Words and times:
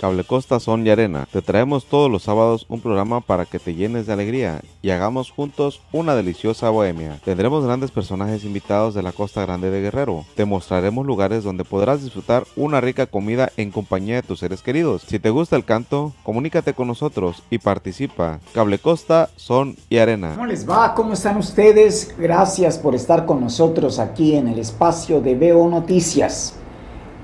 Cable 0.00 0.24
Costa 0.24 0.58
Son 0.60 0.86
y 0.86 0.88
Arena. 0.88 1.28
Te 1.30 1.42
traemos 1.42 1.84
todos 1.84 2.10
los 2.10 2.22
sábados 2.22 2.64
un 2.70 2.80
programa 2.80 3.20
para 3.20 3.44
que 3.44 3.58
te 3.58 3.74
llenes 3.74 4.06
de 4.06 4.14
alegría 4.14 4.62
y 4.80 4.88
hagamos 4.88 5.30
juntos 5.30 5.82
una 5.92 6.14
deliciosa 6.14 6.70
bohemia. 6.70 7.20
Tendremos 7.22 7.66
grandes 7.66 7.90
personajes 7.90 8.44
invitados 8.44 8.94
de 8.94 9.02
la 9.02 9.12
Costa 9.12 9.42
Grande 9.42 9.70
de 9.70 9.82
Guerrero. 9.82 10.24
Te 10.36 10.46
mostraremos 10.46 11.04
lugares 11.04 11.44
donde 11.44 11.66
podrás 11.66 12.02
disfrutar 12.02 12.46
una 12.56 12.80
rica 12.80 13.08
comida 13.08 13.52
en 13.58 13.70
compañía 13.70 14.14
de 14.14 14.22
tus 14.22 14.38
seres 14.38 14.62
queridos. 14.62 15.02
Si 15.06 15.18
te 15.18 15.28
gusta 15.28 15.56
el 15.56 15.66
canto, 15.66 16.14
comunícate 16.22 16.72
con 16.72 16.88
nosotros 16.88 17.42
y 17.50 17.58
participa. 17.58 18.40
Cable 18.54 18.78
Costa 18.78 19.28
Son 19.36 19.76
y 19.90 19.98
Arena. 19.98 20.32
¿Cómo 20.34 20.46
les 20.46 20.66
va? 20.66 20.94
¿Cómo 20.94 21.12
están 21.12 21.36
ustedes? 21.36 22.14
Gracias 22.18 22.78
por 22.78 22.94
estar 22.94 23.26
con 23.26 23.42
nosotros 23.42 23.98
aquí 23.98 24.34
en 24.34 24.48
el 24.48 24.60
espacio 24.60 25.20
de 25.20 25.34
Veo 25.34 25.68
Noticias. 25.68 26.54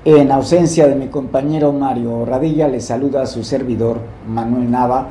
En 0.09 0.31
ausencia 0.31 0.87
de 0.87 0.95
mi 0.95 1.07
compañero 1.07 1.73
Mario 1.73 2.23
Radilla, 2.23 2.69
le 2.69 2.79
saluda 2.79 3.23
a 3.23 3.25
su 3.25 3.43
servidor 3.43 3.99
Manuel 4.25 4.71
Nava. 4.71 5.09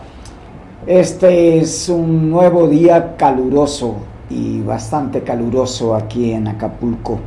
Este 0.86 1.58
es 1.58 1.90
un 1.90 2.30
nuevo 2.30 2.66
día 2.66 3.14
caluroso 3.18 3.96
y 4.30 4.62
bastante 4.62 5.20
caluroso 5.20 5.94
aquí 5.94 6.32
en 6.32 6.48
Acapulco. 6.48 7.18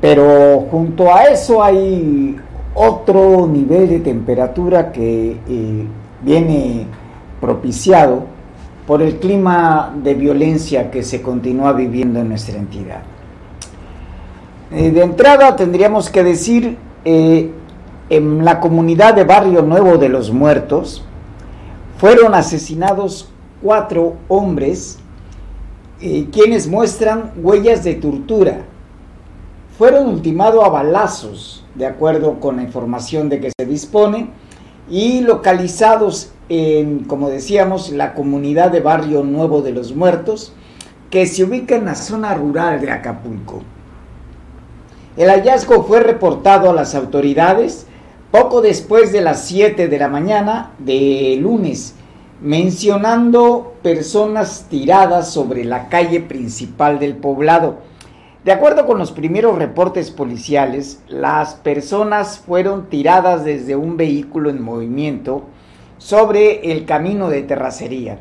Pero 0.00 0.66
junto 0.68 1.14
a 1.14 1.26
eso 1.26 1.62
hay 1.62 2.36
otro 2.74 3.46
nivel 3.46 3.88
de 3.88 4.00
temperatura 4.00 4.90
que 4.90 5.36
eh, 5.48 5.86
viene 6.22 6.86
propiciado 7.40 8.24
por 8.84 9.00
el 9.00 9.20
clima 9.20 9.94
de 10.02 10.14
violencia 10.14 10.90
que 10.90 11.04
se 11.04 11.22
continúa 11.22 11.72
viviendo 11.72 12.18
en 12.18 12.30
nuestra 12.30 12.58
entidad. 12.58 13.02
Eh, 14.72 14.92
de 14.92 15.02
entrada 15.02 15.56
tendríamos 15.56 16.10
que 16.10 16.22
decir, 16.22 16.76
eh, 17.04 17.50
en 18.10 18.44
la 18.44 18.60
comunidad 18.60 19.14
de 19.14 19.24
Barrio 19.24 19.62
Nuevo 19.62 19.96
de 19.98 20.08
los 20.08 20.32
Muertos 20.32 21.04
fueron 21.98 22.34
asesinados 22.34 23.28
cuatro 23.62 24.16
hombres 24.28 24.98
eh, 26.00 26.28
quienes 26.32 26.66
muestran 26.66 27.32
huellas 27.36 27.84
de 27.84 27.94
tortura. 27.94 28.62
Fueron 29.76 30.08
ultimados 30.08 30.64
a 30.64 30.68
balazos, 30.68 31.64
de 31.74 31.86
acuerdo 31.86 32.40
con 32.40 32.56
la 32.56 32.62
información 32.62 33.28
de 33.28 33.40
que 33.40 33.52
se 33.58 33.66
dispone, 33.66 34.30
y 34.88 35.20
localizados 35.20 36.32
en, 36.48 37.04
como 37.04 37.28
decíamos, 37.28 37.90
la 37.90 38.14
comunidad 38.14 38.70
de 38.70 38.80
Barrio 38.80 39.22
Nuevo 39.22 39.62
de 39.62 39.72
los 39.72 39.94
Muertos, 39.94 40.54
que 41.10 41.26
se 41.26 41.44
ubica 41.44 41.76
en 41.76 41.84
la 41.84 41.94
zona 41.94 42.34
rural 42.34 42.80
de 42.80 42.90
Acapulco. 42.90 43.62
El 45.20 45.28
hallazgo 45.28 45.82
fue 45.82 46.00
reportado 46.00 46.70
a 46.70 46.72
las 46.72 46.94
autoridades 46.94 47.86
poco 48.30 48.62
después 48.62 49.12
de 49.12 49.20
las 49.20 49.44
7 49.44 49.86
de 49.86 49.98
la 49.98 50.08
mañana 50.08 50.70
de 50.78 51.36
lunes, 51.38 51.94
mencionando 52.40 53.74
personas 53.82 54.64
tiradas 54.70 55.30
sobre 55.30 55.66
la 55.66 55.90
calle 55.90 56.20
principal 56.20 56.98
del 56.98 57.16
poblado. 57.16 57.80
De 58.46 58.52
acuerdo 58.52 58.86
con 58.86 58.98
los 58.98 59.12
primeros 59.12 59.58
reportes 59.58 60.10
policiales, 60.10 61.02
las 61.06 61.54
personas 61.54 62.38
fueron 62.38 62.88
tiradas 62.88 63.44
desde 63.44 63.76
un 63.76 63.98
vehículo 63.98 64.48
en 64.48 64.62
movimiento 64.62 65.42
sobre 65.98 66.72
el 66.72 66.86
camino 66.86 67.28
de 67.28 67.42
terracería. 67.42 68.20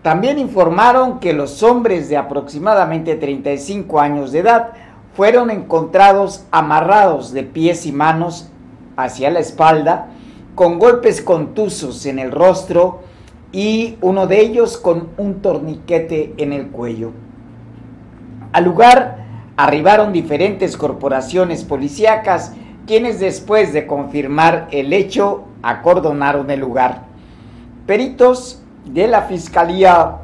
También 0.00 0.38
informaron 0.38 1.20
que 1.20 1.34
los 1.34 1.62
hombres 1.62 2.08
de 2.08 2.16
aproximadamente 2.16 3.16
35 3.16 4.00
años 4.00 4.32
de 4.32 4.38
edad 4.38 4.72
fueron 5.14 5.50
encontrados 5.50 6.44
amarrados 6.50 7.32
de 7.32 7.42
pies 7.42 7.86
y 7.86 7.92
manos 7.92 8.50
hacia 8.96 9.30
la 9.30 9.40
espalda, 9.40 10.08
con 10.54 10.78
golpes 10.78 11.22
contusos 11.22 12.06
en 12.06 12.18
el 12.18 12.32
rostro 12.32 13.00
y 13.52 13.96
uno 14.00 14.26
de 14.26 14.40
ellos 14.40 14.76
con 14.76 15.08
un 15.16 15.42
torniquete 15.42 16.34
en 16.36 16.52
el 16.52 16.68
cuello. 16.68 17.12
Al 18.52 18.64
lugar 18.64 19.24
arribaron 19.56 20.12
diferentes 20.12 20.76
corporaciones 20.76 21.64
policíacas, 21.64 22.54
quienes 22.86 23.20
después 23.20 23.72
de 23.72 23.86
confirmar 23.86 24.68
el 24.70 24.92
hecho 24.92 25.44
acordonaron 25.62 26.50
el 26.50 26.60
lugar. 26.60 27.04
Peritos 27.86 28.62
de 28.84 29.06
la 29.08 29.22
Fiscalía 29.22 30.18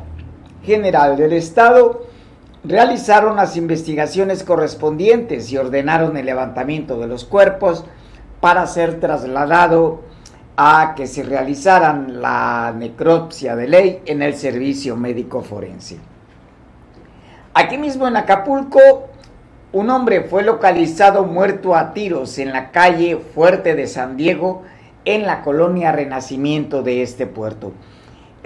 General 0.63 1.17
del 1.17 1.33
Estado 1.33 2.06
realizaron 2.67 3.37
las 3.37 3.57
investigaciones 3.57 4.43
correspondientes 4.43 5.51
y 5.53 5.57
ordenaron 5.57 6.17
el 6.17 6.27
levantamiento 6.27 6.99
de 6.99 7.07
los 7.07 7.25
cuerpos 7.25 7.85
para 8.41 8.67
ser 8.67 9.01
trasladado 9.01 10.03
a 10.57 10.95
que 10.97 11.07
se 11.07 11.23
realizaran 11.23 12.21
la 12.21 12.75
necropsia 12.77 13.57
de 13.57 13.69
ley 13.69 14.03
en 14.07 14.23
el 14.23 14.35
servicio 14.35 14.97
médico 14.97 15.43
forense. 15.43 15.99
Aquí 17.55 17.79
mismo 17.79 18.09
en 18.09 18.17
Acapulco, 18.17 18.81
un 19.73 19.91
hombre 19.91 20.23
fue 20.23 20.43
localizado 20.43 21.25
muerto 21.25 21.75
a 21.75 21.93
tiros 21.93 22.39
en 22.39 22.53
la 22.53 22.71
calle 22.71 23.17
Fuerte 23.17 23.75
de 23.75 23.87
San 23.87 24.17
Diego, 24.17 24.63
en 25.05 25.27
la 25.27 25.43
colonia 25.43 25.93
Renacimiento 25.93 26.83
de 26.83 27.03
este 27.03 27.27
puerto. 27.27 27.73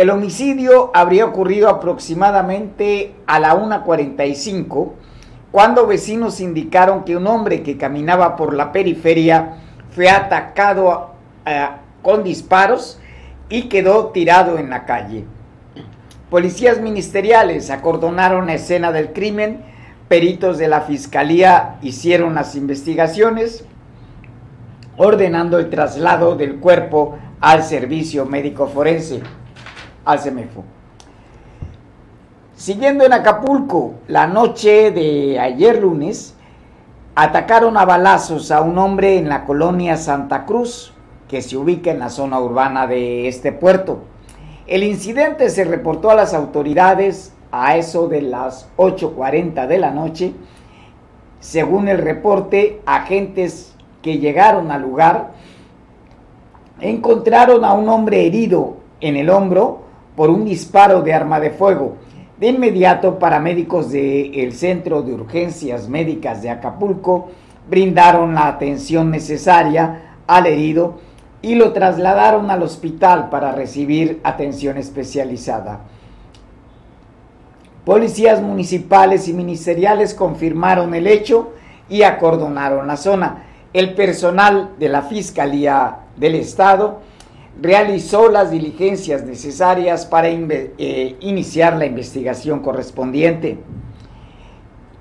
El 0.00 0.08
homicidio 0.08 0.90
habría 0.94 1.26
ocurrido 1.26 1.68
aproximadamente 1.68 3.16
a 3.26 3.38
la 3.38 3.54
1.45, 3.54 4.92
cuando 5.52 5.86
vecinos 5.86 6.40
indicaron 6.40 7.04
que 7.04 7.18
un 7.18 7.26
hombre 7.26 7.62
que 7.62 7.76
caminaba 7.76 8.34
por 8.34 8.54
la 8.54 8.72
periferia 8.72 9.58
fue 9.90 10.08
atacado 10.08 11.10
eh, 11.44 11.68
con 12.00 12.24
disparos 12.24 12.98
y 13.50 13.64
quedó 13.64 14.06
tirado 14.06 14.56
en 14.56 14.70
la 14.70 14.86
calle. 14.86 15.26
Policías 16.30 16.80
ministeriales 16.80 17.68
acordonaron 17.68 18.46
la 18.46 18.54
escena 18.54 18.92
del 18.92 19.12
crimen, 19.12 19.62
peritos 20.08 20.56
de 20.56 20.68
la 20.68 20.80
fiscalía 20.80 21.76
hicieron 21.82 22.34
las 22.34 22.56
investigaciones, 22.56 23.66
ordenando 24.96 25.58
el 25.58 25.68
traslado 25.68 26.36
del 26.36 26.56
cuerpo 26.56 27.18
al 27.42 27.62
servicio 27.62 28.24
médico 28.24 28.66
forense 28.66 29.20
CEMEFO. 30.18 30.64
Siguiendo 32.54 33.04
en 33.04 33.12
Acapulco, 33.12 33.94
la 34.06 34.26
noche 34.26 34.90
de 34.90 35.38
ayer 35.38 35.80
lunes, 35.80 36.34
atacaron 37.14 37.76
a 37.76 37.84
balazos 37.84 38.50
a 38.50 38.60
un 38.60 38.76
hombre 38.78 39.16
en 39.16 39.28
la 39.28 39.44
colonia 39.44 39.96
Santa 39.96 40.44
Cruz, 40.44 40.92
que 41.26 41.42
se 41.42 41.56
ubica 41.56 41.90
en 41.90 41.98
la 41.98 42.10
zona 42.10 42.40
urbana 42.40 42.86
de 42.86 43.28
este 43.28 43.52
puerto. 43.52 44.00
El 44.66 44.82
incidente 44.82 45.48
se 45.48 45.64
reportó 45.64 46.10
a 46.10 46.14
las 46.14 46.34
autoridades 46.34 47.32
a 47.52 47.76
eso 47.76 48.08
de 48.08 48.22
las 48.22 48.68
8.40 48.76 49.66
de 49.66 49.78
la 49.78 49.90
noche. 49.90 50.32
Según 51.40 51.88
el 51.88 51.98
reporte, 51.98 52.82
agentes 52.84 53.74
que 54.02 54.18
llegaron 54.18 54.70
al 54.70 54.82
lugar 54.82 55.30
encontraron 56.80 57.64
a 57.64 57.72
un 57.72 57.88
hombre 57.88 58.26
herido 58.26 58.76
en 59.00 59.16
el 59.16 59.30
hombro 59.30 59.89
por 60.20 60.28
un 60.28 60.44
disparo 60.44 61.00
de 61.00 61.14
arma 61.14 61.40
de 61.40 61.48
fuego. 61.48 61.96
De 62.38 62.48
inmediato, 62.48 63.18
paramédicos 63.18 63.90
del 63.90 64.52
Centro 64.52 65.00
de 65.00 65.14
Urgencias 65.14 65.88
Médicas 65.88 66.42
de 66.42 66.50
Acapulco 66.50 67.30
brindaron 67.70 68.34
la 68.34 68.46
atención 68.46 69.10
necesaria 69.10 70.16
al 70.26 70.44
herido 70.44 71.00
y 71.40 71.54
lo 71.54 71.72
trasladaron 71.72 72.50
al 72.50 72.62
hospital 72.62 73.30
para 73.30 73.52
recibir 73.52 74.20
atención 74.22 74.76
especializada. 74.76 75.80
Policías 77.86 78.42
municipales 78.42 79.26
y 79.26 79.32
ministeriales 79.32 80.12
confirmaron 80.12 80.94
el 80.94 81.06
hecho 81.06 81.54
y 81.88 82.02
acordonaron 82.02 82.86
la 82.86 82.98
zona. 82.98 83.44
El 83.72 83.94
personal 83.94 84.72
de 84.78 84.90
la 84.90 85.00
Fiscalía 85.00 86.00
del 86.18 86.34
Estado 86.34 87.08
realizó 87.60 88.30
las 88.30 88.50
diligencias 88.50 89.24
necesarias 89.24 90.06
para 90.06 90.28
eh, 90.28 91.16
iniciar 91.20 91.76
la 91.76 91.86
investigación 91.86 92.60
correspondiente. 92.60 93.58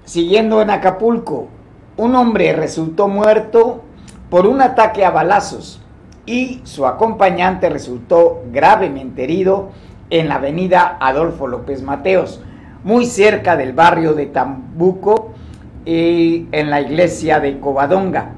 Siguiendo 0.03 0.61
en 0.61 0.69
Acapulco, 0.69 1.47
un 1.95 2.15
hombre 2.15 2.53
resultó 2.53 3.07
muerto 3.07 3.83
por 4.29 4.45
un 4.45 4.61
ataque 4.61 5.05
a 5.05 5.11
balazos 5.11 5.81
y 6.25 6.61
su 6.63 6.85
acompañante 6.85 7.69
resultó 7.69 8.43
gravemente 8.51 9.23
herido 9.23 9.69
en 10.09 10.27
la 10.27 10.35
avenida 10.35 10.97
Adolfo 10.99 11.47
López 11.47 11.81
Mateos, 11.81 12.41
muy 12.83 13.05
cerca 13.05 13.55
del 13.55 13.73
barrio 13.73 14.13
de 14.13 14.25
Tambuco 14.25 15.31
y 15.85 16.47
en 16.51 16.69
la 16.69 16.81
iglesia 16.81 17.39
de 17.39 17.59
Covadonga. 17.59 18.33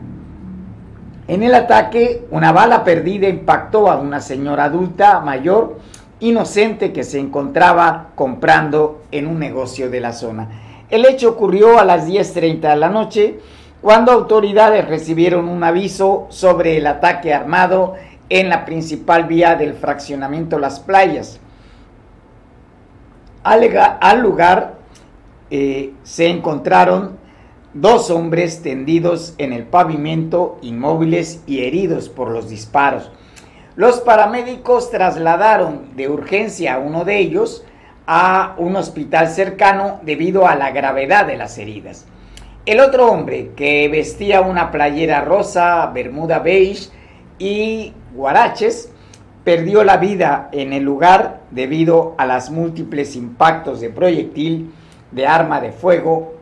En 1.32 1.44
el 1.44 1.56
ataque, 1.56 2.26
una 2.30 2.52
bala 2.52 2.84
perdida 2.84 3.30
impactó 3.30 3.90
a 3.90 3.96
una 3.96 4.20
señora 4.20 4.66
adulta 4.66 5.22
mayor 5.22 5.78
inocente 6.20 6.92
que 6.92 7.06
se 7.06 7.20
encontraba 7.20 8.10
comprando 8.16 9.04
en 9.12 9.28
un 9.28 9.40
negocio 9.40 9.90
de 9.90 10.02
la 10.02 10.12
zona. 10.12 10.50
El 10.90 11.06
hecho 11.06 11.30
ocurrió 11.30 11.80
a 11.80 11.86
las 11.86 12.06
10.30 12.06 12.72
de 12.72 12.76
la 12.76 12.90
noche 12.90 13.40
cuando 13.82 14.12
autoridades 14.12 14.86
recibieron 14.90 15.48
un 15.48 15.64
aviso 15.64 16.28
sobre 16.28 16.76
el 16.76 16.86
ataque 16.86 17.34
armado 17.34 17.96
en 18.28 18.50
la 18.50 18.66
principal 18.66 19.24
vía 19.24 19.56
del 19.56 19.76
fraccionamiento 19.76 20.60
Las 20.60 20.82
Playas. 20.82 21.40
Al, 23.46 24.22
lugar 24.22 24.74
eh, 25.50 25.94
se 26.04 26.28
encontraron 26.28 27.21
dos 27.74 28.10
hombres 28.10 28.62
tendidos 28.62 29.34
en 29.38 29.54
el 29.54 29.64
pavimento, 29.64 30.58
inmóviles 30.62 31.42
y 31.48 31.64
heridos 31.64 32.10
por 32.10 32.30
los 32.30 32.50
disparos. 32.50 33.12
Los 33.76 34.02
paramédicos 34.02 34.92
trasladaron 34.92 35.96
de 35.96 36.10
urgencia 36.10 36.76
a 36.76 36.80
uno 36.80 37.06
de 37.06 37.20
ellos 37.20 37.64
a 38.06 38.56
un 38.58 38.76
hospital 38.76 39.30
cercano 39.30 40.02
debido 40.04 40.48
a 40.48 40.56
la 40.56 40.72
gravedad 40.72 41.26
de 41.26 41.38
las 41.38 41.58
heridas. 41.58 42.06
El 42.66 42.80
otro 42.80 43.10
hombre, 43.10 43.52
que 43.56 43.88
vestía 43.88 44.42
una 44.42 44.70
playera 44.70 45.22
rosa, 45.22 45.88
bermuda 45.88 46.40
beige 46.40 46.90
y 47.40 47.94
guaraches, 48.14 48.92
perdió 49.44 49.84
la 49.84 49.98
vida 49.98 50.50
en 50.52 50.74
el 50.74 50.84
lugar 50.84 51.42
debido 51.50 52.14
a 52.18 52.26
las 52.26 52.52
múltiples 52.52 53.16
impactos 53.16 53.80
de 53.80 53.90
proyectil 53.90 54.74
de 55.12 55.26
arma 55.26 55.60
de 55.62 55.72
fuego 55.72 56.41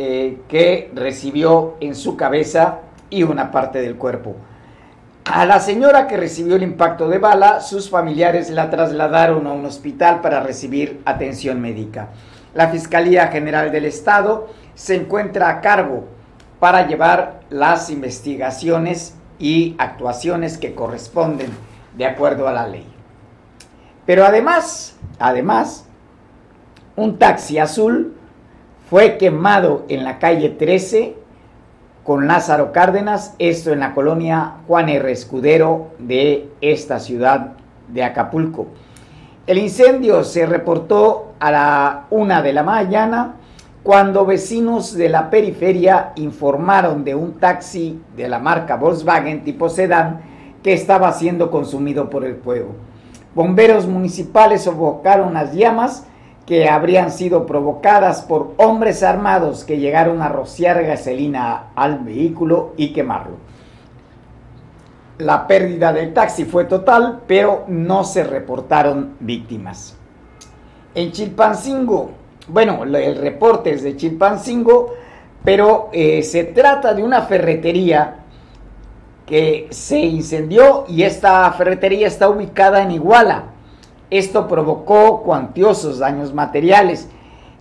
eh, 0.00 0.42
que 0.46 0.92
recibió 0.94 1.74
en 1.80 1.96
su 1.96 2.16
cabeza 2.16 2.82
y 3.10 3.24
una 3.24 3.50
parte 3.50 3.80
del 3.80 3.96
cuerpo. 3.96 4.36
A 5.24 5.44
la 5.44 5.58
señora 5.58 6.06
que 6.06 6.16
recibió 6.16 6.54
el 6.54 6.62
impacto 6.62 7.08
de 7.08 7.18
bala, 7.18 7.60
sus 7.60 7.90
familiares 7.90 8.48
la 8.48 8.70
trasladaron 8.70 9.44
a 9.48 9.52
un 9.52 9.66
hospital 9.66 10.20
para 10.20 10.38
recibir 10.38 11.02
atención 11.04 11.60
médica. 11.60 12.10
La 12.54 12.68
Fiscalía 12.68 13.26
General 13.26 13.72
del 13.72 13.86
Estado 13.86 14.46
se 14.76 14.94
encuentra 14.94 15.48
a 15.48 15.60
cargo 15.60 16.04
para 16.60 16.86
llevar 16.86 17.40
las 17.50 17.90
investigaciones 17.90 19.16
y 19.40 19.74
actuaciones 19.78 20.58
que 20.58 20.76
corresponden 20.76 21.50
de 21.96 22.06
acuerdo 22.06 22.46
a 22.46 22.52
la 22.52 22.68
ley. 22.68 22.86
Pero 24.06 24.24
además, 24.24 24.96
además, 25.18 25.86
un 26.94 27.18
taxi 27.18 27.58
azul 27.58 28.14
fue 28.90 29.18
quemado 29.18 29.84
en 29.88 30.02
la 30.04 30.18
calle 30.18 30.48
13 30.48 31.14
con 32.04 32.26
Lázaro 32.26 32.72
Cárdenas, 32.72 33.34
esto 33.38 33.70
en 33.70 33.80
la 33.80 33.94
colonia 33.94 34.54
Juan 34.66 34.88
R. 34.88 35.12
Escudero 35.12 35.88
de 35.98 36.48
esta 36.62 36.98
ciudad 36.98 37.52
de 37.88 38.02
Acapulco. 38.02 38.68
El 39.46 39.58
incendio 39.58 40.24
se 40.24 40.46
reportó 40.46 41.32
a 41.38 41.50
la 41.50 42.06
una 42.08 42.40
de 42.40 42.54
la 42.54 42.62
mañana 42.62 43.34
cuando 43.82 44.24
vecinos 44.24 44.94
de 44.94 45.10
la 45.10 45.28
periferia 45.28 46.12
informaron 46.16 47.04
de 47.04 47.14
un 47.14 47.34
taxi 47.34 48.00
de 48.16 48.28
la 48.28 48.38
marca 48.38 48.76
Volkswagen 48.76 49.44
tipo 49.44 49.68
sedán 49.68 50.22
que 50.62 50.72
estaba 50.72 51.12
siendo 51.12 51.50
consumido 51.50 52.08
por 52.08 52.24
el 52.24 52.36
fuego. 52.36 52.74
Bomberos 53.34 53.86
municipales 53.86 54.62
sofocaron 54.62 55.34
las 55.34 55.52
llamas 55.52 56.06
que 56.48 56.66
habrían 56.66 57.12
sido 57.12 57.44
provocadas 57.44 58.22
por 58.22 58.54
hombres 58.56 59.02
armados 59.02 59.64
que 59.64 59.76
llegaron 59.76 60.22
a 60.22 60.30
rociar 60.30 60.82
gasolina 60.82 61.66
al 61.74 61.98
vehículo 61.98 62.72
y 62.78 62.94
quemarlo. 62.94 63.36
La 65.18 65.46
pérdida 65.46 65.92
del 65.92 66.14
taxi 66.14 66.46
fue 66.46 66.64
total, 66.64 67.20
pero 67.26 67.64
no 67.68 68.02
se 68.02 68.24
reportaron 68.24 69.16
víctimas. 69.20 69.98
En 70.94 71.12
Chilpancingo, 71.12 72.12
bueno, 72.48 72.82
el 72.84 73.16
reporte 73.16 73.72
es 73.72 73.82
de 73.82 73.94
Chilpancingo, 73.98 74.94
pero 75.44 75.90
eh, 75.92 76.22
se 76.22 76.44
trata 76.44 76.94
de 76.94 77.02
una 77.02 77.20
ferretería 77.20 78.20
que 79.26 79.66
se 79.68 79.98
incendió 79.98 80.86
y 80.88 81.02
esta 81.02 81.52
ferretería 81.52 82.06
está 82.06 82.30
ubicada 82.30 82.82
en 82.82 82.92
Iguala. 82.92 83.57
Esto 84.10 84.48
provocó 84.48 85.22
cuantiosos 85.22 85.98
daños 85.98 86.32
materiales. 86.32 87.08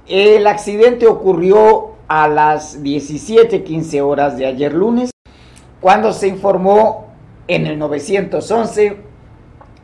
El 0.08 0.48
accidente 0.48 1.08
ocurrió 1.08 1.96
a 2.08 2.28
las 2.28 2.82
17:15 2.84 4.02
horas 4.02 4.38
de 4.38 4.46
ayer 4.46 4.74
lunes, 4.74 5.12
cuando 5.82 6.14
se 6.14 6.28
informó 6.28 7.08
en 7.48 7.68
el 7.68 7.78
911 7.78 8.98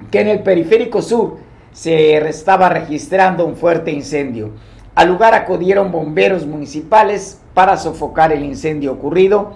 que 0.09 0.21
en 0.21 0.27
el 0.29 0.43
periférico 0.43 1.01
sur 1.01 1.37
se 1.71 2.15
estaba 2.17 2.69
registrando 2.69 3.45
un 3.45 3.55
fuerte 3.55 3.91
incendio. 3.91 4.51
Al 4.95 5.09
lugar 5.09 5.33
acudieron 5.33 5.91
bomberos 5.91 6.45
municipales 6.45 7.41
para 7.53 7.77
sofocar 7.77 8.31
el 8.31 8.43
incendio 8.43 8.93
ocurrido. 8.93 9.53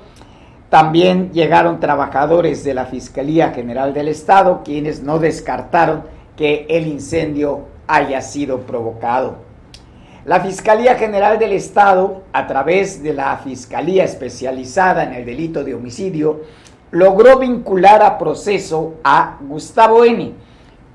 También 0.69 1.31
llegaron 1.31 1.79
trabajadores 1.79 2.63
de 2.63 2.73
la 2.73 2.85
Fiscalía 2.85 3.51
General 3.51 3.93
del 3.93 4.09
Estado, 4.09 4.61
quienes 4.65 5.03
no 5.03 5.19
descartaron 5.19 6.03
que 6.37 6.65
el 6.69 6.87
incendio 6.87 7.65
haya 7.87 8.21
sido 8.21 8.61
provocado. 8.61 9.47
La 10.23 10.39
Fiscalía 10.41 10.95
General 10.95 11.39
del 11.39 11.53
Estado, 11.53 12.23
a 12.31 12.47
través 12.47 13.01
de 13.01 13.13
la 13.13 13.37
Fiscalía 13.37 14.03
Especializada 14.03 15.03
en 15.03 15.13
el 15.13 15.25
Delito 15.25 15.63
de 15.63 15.73
Homicidio, 15.73 16.41
logró 16.91 17.39
vincular 17.39 18.01
a 18.03 18.17
proceso 18.17 18.95
a 19.03 19.37
Gustavo 19.41 20.05
N. 20.05 20.33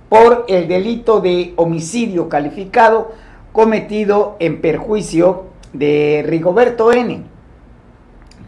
por 0.08 0.44
el 0.48 0.68
delito 0.68 1.20
de 1.20 1.54
homicidio 1.56 2.28
calificado 2.28 3.12
cometido 3.52 4.36
en 4.38 4.60
perjuicio 4.60 5.44
de 5.72 6.24
Rigoberto 6.26 6.92
N. 6.92 7.24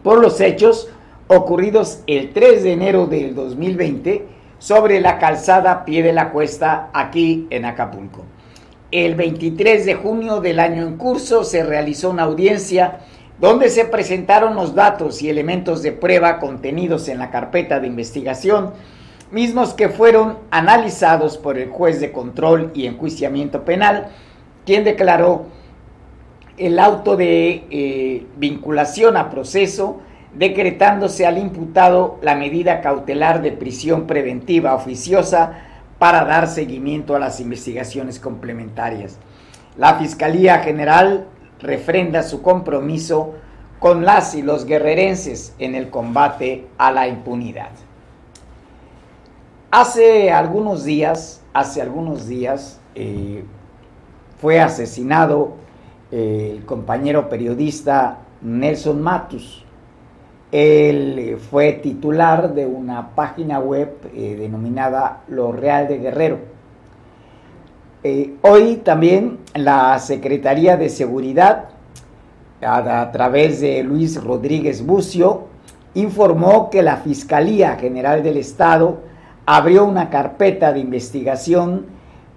por 0.03 0.19
los 0.19 0.39
hechos 0.39 0.89
ocurridos 1.27 2.01
el 2.05 2.31
3 2.31 2.63
de 2.63 2.73
enero 2.73 3.07
del 3.07 3.33
2020 3.33 4.34
sobre 4.65 4.99
la 4.99 5.19
calzada 5.19 5.85
Pie 5.85 6.01
de 6.01 6.11
la 6.11 6.31
Cuesta 6.31 6.89
aquí 6.91 7.45
en 7.51 7.65
Acapulco. 7.65 8.23
El 8.89 9.13
23 9.13 9.85
de 9.85 9.93
junio 9.93 10.41
del 10.41 10.59
año 10.59 10.87
en 10.87 10.97
curso 10.97 11.43
se 11.43 11.63
realizó 11.63 12.09
una 12.09 12.23
audiencia 12.23 13.01
donde 13.39 13.69
se 13.69 13.85
presentaron 13.85 14.55
los 14.55 14.73
datos 14.73 15.21
y 15.21 15.29
elementos 15.29 15.83
de 15.83 15.91
prueba 15.91 16.39
contenidos 16.39 17.09
en 17.09 17.19
la 17.19 17.29
carpeta 17.29 17.79
de 17.79 17.85
investigación, 17.85 18.71
mismos 19.29 19.75
que 19.75 19.89
fueron 19.89 20.39
analizados 20.49 21.37
por 21.37 21.59
el 21.59 21.69
juez 21.69 21.99
de 21.99 22.11
control 22.11 22.71
y 22.73 22.87
enjuiciamiento 22.87 23.65
penal, 23.65 24.07
quien 24.65 24.83
declaró 24.83 25.45
el 26.57 26.79
auto 26.79 27.15
de 27.15 27.65
eh, 27.69 28.25
vinculación 28.37 29.15
a 29.15 29.29
proceso, 29.29 30.01
decretándose 30.35 31.25
al 31.25 31.37
imputado 31.37 32.19
la 32.21 32.35
medida 32.35 32.81
cautelar 32.81 33.41
de 33.41 33.51
prisión 33.51 34.05
preventiva 34.05 34.75
oficiosa 34.75 35.53
para 35.97 36.25
dar 36.25 36.47
seguimiento 36.47 37.15
a 37.15 37.19
las 37.19 37.39
investigaciones 37.39 38.19
complementarias. 38.19 39.17
La 39.77 39.95
Fiscalía 39.95 40.59
General 40.59 41.27
refrenda 41.59 42.23
su 42.23 42.41
compromiso 42.41 43.35
con 43.79 44.05
las 44.05 44.35
y 44.35 44.41
los 44.41 44.65
guerrerenses 44.65 45.53
en 45.59 45.75
el 45.75 45.89
combate 45.89 46.67
a 46.77 46.91
la 46.91 47.07
impunidad. 47.07 47.71
Hace 49.71 50.31
algunos 50.31 50.85
días, 50.85 51.41
hace 51.53 51.81
algunos 51.81 52.27
días, 52.27 52.79
eh, 52.95 53.43
fue 54.39 54.61
asesinado 54.61 55.53
eh, 56.11 56.53
el 56.55 56.65
compañero 56.65 57.29
periodista 57.29 58.19
Nelson 58.41 59.01
Matus. 59.01 59.64
Él 60.55 61.19
eh, 61.19 61.35
fue 61.35 61.73
titular 61.73 62.53
de 62.53 62.65
una 62.65 63.09
página 63.13 63.59
web 63.59 63.97
eh, 64.15 64.37
denominada 64.39 65.23
Lo 65.27 65.51
Real 65.51 65.89
de 65.89 65.97
Guerrero. 65.97 66.39
hoy 68.41 68.77
también 68.77 69.39
la 69.53 69.99
Secretaría 69.99 70.77
de 70.77 70.87
Seguridad, 70.87 71.65
a, 72.61 73.11
través 73.11 73.59
de 73.59 73.83
Luis 73.83 74.23
Rodríguez 74.23 74.85
Bucio, 74.85 75.47
informó 75.93 76.69
que 76.69 76.81
la 76.81 76.97
Fiscalía 76.97 77.75
General 77.75 78.23
del 78.23 78.37
Estado 78.37 79.01
abrió 79.45 79.83
una 79.83 80.09
carpeta 80.09 80.71
de 80.71 80.79
investigación 80.79 81.87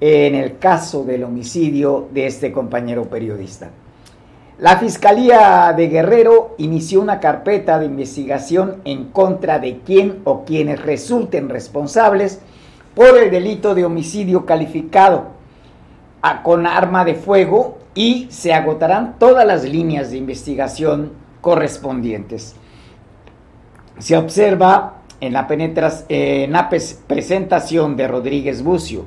en 0.01 0.35
el 0.35 0.59
caso 0.59 1.05
del 1.05 1.23
homicidio 1.23 2.09
de 2.13 2.27
este 2.27 2.51
compañero 2.51 3.05
periodista. 3.05 3.71
La 4.59 4.77
Fiscalía 4.79 5.73
de 5.77 5.87
Guerrero 5.87 6.57
inició 6.59 7.01
una 7.01 7.21
carpeta 7.21 7.79
de 7.79 7.87
investigación 7.87 8.81
en 8.85 9.05
contra 9.05 9.61
de 9.61 9.79
quien 9.79 10.21
o 10.25 10.45
quienes 10.45 10.83
resulten 10.83 11.49
responsables 11.49 12.41
por 12.97 13.17
el 13.19 13.31
delito 13.31 13.77
de 13.77 13.85
homicidio 13.85 14.45
calificado 14.47 15.27
con 16.43 16.67
arma 16.67 17.05
de 17.05 17.15
fuego 17.15 17.79
y 17.95 18.27
se 18.31 18.53
agotarán 18.53 19.17
todas 19.21 19.47
las 19.47 19.63
líneas 19.63 20.11
de 20.11 20.17
investigación 20.17 21.13
correspondientes. 21.41 22.57
Se 23.99 24.17
observa 24.17 25.03
en 25.21 25.35
la, 25.35 25.47
en 26.09 26.53
la 26.53 26.69
presentación 27.07 27.97
de 27.97 28.09
Rodríguez 28.09 28.65
Bucio 28.65 29.05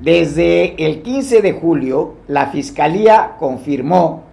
desde 0.00 0.86
el 0.86 1.02
15 1.02 1.42
de 1.42 1.52
julio, 1.52 2.14
la 2.28 2.46
Fiscalía 2.46 3.32
confirmó 3.36 4.27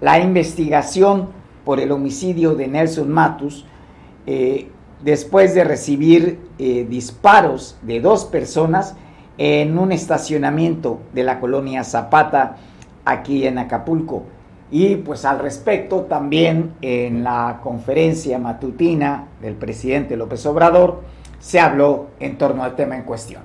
la 0.00 0.18
investigación 0.20 1.28
por 1.64 1.80
el 1.80 1.92
homicidio 1.92 2.54
de 2.54 2.68
Nelson 2.68 3.10
Matus, 3.10 3.64
eh, 4.26 4.68
después 5.02 5.54
de 5.54 5.64
recibir 5.64 6.38
eh, 6.58 6.86
disparos 6.88 7.76
de 7.82 8.00
dos 8.00 8.24
personas 8.24 8.96
en 9.36 9.78
un 9.78 9.92
estacionamiento 9.92 11.00
de 11.12 11.22
la 11.22 11.40
colonia 11.40 11.84
Zapata 11.84 12.56
aquí 13.04 13.46
en 13.46 13.58
Acapulco. 13.58 14.24
Y 14.70 14.96
pues 14.96 15.24
al 15.24 15.38
respecto 15.38 16.02
también 16.02 16.74
en 16.82 17.24
la 17.24 17.60
conferencia 17.62 18.38
matutina 18.38 19.28
del 19.40 19.54
presidente 19.54 20.16
López 20.16 20.44
Obrador 20.46 21.02
se 21.38 21.60
habló 21.60 22.08
en 22.20 22.36
torno 22.36 22.64
al 22.64 22.76
tema 22.76 22.96
en 22.96 23.04
cuestión. 23.04 23.42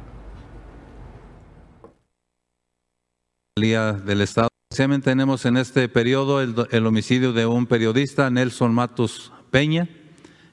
del 3.56 4.22
Estado. 4.22 4.53
Tenemos 4.76 5.46
en 5.46 5.58
este 5.58 5.88
periodo 5.88 6.42
el, 6.42 6.88
homicidio 6.88 7.32
de 7.32 7.46
un 7.46 7.68
periodista, 7.68 8.32
Nelson 8.32 8.74
Matos 8.74 9.32
Peña. 9.52 9.88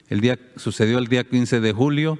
El 0.09 0.21
día, 0.21 0.37
sucedió 0.57 0.99
el 0.99 1.07
día 1.07 1.23
15 1.23 1.59
de 1.59 1.73
julio. 1.73 2.19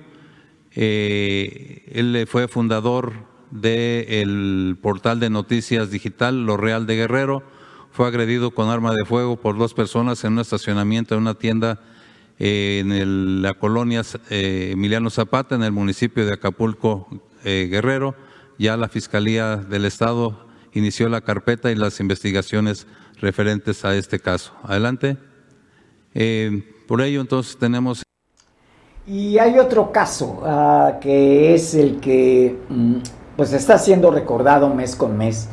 Eh, 0.72 1.84
él 1.94 2.26
fue 2.28 2.48
fundador 2.48 3.14
del 3.52 4.80
portal 4.82 5.20
de 5.20 5.30
noticias 5.30 5.92
digital 5.92 6.44
Lo 6.44 6.58
Real 6.58 6.88
de 6.88 6.96
Guerrero 6.96 7.44
fue 7.92 8.08
agredido 8.08 8.50
con 8.50 8.70
arma 8.70 8.94
de 8.96 9.06
fuego 9.06 9.36
por 9.36 9.58
dos 9.60 9.76
personas 9.76 10.24
en 10.24 10.34
un 10.34 10.40
estacionamiento 10.40 11.14
de 11.14 11.22
una 11.22 11.36
tienda 11.36 11.82
eh, 12.40 12.80
en 12.80 13.44
la 13.44 13.54
colonia 13.54 14.02
eh, 14.32 14.72
Emiliano 14.74 15.12
Zapata, 15.12 15.54
en 15.54 15.62
el 15.62 15.72
municipio 15.72 16.26
de 16.26 16.34
Acapulco, 16.34 17.08
Guerrero. 17.44 18.16
Ya 18.58 18.76
la 18.76 18.90
Fiscalía 18.90 19.58
del 19.58 19.86
Estado 19.86 20.51
inició 20.74 21.10
la 21.10 21.22
carpeta 21.22 21.72
y 21.72 21.76
las 21.76 22.00
investigaciones 22.00 22.88
referentes 23.20 23.86
a 23.86 23.96
este 23.96 24.20
caso. 24.20 24.54
Adelante. 24.64 25.18
por 26.88 27.02
ello, 27.02 27.22
entonces 27.22 27.58
tenemos. 27.58 28.04
Y 29.08 29.38
hay 29.40 29.58
otro 29.58 29.92
caso 29.92 30.42
ah, 30.46 30.98
que 31.02 31.54
es 31.54 31.74
el 31.74 32.00
que 32.00 32.58
mm, 32.70 32.96
pues 33.36 33.54
está 33.54 33.78
siendo 33.78 34.12
recordado 34.12 34.74
mes 34.74 34.96
con 34.96 35.18
mes 35.18 35.50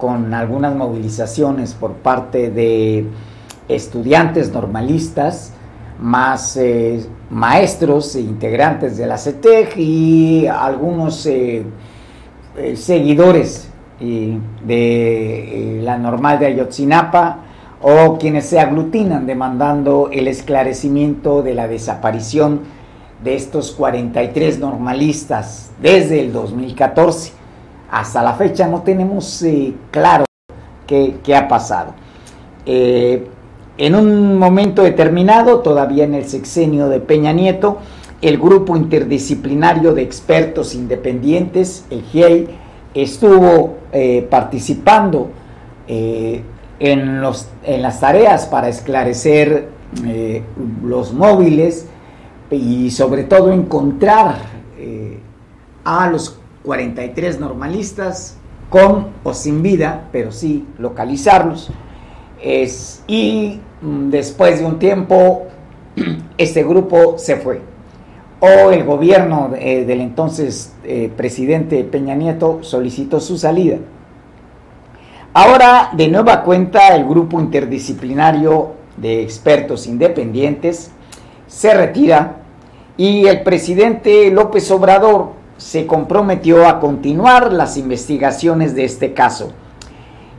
con 0.00 0.32
algunas 0.32 0.74
movilizaciones 0.74 1.74
por 1.74 1.92
parte 1.92 2.50
de 2.50 3.04
estudiantes 3.68 4.50
normalistas, 4.50 5.52
más 6.00 6.56
eh, 6.56 7.06
maestros 7.28 8.16
e 8.16 8.20
integrantes 8.20 8.96
de 8.96 9.06
la 9.06 9.18
CETEC 9.18 9.76
y 9.76 10.46
algunos 10.46 11.26
eh, 11.26 11.64
eh, 12.56 12.76
seguidores 12.76 13.69
de 14.00 15.80
la 15.82 15.98
normal 15.98 16.38
de 16.38 16.46
Ayotzinapa 16.46 17.38
o 17.82 18.18
quienes 18.18 18.46
se 18.46 18.58
aglutinan 18.58 19.26
demandando 19.26 20.08
el 20.12 20.26
esclarecimiento 20.26 21.42
de 21.42 21.54
la 21.54 21.68
desaparición 21.68 22.60
de 23.22 23.36
estos 23.36 23.72
43 23.72 24.58
normalistas 24.58 25.70
desde 25.80 26.20
el 26.20 26.32
2014 26.32 27.40
hasta 27.90 28.22
la 28.22 28.34
fecha 28.34 28.68
no 28.68 28.82
tenemos 28.82 29.42
eh, 29.42 29.74
claro 29.90 30.24
qué, 30.86 31.36
ha 31.36 31.48
pasado. 31.48 31.94
Eh, 32.66 33.26
en 33.78 33.94
un 33.94 34.38
momento 34.38 34.82
determinado, 34.82 35.60
todavía 35.60 36.04
en 36.04 36.14
el 36.14 36.26
sexenio 36.26 36.88
de 36.88 37.00
Peña 37.00 37.32
Nieto, 37.32 37.78
el 38.22 38.38
grupo 38.38 38.76
interdisciplinario 38.76 39.94
de 39.94 40.02
expertos 40.02 40.74
independientes, 40.74 41.86
el 41.90 42.02
GIEI, 42.02 42.48
estuvo 42.94 43.78
eh, 43.92 44.26
participando 44.30 45.30
en, 45.88 47.20
los, 47.20 47.48
en, 47.64 47.82
las 47.82 47.98
tareas 47.98 48.46
para 48.46 48.68
esclarecer 48.68 49.68
los 50.84 51.12
móviles 51.12 51.88
y 52.50 52.92
sobre 52.92 53.24
todo 53.24 53.50
encontrar 53.50 54.36
a 55.84 56.08
los 56.08 56.38
43 56.64 57.40
normalistas 57.40 58.36
con 58.68 59.08
o 59.24 59.34
sin 59.34 59.62
vida, 59.62 60.08
pero 60.12 60.32
sí 60.32 60.66
localizarlos. 60.78 61.70
Y 63.06 63.60
mm, 63.82 64.10
después 64.10 64.60
de 64.60 64.66
un 64.66 64.78
tiempo, 64.78 65.48
este 66.38 66.62
grupo 66.62 67.18
se 67.18 67.36
fue. 67.36 67.60
O 68.40 68.70
el 68.70 68.84
gobierno 68.84 69.50
eh, 69.58 69.84
del 69.84 70.00
entonces 70.00 70.72
eh, 70.84 71.12
presidente 71.14 71.84
Peña 71.84 72.14
Nieto 72.14 72.60
solicitó 72.62 73.20
su 73.20 73.36
salida. 73.36 73.76
Ahora, 75.34 75.90
de 75.92 76.08
nueva 76.08 76.42
cuenta, 76.42 76.94
el 76.96 77.04
grupo 77.04 77.38
interdisciplinario 77.38 78.72
de 78.96 79.22
expertos 79.22 79.86
independientes 79.86 80.90
se 81.46 81.74
retira 81.74 82.36
y 82.96 83.26
el 83.26 83.42
presidente 83.42 84.30
López 84.30 84.70
Obrador 84.70 85.32
se 85.56 85.86
comprometió 85.86 86.66
a 86.66 86.80
continuar 86.80 87.52
las 87.52 87.76
investigaciones 87.76 88.74
de 88.74 88.84
este 88.84 89.12
caso. 89.14 89.52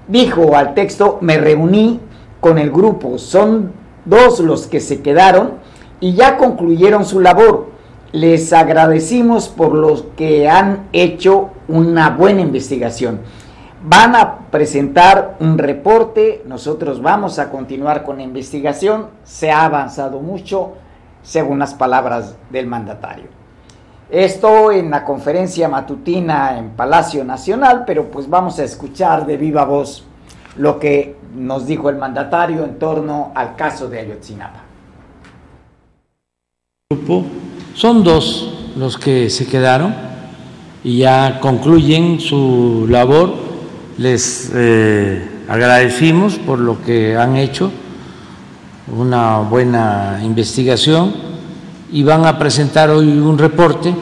Dijo 0.08 0.55
al 0.55 0.74
texto, 0.74 1.20
me 1.22 1.38
reuní 1.38 2.00
con 2.39 2.58
el 2.58 2.72
grupo, 2.72 3.17
son 3.17 3.72
dos 4.05 4.39
los 4.39 4.67
que 4.67 4.79
se 4.79 5.01
quedaron 5.01 5.53
y 6.00 6.13
ya 6.13 6.38
concluyeron 6.38 7.05
su 7.05 7.20
labor. 7.20 7.70
Les 8.12 8.51
agradecimos 8.51 9.48
por 9.48 9.74
los 9.74 10.03
que 10.18 10.50
han 10.50 10.89
hecho 10.91 11.51
una 11.70 12.10
buena 12.10 12.41
investigación. 12.41 13.22
Van 13.84 14.15
a 14.15 14.50
presentar 14.51 15.38
un 15.39 15.58
reporte, 15.58 16.44
nosotros 16.46 17.01
vamos 17.01 17.39
a 17.39 17.50
continuar 17.50 18.03
con 18.03 18.18
la 18.18 18.24
investigación, 18.24 19.08
se 19.24 19.50
ha 19.50 19.63
avanzado 19.63 20.20
mucho, 20.20 20.74
según 21.24 21.60
las 21.60 21.74
palabras 21.74 22.36
del 22.50 22.68
mandatario. 22.68 23.25
Esto 24.10 24.74
en 24.74 24.91
la 24.91 25.06
conferencia 25.06 25.70
matutina 25.70 26.58
en 26.58 26.72
Palacio 26.72 27.24
Nacional, 27.24 27.86
pero 27.88 28.12
pues 28.12 28.30
vamos 28.30 28.60
a 28.60 28.65
escuchar 28.65 29.25
de 29.25 29.38
viva 29.38 29.63
voz 29.63 30.06
lo 30.58 30.80
que 30.80 31.15
nos 31.34 31.65
dijo 31.65 31.89
el 31.89 31.96
mandatario 31.96 32.65
en 32.65 32.77
torno 32.77 33.32
al 33.34 33.56
caso 33.56 33.88
de 33.88 34.00
Ayotzinapa. 34.00 34.63
Son 37.81 38.03
dos 38.03 38.47
los 38.77 38.95
que 39.00 39.31
se 39.31 39.47
quedaron 39.47 39.95
y 40.83 40.97
ya 40.97 41.39
concluyen 41.39 42.19
su 42.19 42.85
labor. 42.88 43.33
Les 43.97 44.51
eh, 44.53 45.27
agradecimos 45.47 46.35
por 46.35 46.59
lo 46.59 46.79
que 46.83 47.17
han 47.17 47.38
hecho, 47.38 47.71
una 48.95 49.39
buena 49.39 50.19
investigación 50.23 51.11
y 51.91 52.03
van 52.03 52.23
a 52.27 52.38
presentar 52.38 52.91
hoy 52.91 53.07
un 53.07 53.39
reporte. 53.39 53.95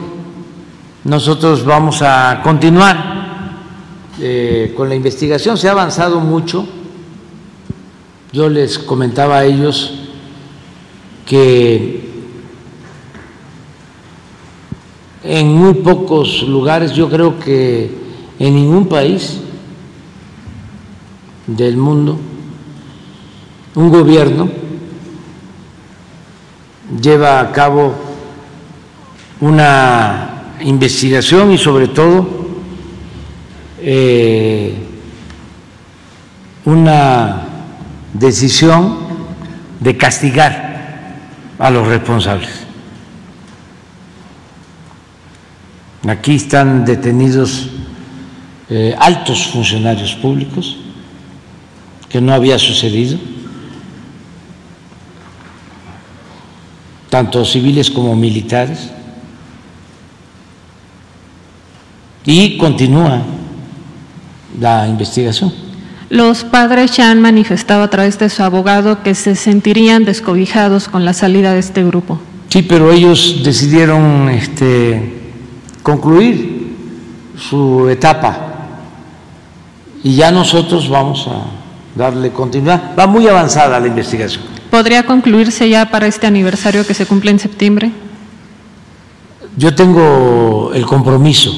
Nosotros 1.04 1.64
vamos 1.64 2.02
a 2.02 2.42
continuar 2.44 3.56
eh, 4.20 4.74
con 4.76 4.90
la 4.90 4.94
investigación. 4.94 5.56
Se 5.56 5.68
ha 5.68 5.72
avanzado 5.72 6.20
mucho. 6.20 6.66
Yo 8.30 8.50
les 8.50 8.78
comentaba 8.78 9.38
a 9.38 9.44
ellos 9.46 9.94
que 11.24 11.99
en 15.22 15.48
muy 15.48 15.74
pocos 15.74 16.42
lugares, 16.42 16.92
yo 16.92 17.08
creo 17.08 17.38
que 17.38 17.90
en 18.38 18.54
ningún 18.54 18.86
país 18.86 19.40
del 21.46 21.76
mundo, 21.76 22.18
un 23.74 23.90
gobierno 23.90 24.48
lleva 27.00 27.40
a 27.40 27.52
cabo 27.52 27.94
una 29.40 30.54
investigación 30.60 31.52
y 31.52 31.58
sobre 31.58 31.88
todo 31.88 32.26
eh, 33.80 34.74
una 36.64 37.42
decisión 38.12 38.98
de 39.80 39.96
castigar 39.96 41.18
a 41.58 41.70
los 41.70 41.86
responsables. 41.86 42.69
Aquí 46.06 46.34
están 46.34 46.84
detenidos 46.84 47.68
eh, 48.68 48.94
altos 48.98 49.46
funcionarios 49.48 50.14
públicos, 50.14 50.78
que 52.08 52.20
no 52.20 52.32
había 52.32 52.58
sucedido. 52.58 53.18
tanto 57.10 57.44
civiles 57.44 57.90
como 57.90 58.14
militares, 58.14 58.88
y 62.24 62.56
continúa 62.56 63.22
la 64.58 64.86
investigación. 64.86 65.52
Los 66.08 66.44
padres 66.44 66.96
ya 66.96 67.10
han 67.10 67.20
manifestado 67.20 67.82
a 67.82 67.90
través 67.90 68.18
de 68.18 68.28
su 68.28 68.42
abogado 68.42 69.02
que 69.02 69.14
se 69.14 69.34
sentirían 69.34 70.04
descobijados 70.04 70.88
con 70.88 71.04
la 71.04 71.12
salida 71.12 71.52
de 71.52 71.60
este 71.60 71.84
grupo. 71.84 72.20
Sí, 72.48 72.62
pero 72.62 72.92
ellos 72.92 73.42
decidieron 73.44 74.28
este, 74.28 75.19
concluir 75.90 76.76
su 77.36 77.88
etapa 77.88 78.38
y 80.04 80.14
ya 80.14 80.30
nosotros 80.30 80.88
vamos 80.88 81.26
a 81.26 81.98
darle 81.98 82.30
continuidad. 82.30 82.94
Va 82.96 83.06
muy 83.06 83.26
avanzada 83.26 83.80
la 83.80 83.88
investigación. 83.88 84.44
¿Podría 84.70 85.04
concluirse 85.04 85.68
ya 85.68 85.90
para 85.90 86.06
este 86.06 86.26
aniversario 86.28 86.86
que 86.86 86.94
se 86.94 87.06
cumple 87.06 87.32
en 87.32 87.40
septiembre? 87.40 87.90
Yo 89.56 89.74
tengo 89.74 90.70
el 90.72 90.86
compromiso 90.86 91.50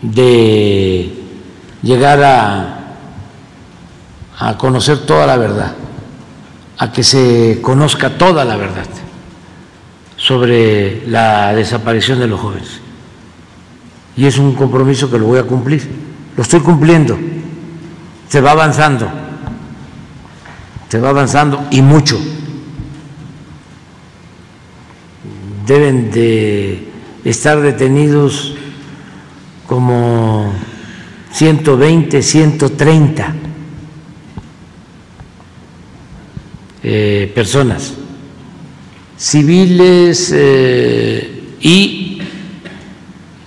de 0.00 1.12
llegar 1.82 2.22
a, 2.22 2.96
a 4.38 4.56
conocer 4.56 4.98
toda 4.98 5.26
la 5.26 5.36
verdad, 5.36 5.74
a 6.78 6.92
que 6.92 7.02
se 7.02 7.58
conozca 7.60 8.16
toda 8.16 8.44
la 8.44 8.56
verdad 8.56 8.86
sobre 10.16 11.06
la 11.08 11.52
desaparición 11.54 12.20
de 12.20 12.28
los 12.28 12.38
jóvenes. 12.38 12.80
Y 14.20 14.26
es 14.26 14.36
un 14.36 14.54
compromiso 14.54 15.10
que 15.10 15.18
lo 15.18 15.24
voy 15.24 15.38
a 15.38 15.44
cumplir. 15.44 15.82
Lo 16.36 16.42
estoy 16.42 16.60
cumpliendo. 16.60 17.18
Se 18.28 18.42
va 18.42 18.50
avanzando. 18.50 19.10
Se 20.90 21.00
va 21.00 21.08
avanzando 21.08 21.66
y 21.70 21.80
mucho. 21.80 22.20
Deben 25.66 26.10
de 26.10 26.86
estar 27.24 27.62
detenidos 27.62 28.56
como 29.66 30.52
120, 31.32 32.22
130 32.22 33.34
eh, 36.82 37.32
personas, 37.34 37.94
civiles 39.16 40.30
eh, 40.34 41.56
y 41.62 41.89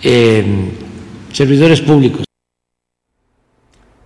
eh, 0.04 0.72
servidores 1.32 1.82
públicos. 1.82 2.24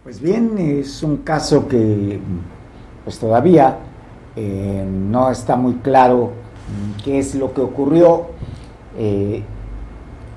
Pues 0.04 0.22
bien, 0.22 0.58
es 0.58 1.04
un 1.04 1.18
caso 1.18 1.68
que 1.68 2.20
pues 3.04 3.20
todavía 3.20 3.80
no 4.36 5.32
está 5.32 5.56
muy 5.56 5.74
claro 5.76 6.32
qué 7.04 7.20
es 7.20 7.34
lo 7.36 7.54
que 7.54 7.62
ocurrió. 7.62 8.28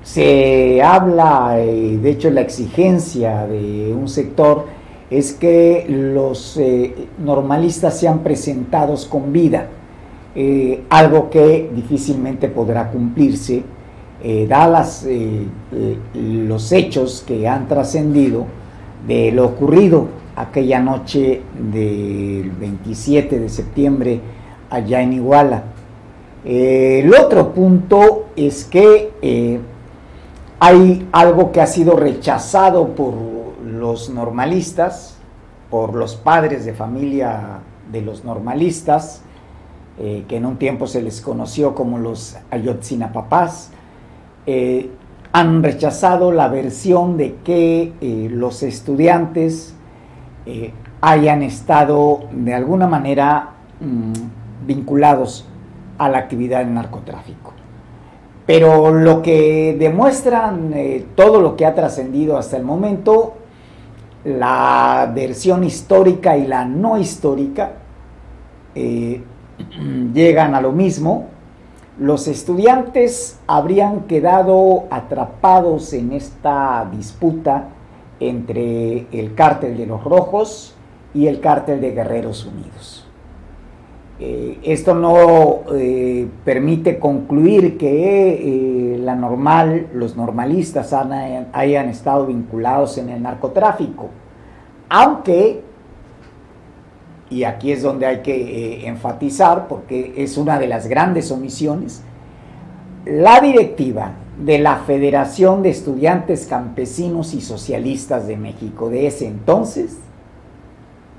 Se 0.03 0.81
habla, 0.81 1.59
eh, 1.59 1.99
de 2.01 2.09
hecho 2.09 2.31
la 2.31 2.41
exigencia 2.41 3.45
de 3.45 3.93
un 3.93 4.07
sector 4.07 4.65
es 5.11 5.33
que 5.33 5.85
los 5.87 6.57
eh, 6.57 7.07
normalistas 7.19 7.99
sean 7.99 8.19
presentados 8.19 9.05
con 9.05 9.31
vida, 9.31 9.67
eh, 10.33 10.83
algo 10.89 11.29
que 11.29 11.69
difícilmente 11.75 12.47
podrá 12.47 12.89
cumplirse, 12.89 13.61
dadas 14.47 15.07
los 16.13 16.71
hechos 16.71 17.23
que 17.25 17.47
han 17.47 17.67
trascendido 17.67 18.45
de 19.07 19.31
lo 19.31 19.45
ocurrido 19.45 20.07
aquella 20.35 20.79
noche 20.79 21.41
del 21.71 22.51
27 22.51 23.39
de 23.39 23.49
septiembre 23.49 24.21
allá 24.69 25.01
en 25.01 25.13
Iguala. 25.13 25.63
el 26.45 27.13
otro 27.13 27.53
punto 27.53 28.27
es 28.35 28.65
que 28.65 29.59
hay 30.63 31.09
algo 31.11 31.51
que 31.51 31.59
ha 31.59 31.65
sido 31.65 31.95
rechazado 31.95 32.89
por 32.89 33.15
los 33.65 34.11
normalistas, 34.11 35.15
por 35.71 35.95
los 35.95 36.15
padres 36.15 36.65
de 36.65 36.73
familia 36.75 37.61
de 37.91 38.03
los 38.03 38.23
normalistas, 38.23 39.23
eh, 39.97 40.23
que 40.27 40.37
en 40.37 40.45
un 40.45 40.57
tiempo 40.57 40.85
se 40.85 41.01
les 41.01 41.19
conoció 41.19 41.73
como 41.73 41.97
los 41.97 42.37
Ayotzinapapás, 42.51 43.71
eh, 44.45 44.89
han 45.31 45.63
rechazado 45.63 46.31
la 46.31 46.47
versión 46.47 47.17
de 47.17 47.35
que 47.43 47.93
eh, 48.01 48.27
los 48.31 48.63
estudiantes 48.63 49.75
hayan 51.01 51.43
estado 51.43 52.21
de 52.31 52.53
alguna 52.53 52.87
manera 52.87 53.49
mm, 53.79 54.65
vinculados 54.65 55.47
a 55.97 56.09
la 56.09 56.17
actividad 56.17 56.59
del 56.59 56.73
narcotráfico. 56.73 57.53
Pero 58.45 58.91
lo 58.91 59.21
que 59.21 59.75
demuestran 59.77 60.73
eh, 60.73 61.05
todo 61.15 61.41
lo 61.41 61.55
que 61.55 61.65
ha 61.65 61.75
trascendido 61.75 62.37
hasta 62.37 62.57
el 62.57 62.63
momento, 62.63 63.35
la 64.25 65.11
versión 65.13 65.63
histórica 65.63 66.37
y 66.37 66.47
la 66.47 66.65
no 66.65 66.97
histórica, 66.97 67.73
eh, 68.75 69.21
llegan 70.13 70.55
a 70.55 70.61
lo 70.61 70.71
mismo. 70.71 71.27
Los 72.01 72.27
estudiantes 72.27 73.39
habrían 73.45 74.07
quedado 74.07 74.85
atrapados 74.89 75.93
en 75.93 76.13
esta 76.13 76.89
disputa 76.91 77.67
entre 78.19 79.05
el 79.11 79.35
cártel 79.35 79.77
de 79.77 79.85
los 79.85 80.03
rojos 80.03 80.73
y 81.13 81.27
el 81.27 81.39
cártel 81.39 81.79
de 81.79 81.91
Guerreros 81.91 82.47
Unidos. 82.47 83.07
Eh, 84.19 84.57
esto 84.63 84.95
no 84.95 85.59
eh, 85.75 86.27
permite 86.43 86.97
concluir 86.97 87.77
que 87.77 88.95
eh, 88.95 88.97
la 88.97 89.13
normal, 89.13 89.89
los 89.93 90.17
normalistas 90.17 90.93
hayan 90.93 91.89
estado 91.89 92.25
vinculados 92.25 92.97
en 92.97 93.09
el 93.09 93.21
narcotráfico, 93.21 94.09
aunque, 94.89 95.61
y 97.31 97.45
aquí 97.45 97.71
es 97.71 97.81
donde 97.81 98.05
hay 98.05 98.21
que 98.21 98.87
enfatizar, 98.87 99.67
porque 99.67 100.13
es 100.17 100.37
una 100.37 100.59
de 100.59 100.67
las 100.67 100.87
grandes 100.87 101.31
omisiones, 101.31 102.03
la 103.05 103.39
directiva 103.39 104.11
de 104.37 104.59
la 104.59 104.77
Federación 104.77 105.63
de 105.63 105.69
Estudiantes 105.69 106.45
Campesinos 106.45 107.33
y 107.33 107.41
Socialistas 107.41 108.27
de 108.27 108.37
México 108.37 108.89
de 108.89 109.07
ese 109.07 109.27
entonces, 109.27 109.97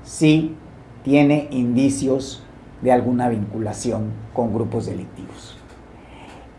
sí 0.03 0.55
tiene 1.03 1.47
indicios 1.51 2.43
de 2.81 2.91
alguna 2.91 3.29
vinculación 3.29 4.11
con 4.33 4.53
grupos 4.53 4.85
delictivos. 4.85 5.57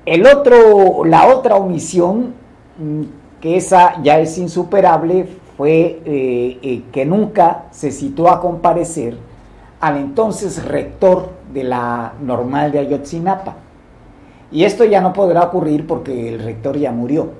El 0.06 0.26
otro, 0.26 1.04
la 1.04 1.26
otra 1.26 1.56
omisión, 1.56 2.34
mm, 2.78 3.02
que 3.40 3.56
esa 3.56 4.02
ya 4.02 4.18
es 4.18 4.36
insuperable, 4.36 5.28
fue 5.56 6.00
eh, 6.04 6.58
eh, 6.62 6.82
que 6.92 7.06
nunca 7.06 7.66
se 7.70 7.90
citó 7.90 8.28
a 8.28 8.40
comparecer 8.40 9.16
al 9.80 9.96
entonces 9.96 10.64
rector 10.64 11.30
de 11.52 11.64
la 11.64 12.14
normal 12.20 12.72
de 12.72 12.80
Ayotzinapa. 12.80 13.56
Y 14.50 14.64
esto 14.64 14.84
ya 14.84 15.00
no 15.00 15.12
podrá 15.12 15.42
ocurrir 15.44 15.86
porque 15.86 16.28
el 16.28 16.38
rector 16.38 16.76
ya 16.78 16.92
murió. 16.92 17.32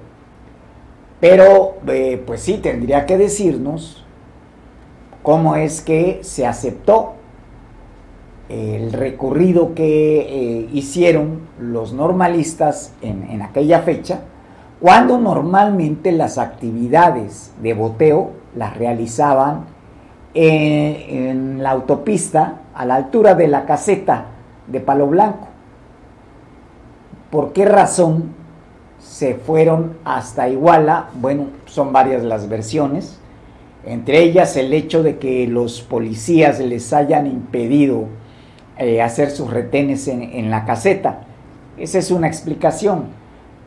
Pero, 1.21 1.77
eh, 1.87 2.23
pues 2.27 2.43
sí, 2.43 2.59
tendría 2.59 3.07
que 3.07 3.17
decirnos 3.17 4.05
cómo 5.23 5.57
es 5.57 5.81
que 5.81 6.21
se 6.23 6.47
aceptó 6.47 7.15
el 8.49 8.93
recorrido 8.93 9.75
que 9.75 10.21
eh, 10.21 10.69
hicieron 10.73 11.49
los 11.59 11.93
normalistas 11.93 12.93
en, 13.01 13.41
aquella 13.43 13.81
fecha, 13.81 14.21
cuando 14.81 15.19
normalmente 15.19 16.13
las 16.13 16.37
actividades 16.37 17.53
de 17.63 17.73
boteo 17.73 18.33
las 18.55 18.77
realizaban 18.77 19.65
en, 20.35 21.63
la 21.63 21.71
autopista 21.71 22.61
a 22.75 22.85
la 22.85 22.97
altura 22.97 23.35
de 23.35 23.49
la 23.49 23.65
caseta 23.65 24.27
de 24.67 24.81
Palo 24.81 25.07
Blanco. 25.07 25.49
¿Por 27.31 27.53
qué 27.53 27.65
razón 27.65 28.35
se 28.99 29.35
fueron 29.35 29.97
hasta 30.05 30.49
Iguala? 30.49 31.09
Bueno, 31.15 31.47
son 31.67 31.93
varias 31.93 32.23
las 32.23 32.49
versiones, 32.49 33.19
entre 33.87 34.23
ellas 34.23 34.57
el 34.57 34.73
hecho 34.73 35.03
de 35.03 35.19
que 35.19 35.47
los 35.47 35.83
policías 35.83 36.61
les 36.61 36.93
hayan 36.93 37.27
impedido 37.27 38.07
eh, 38.77 39.01
hacer 39.01 39.31
sus 39.31 39.51
retenes 39.51 40.09
en, 40.09 40.51
la 40.51 40.65
caseta. 40.65 41.21
Esa 41.77 41.99
es 41.99 42.11
una 42.11 42.27
explicación. 42.27 43.05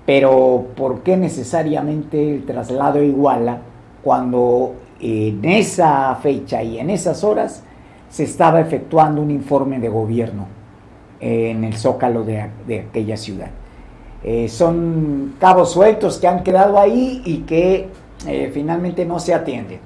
Pero 0.06 0.68
¿por 0.76 1.02
qué 1.02 1.18
necesariamente 1.18 2.36
el 2.36 2.46
traslado 2.46 3.04
Iguala 3.04 3.60
cuando 4.04 4.74
en 5.00 5.44
esa 5.46 6.16
fecha 6.16 6.64
y 6.64 6.80
en 6.80 6.90
esas 6.90 7.24
horas 7.24 7.64
se 8.10 8.24
estaba 8.24 8.60
efectuando 8.60 9.22
un 9.22 9.32
informe 9.32 9.80
de 9.80 9.90
gobierno 9.90 10.48
en 11.20 11.64
el 11.64 11.76
zócalo 11.76 12.24
de, 12.24 12.52
aquella 12.90 13.18
ciudad? 13.18 13.50
Eh, 14.24 14.48
son 14.50 15.36
cabos 15.40 15.72
sueltos 15.72 16.18
que 16.18 16.28
han 16.28 16.44
quedado 16.44 16.80
ahí 16.80 17.22
y 17.26 17.40
que 17.40 17.90
eh, 18.26 18.52
finalmente 18.54 19.06
no 19.06 19.20
se 19.20 19.34
atienden. 19.34 19.80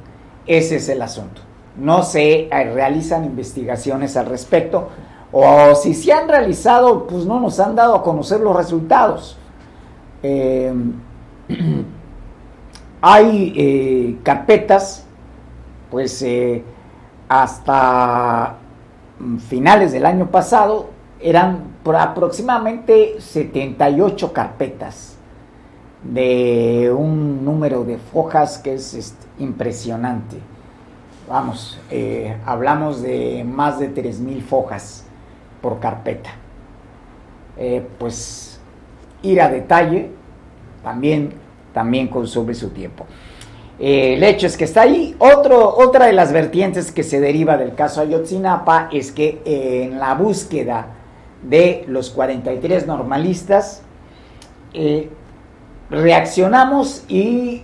Ese 0.47 0.77
es 0.77 0.89
el 0.89 1.01
asunto. 1.01 1.41
No 1.77 2.03
se 2.03 2.49
realizan 2.51 3.25
investigaciones 3.25 4.17
al 4.17 4.25
respecto 4.25 4.89
o 5.31 5.75
si 5.75 5.93
se 5.93 6.11
han 6.11 6.27
realizado, 6.27 7.07
pues 7.07 7.25
no 7.25 7.39
nos 7.39 7.59
han 7.59 7.75
dado 7.75 7.95
a 7.95 8.03
conocer 8.03 8.41
los 8.41 8.55
resultados. 8.55 9.37
Eh, 10.23 10.73
hay 13.01 13.53
eh, 13.55 14.17
carpetas, 14.23 15.05
pues 15.89 16.21
eh, 16.21 16.63
hasta 17.27 18.57
finales 19.47 19.91
del 19.91 20.05
año 20.05 20.27
pasado 20.27 20.89
eran 21.19 21.71
aproximadamente 21.97 23.19
78 23.19 24.33
carpetas 24.33 25.17
de 26.03 26.91
un 26.95 27.43
número 27.45 27.83
de 27.83 27.97
fojas 27.97 28.57
que 28.57 28.75
es 28.75 29.15
impresionante. 29.37 30.37
Vamos, 31.29 31.79
hablamos 32.45 33.01
de 33.01 33.45
más 33.45 33.79
de 33.79 33.93
3.000 33.93 34.41
fojas 34.41 35.05
por 35.61 35.79
carpeta. 35.79 36.31
Eh, 37.57 37.85
pues 37.99 38.59
ir 39.21 39.41
a 39.41 39.49
detalle 39.49 40.09
también, 40.83 41.33
también 41.73 42.07
consume 42.07 42.53
su 42.53 42.69
tiempo. 42.69 43.05
Eh, 43.79 44.15
el 44.15 44.23
hecho 44.23 44.47
es 44.47 44.57
que 44.57 44.65
está 44.65 44.81
ahí. 44.81 45.15
Otro, 45.19 45.75
otra 45.77 46.05
de 46.05 46.13
las 46.13 46.31
vertientes 46.31 46.91
que 46.91 47.03
se 47.03 47.19
deriva 47.19 47.57
del 47.57 47.73
caso 47.73 48.01
Ayotzinapa 48.01 48.89
es 48.91 49.11
que 49.11 49.41
en 49.45 49.99
la 49.99 50.13
búsqueda 50.13 50.87
de 51.41 51.85
los 51.87 52.11
43 52.11 52.85
normalistas, 52.85 53.81
eh, 54.73 55.09
reaccionamos 55.89 57.03
y 57.09 57.63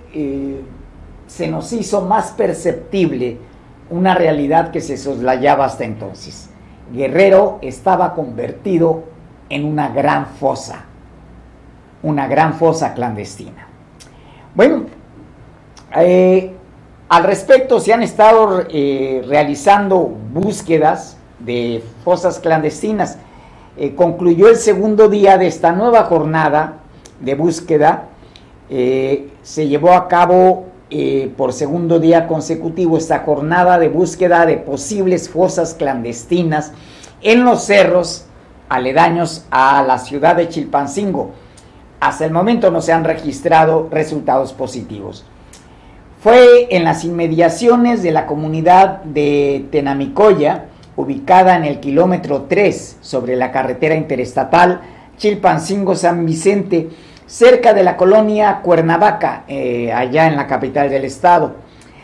se 1.27 1.47
nos 1.47 1.71
hizo 1.73 2.01
más 2.01 2.31
perceptible 2.31 3.37
una 3.89 4.15
realidad 4.15 4.71
que 4.71 4.81
se 4.81 4.97
soslayaba 4.97 5.65
hasta 5.65 5.83
entonces. 5.83 6.49
Guerrero 6.91 7.59
estaba 7.61 8.13
convertido 8.13 9.03
en 9.49 9.65
una 9.65 9.89
gran 9.89 10.25
fosa, 10.25 10.85
una 12.03 12.27
gran 12.27 12.53
fosa 12.53 12.93
clandestina. 12.93 13.66
Bueno, 14.57 14.85
eh, 15.95 16.51
al 17.09 17.23
respecto 17.25 17.79
se 17.79 17.93
han 17.93 18.01
estado 18.01 18.63
eh, 18.71 19.23
realizando 19.27 19.99
búsquedas 19.99 21.15
de 21.37 21.83
fosas 22.03 22.39
clandestinas. 22.39 23.19
Eh, 23.77 23.93
concluyó 23.93 24.49
el 24.49 24.55
segundo 24.55 25.09
día 25.09 25.37
de 25.37 25.45
esta 25.45 25.73
nueva 25.73 26.05
jornada 26.05 26.79
de 27.19 27.35
búsqueda. 27.35 28.07
se 28.67 29.67
llevó 29.67 29.93
a 29.93 30.07
cabo 30.07 30.65
por 31.37 31.53
segundo 31.53 31.99
día 31.99 32.25
consecutivo 32.25 32.97
esta 32.97 33.19
jornada 33.19 33.77
de 33.77 33.89
búsqueda 33.89 34.47
de 34.47 34.57
posibles 34.57 35.29
fosas 35.29 35.75
clandestinas 35.75 36.73
en 37.21 37.45
los 37.45 37.61
cerros 37.61 38.25
aledaños 38.69 39.45
a 39.51 39.83
la 39.83 39.99
ciudad 39.99 40.35
de 40.35 40.49
Chilpancingo. 40.49 41.29
Hasta 41.99 42.25
el 42.25 42.31
momento 42.31 42.69
no 42.69 42.81
se 42.81 42.93
han 42.93 43.03
registrado 43.03 43.87
resultados 43.91 44.53
positivos. 44.53 45.25
Fue 46.21 46.67
en 46.75 46.83
las 46.83 47.03
inmediaciones 47.03 48.03
de 48.03 48.11
la 48.11 48.25
comunidad 48.27 49.03
de 49.03 49.65
Tenamicoya, 49.71 50.65
ubicada 50.95 51.55
en 51.55 51.63
el 51.63 51.79
kilómetro 51.79 52.45
3 52.49 52.97
sobre 53.01 53.35
la 53.35 53.51
carretera 53.51 53.95
interestatal 53.95 54.81
Chilpancingo-San 55.17 56.25
Vicente, 56.25 56.89
cerca 57.25 57.73
de 57.73 57.83
la 57.83 57.97
colonia 57.97 58.61
Cuernavaca, 58.63 59.43
eh, 59.47 59.91
allá 59.91 60.27
en 60.27 60.35
la 60.35 60.47
capital 60.47 60.89
del 60.89 61.05
estado. 61.05 61.55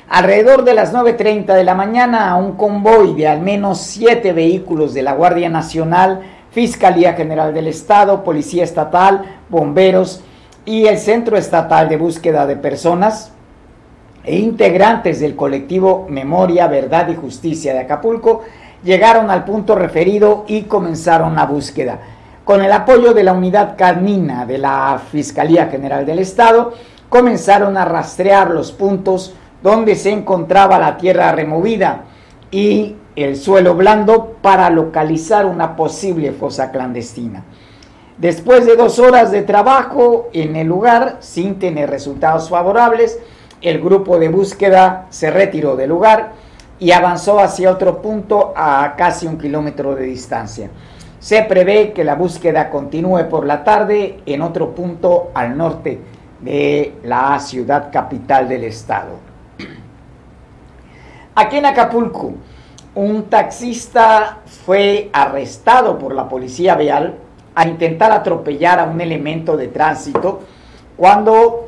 Alrededor 0.09 0.63
de 0.63 0.73
las 0.73 0.93
9.30 0.93 1.53
de 1.53 1.63
la 1.63 1.75
mañana, 1.75 2.35
un 2.35 2.53
convoy 2.53 3.15
de 3.15 3.27
al 3.27 3.41
menos 3.41 3.79
siete 3.79 4.33
vehículos 4.33 4.93
de 4.93 5.01
la 5.01 5.13
Guardia 5.13 5.49
Nacional 5.49 6.21
Fiscalía 6.53 7.13
General 7.13 7.51
del 7.51 7.67
Estado, 7.67 8.23
Policía 8.23 8.63
Estatal, 8.63 9.23
Bomberos 9.49 10.23
y 10.65 10.85
el 10.85 10.99
Centro 10.99 11.35
Estatal 11.35 11.89
de 11.89 11.97
Búsqueda 11.97 12.45
de 12.45 12.55
Personas 12.55 13.31
e 14.23 14.37
integrantes 14.37 15.19
del 15.19 15.35
colectivo 15.35 16.05
Memoria, 16.09 16.67
Verdad 16.67 17.09
y 17.09 17.15
Justicia 17.15 17.73
de 17.73 17.79
Acapulco 17.79 18.43
llegaron 18.83 19.31
al 19.31 19.45
punto 19.45 19.73
referido 19.73 20.45
y 20.47 20.63
comenzaron 20.63 21.35
la 21.35 21.47
búsqueda. 21.47 21.99
Con 22.43 22.61
el 22.61 22.71
apoyo 22.71 23.13
de 23.13 23.23
la 23.23 23.33
unidad 23.33 23.75
canina 23.75 24.45
de 24.45 24.59
la 24.59 25.01
Fiscalía 25.11 25.67
General 25.67 26.05
del 26.05 26.19
Estado, 26.19 26.73
comenzaron 27.09 27.77
a 27.77 27.85
rastrear 27.85 28.51
los 28.51 28.71
puntos 28.71 29.33
donde 29.63 29.95
se 29.95 30.11
encontraba 30.11 30.77
la 30.77 30.97
tierra 30.97 31.31
removida 31.31 32.03
y 32.51 32.95
el 33.15 33.35
suelo 33.35 33.75
blando 33.75 34.37
para 34.41 34.69
localizar 34.69 35.45
una 35.45 35.75
posible 35.75 36.31
fosa 36.31 36.71
clandestina. 36.71 37.43
Después 38.17 38.65
de 38.65 38.75
dos 38.75 38.99
horas 38.99 39.31
de 39.31 39.41
trabajo 39.41 40.29
en 40.33 40.55
el 40.55 40.67
lugar, 40.67 41.17
sin 41.19 41.59
tener 41.59 41.89
resultados 41.89 42.49
favorables, 42.49 43.19
el 43.61 43.81
grupo 43.81 44.19
de 44.19 44.29
búsqueda 44.29 45.07
se 45.09 45.31
retiró 45.31 45.75
del 45.75 45.89
lugar 45.89 46.33
y 46.79 46.91
avanzó 46.91 47.39
hacia 47.39 47.71
otro 47.71 48.01
punto 48.01 48.53
a 48.55 48.95
casi 48.97 49.25
un 49.25 49.37
kilómetro 49.37 49.95
de 49.95 50.05
distancia. 50.05 50.69
Se 51.19 51.41
prevé 51.43 51.93
que 51.93 52.03
la 52.03 52.15
búsqueda 52.15 52.69
continúe 52.69 53.29
por 53.29 53.45
la 53.45 53.63
tarde 53.63 54.19
en 54.25 54.41
otro 54.41 54.75
punto 54.75 55.31
al 55.33 55.57
norte 55.57 55.99
de 56.41 56.95
la 57.03 57.39
ciudad 57.39 57.89
capital 57.91 58.49
del 58.49 58.65
estado. 58.65 59.11
Aquí 61.35 61.57
en 61.57 61.65
Acapulco, 61.65 62.33
un 62.95 63.23
taxista 63.29 64.39
fue 64.65 65.09
arrestado 65.13 65.97
por 65.97 66.13
la 66.13 66.29
policía 66.29 66.75
vial 66.75 67.15
a 67.55 67.67
intentar 67.67 68.11
atropellar 68.11 68.79
a 68.79 68.83
un 68.85 69.01
elemento 69.01 69.57
de 69.57 69.67
tránsito 69.67 70.41
cuando 70.95 71.67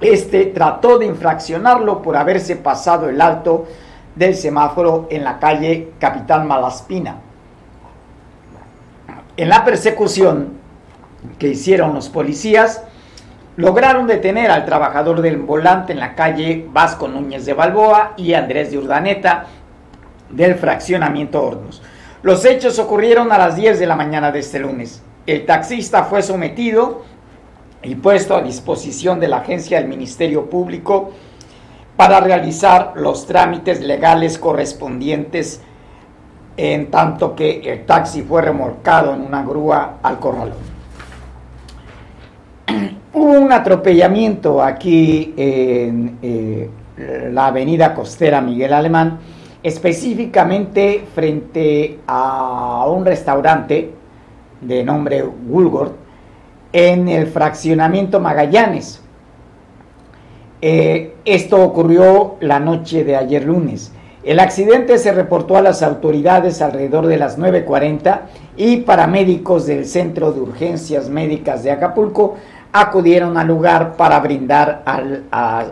este 0.00 0.46
trató 0.46 0.98
de 0.98 1.06
infraccionarlo 1.06 2.02
por 2.02 2.16
haberse 2.16 2.56
pasado 2.56 3.08
el 3.08 3.20
alto 3.20 3.66
del 4.16 4.34
semáforo 4.34 5.06
en 5.10 5.24
la 5.24 5.38
calle 5.38 5.92
Capital 5.98 6.44
Malaspina. 6.44 7.16
En 9.36 9.48
la 9.48 9.64
persecución 9.64 10.58
que 11.38 11.48
hicieron 11.48 11.94
los 11.94 12.08
policías, 12.08 12.82
lograron 13.56 14.06
detener 14.06 14.50
al 14.50 14.64
trabajador 14.64 15.22
del 15.22 15.38
volante 15.38 15.92
en 15.92 16.00
la 16.00 16.14
calle 16.14 16.66
Vasco 16.70 17.06
Núñez 17.06 17.46
de 17.46 17.54
Balboa 17.54 18.14
y 18.16 18.34
Andrés 18.34 18.70
de 18.72 18.78
Urdaneta, 18.78 19.46
del 20.32 20.56
fraccionamiento 20.56 21.42
Hornos. 21.42 21.82
Los 22.22 22.44
hechos 22.44 22.78
ocurrieron 22.78 23.32
a 23.32 23.38
las 23.38 23.56
10 23.56 23.78
de 23.78 23.86
la 23.86 23.96
mañana 23.96 24.30
de 24.32 24.40
este 24.40 24.58
lunes. 24.58 25.02
El 25.26 25.46
taxista 25.46 26.04
fue 26.04 26.22
sometido 26.22 27.02
y 27.82 27.94
puesto 27.96 28.36
a 28.36 28.42
disposición 28.42 29.20
de 29.20 29.28
la 29.28 29.38
agencia 29.38 29.78
del 29.78 29.88
Ministerio 29.88 30.48
Público 30.48 31.10
para 31.96 32.20
realizar 32.20 32.92
los 32.96 33.26
trámites 33.26 33.80
legales 33.80 34.38
correspondientes 34.38 35.60
en 36.56 36.90
tanto 36.90 37.34
que 37.34 37.60
el 37.60 37.86
taxi 37.86 38.22
fue 38.22 38.42
remolcado 38.42 39.14
en 39.14 39.22
una 39.22 39.42
grúa 39.42 39.98
al 40.02 40.18
corralón. 40.18 40.72
Hubo 43.12 43.32
un 43.32 43.52
atropellamiento 43.52 44.62
aquí 44.62 45.34
en 45.36 46.18
eh, 46.22 46.70
la 47.32 47.46
avenida 47.46 47.94
costera 47.94 48.40
Miguel 48.40 48.72
Alemán 48.72 49.18
específicamente 49.62 51.04
frente 51.14 52.00
a 52.06 52.86
un 52.88 53.04
restaurante 53.04 53.92
de 54.60 54.84
nombre 54.84 55.22
Woolworth 55.22 55.94
en 56.72 57.08
el 57.08 57.26
fraccionamiento 57.26 58.18
Magallanes. 58.20 59.02
Eh, 60.60 61.14
esto 61.24 61.62
ocurrió 61.62 62.36
la 62.40 62.60
noche 62.60 63.04
de 63.04 63.16
ayer 63.16 63.44
lunes. 63.44 63.92
El 64.24 64.38
accidente 64.38 64.98
se 64.98 65.12
reportó 65.12 65.56
a 65.56 65.62
las 65.62 65.82
autoridades 65.82 66.62
alrededor 66.62 67.06
de 67.06 67.16
las 67.16 67.38
9.40 67.38 68.20
y 68.56 68.78
paramédicos 68.78 69.66
del 69.66 69.84
Centro 69.84 70.32
de 70.32 70.40
Urgencias 70.40 71.08
Médicas 71.08 71.64
de 71.64 71.72
Acapulco 71.72 72.36
acudieron 72.72 73.36
al 73.36 73.48
lugar 73.48 73.96
para 73.96 74.18
brindar 74.20 74.82
a 74.84 75.64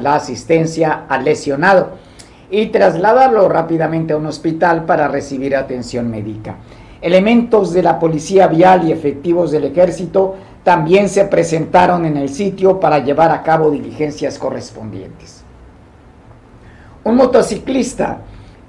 la 0.00 0.14
asistencia 0.14 1.04
al 1.08 1.24
lesionado 1.24 2.07
y 2.50 2.66
trasladarlo 2.66 3.48
rápidamente 3.48 4.12
a 4.12 4.16
un 4.16 4.26
hospital 4.26 4.84
para 4.84 5.08
recibir 5.08 5.56
atención 5.56 6.10
médica. 6.10 6.56
Elementos 7.00 7.72
de 7.72 7.82
la 7.82 7.98
policía 7.98 8.48
vial 8.48 8.88
y 8.88 8.92
efectivos 8.92 9.50
del 9.50 9.64
ejército 9.64 10.34
también 10.64 11.08
se 11.08 11.24
presentaron 11.26 12.04
en 12.04 12.16
el 12.16 12.28
sitio 12.28 12.80
para 12.80 12.98
llevar 12.98 13.30
a 13.30 13.42
cabo 13.42 13.70
diligencias 13.70 14.38
correspondientes. 14.38 15.44
Un 17.04 17.16
motociclista 17.16 18.18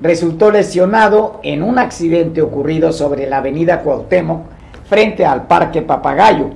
resultó 0.01 0.51
lesionado 0.51 1.39
en 1.43 1.63
un 1.63 1.77
accidente 1.77 2.41
ocurrido 2.41 2.93
sobre 2.93 3.27
la 3.27 3.37
avenida 3.37 3.81
Cuauhtémoc 3.81 4.43
frente 4.87 5.25
al 5.25 5.47
Parque 5.47 5.81
Papagayo. 5.81 6.51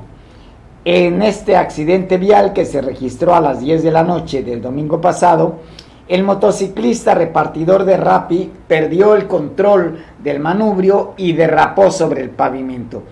En 0.86 1.22
este 1.22 1.56
accidente 1.56 2.18
vial 2.18 2.54
que 2.54 2.66
se 2.66 2.82
registró 2.82 3.36
a 3.36 3.42
las 3.42 3.60
10 3.60 3.84
de 3.84 3.92
la 3.92 4.04
noche 4.04 4.44
del 4.44 4.62
domingo 4.62 5.02
pasado, 5.02 5.56
el 6.08 6.24
motociclista 6.24 7.16
repartidor 7.16 7.86
de 7.86 7.98
Rappi 7.98 8.52
perdió 8.68 9.16
el 9.16 9.28
control 9.28 10.04
del 10.22 10.40
manubrio 10.40 11.14
y 11.18 11.34
derrapó 11.34 11.92
sobre 11.92 12.22
el 12.22 12.30
pavimento. 12.30 13.04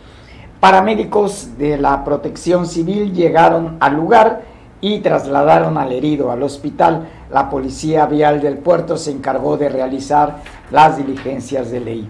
Paramédicos 0.60 1.58
de 1.58 1.78
la 1.78 2.04
protección 2.04 2.66
civil 2.66 3.14
llegaron 3.14 3.78
al 3.80 3.96
lugar 3.96 4.42
y 4.82 5.00
trasladaron 5.00 5.78
al 5.78 5.92
herido 5.92 6.32
al 6.32 6.44
hospital. 6.44 7.08
La 7.32 7.50
policía 7.50 8.06
vial 8.08 8.42
del 8.42 8.58
puerto 8.58 8.98
se 8.98 9.12
encargó 9.12 9.58
de 9.58 9.70
realizar 9.70 10.38
las 10.70 10.98
diligencias 10.98 11.72
de 11.72 11.80
ley. 11.80 12.10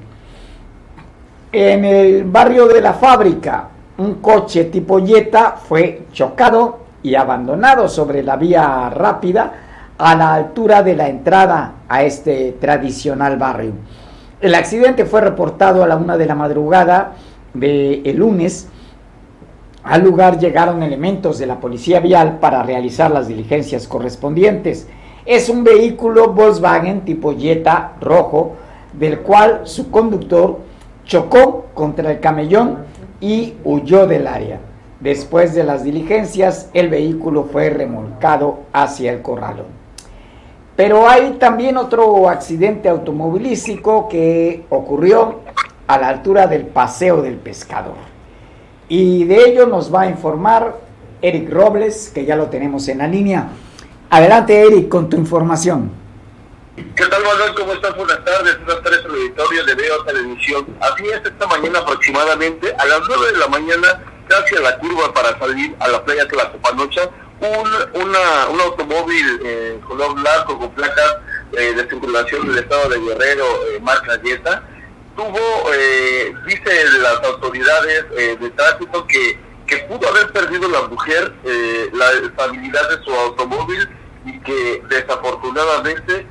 En 1.52 1.86
el 1.86 2.24
barrio 2.24 2.67
de 2.67 2.82
la 2.82 2.94
fábrica, 2.94 3.67
un 3.98 4.15
coche 4.15 4.65
tipo 4.65 5.00
Jetta 5.06 5.58
fue 5.58 6.08
chocado 6.12 6.80
y 7.04 7.13
abandonado 7.15 7.88
sobre 7.88 8.24
la 8.24 8.36
vía 8.36 8.89
rápida 8.89 9.54
a 10.02 10.16
la 10.16 10.34
altura 10.34 10.82
de 10.82 10.96
la 10.96 11.10
entrada 11.10 11.76
a 11.88 12.02
este 12.04 12.54
tradicional 12.54 13.38
barrio. 13.38 13.74
El 14.42 14.56
accidente 14.56 15.06
fue 15.06 15.22
reportado 15.22 15.84
a 15.84 15.88
la 15.88 15.96
una 15.96 16.18
de 16.18 16.26
la 16.26 16.34
madrugada 16.34 17.14
del 17.54 18.02
el 18.04 18.18
lunes. 18.18 18.68
Al 19.84 20.04
lugar 20.04 20.40
llegaron 20.40 20.82
elementos 20.82 21.38
de 21.38 21.46
la 21.46 21.60
policía 21.60 22.00
vial 22.00 22.40
para 22.40 22.64
realizar 22.64 23.12
las 23.12 23.28
diligencias 23.28 23.88
correspondientes. 23.88 24.88
Es 25.28 25.50
un 25.50 25.64
vehículo 25.64 26.34
Volkswagen 26.34 27.02
tipo 27.02 27.38
Jetta 27.38 27.94
rojo, 28.02 28.56
del 28.94 29.20
cual 29.20 29.62
su 29.66 29.92
conductor 29.92 30.62
chocó 31.06 31.68
contra 31.76 32.10
el 32.12 32.20
camellón 32.20 32.78
y 33.20 33.54
huyó 33.64 34.08
del 34.08 34.26
área. 34.26 34.62
Después 35.00 35.54
de 35.54 35.64
las 35.64 35.84
diligencias, 35.84 36.72
el 36.74 36.90
vehículo 36.90 37.44
fue 37.44 37.70
remolcado 37.70 38.62
hacia 38.74 39.12
el 39.12 39.22
corralón. 39.22 39.81
Pero 40.82 41.08
hay 41.08 41.34
también 41.34 41.78
otro 41.78 42.28
accidente 42.28 42.89
automovilístico 42.89 44.10
que 44.10 44.65
ocurrió 44.72 45.41
a 45.86 46.00
la 46.00 46.08
altura 46.10 46.48
del 46.48 46.65
Paseo 46.65 47.22
del 47.22 47.36
Pescador. 47.36 47.94
Y 48.89 49.26
de 49.26 49.48
ello 49.48 49.67
nos 49.67 49.94
va 49.94 50.02
a 50.02 50.06
informar 50.08 50.80
Eric 51.22 51.54
Robles, 51.54 52.10
que 52.10 52.26
ya 52.26 52.36
lo 52.36 52.48
tenemos 52.48 52.88
en 52.88 52.98
la 52.98 53.08
línea. 53.08 53.50
Adelante, 54.10 54.60
Eric, 54.60 54.89
con 54.89 55.08
tu 55.08 55.17
información. 55.17 55.91
¿Qué 56.76 57.06
tal, 57.06 57.22
Manuel? 57.26 57.54
¿Cómo 57.56 57.74
estás? 57.74 57.96
Buenas 57.96 58.26
tardes. 58.26 58.58
Buenas 58.65 58.84
tardes 58.84 59.06
al 59.06 59.12
auditorio 59.12 59.65
de 59.65 59.76
Veo 59.76 60.04
Televisión. 60.04 60.65
Así 60.80 61.04
es, 61.10 61.22
esta 61.24 61.46
mañana 61.46 61.78
aproximadamente, 61.78 62.74
a 62.76 62.86
las 62.88 63.02
9 63.08 63.34
de 63.34 63.38
la 63.38 63.48
mañana, 63.50 64.04
casi 64.28 64.56
a 64.56 64.62
la 64.62 64.80
curva 64.80 65.13
para 65.13 65.38
salir 65.38 65.76
a 65.80 65.88
la 65.89 66.04
playa 66.04 66.28
Tlacopancha, 66.28 67.02
un, 67.41 68.01
una, 68.01 68.47
un 68.49 68.62
automóvil 68.62 69.41
eh, 69.43 69.80
color 69.88 70.13
blanco 70.13 70.60
con 70.60 70.71
placas 70.71 71.17
eh, 71.54 71.73
de 71.73 71.89
circulación 71.89 72.47
del 72.47 72.60
estado 72.60 72.89
de 72.89 72.99
Guerrero, 72.99 73.45
eh, 73.45 73.80
marca 73.82 74.19
Jetta, 74.23 74.63
tuvo, 75.15 75.39
eh, 75.73 76.34
dice 76.45 76.86
las 76.99 77.23
autoridades 77.23 78.06
eh, 78.17 78.38
de 78.39 78.49
tránsito 78.51 79.08
que, 79.08 79.39
que 79.65 79.77
pudo 79.80 80.08
haber 80.10 80.32
perdido 80.32 80.69
la 80.69 80.84
mujer 80.84 81.34
la 81.93 82.12
estabilidad 82.12 82.89
de 82.89 83.04
su 83.04 83.12
automóvil 83.12 83.89
y 84.25 84.39
que 84.41 84.84
desafortunadamente 84.89 86.27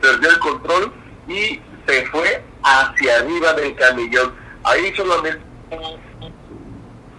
perdió 0.00 0.30
el 0.30 0.38
control 0.40 0.92
y 1.28 1.60
se 1.86 2.06
fue 2.06 2.42
hacia 2.62 3.16
arriba 3.16 3.52
del 3.54 3.74
camellón. 3.76 4.34
Ahí 4.64 4.92
solamente, 4.96 5.40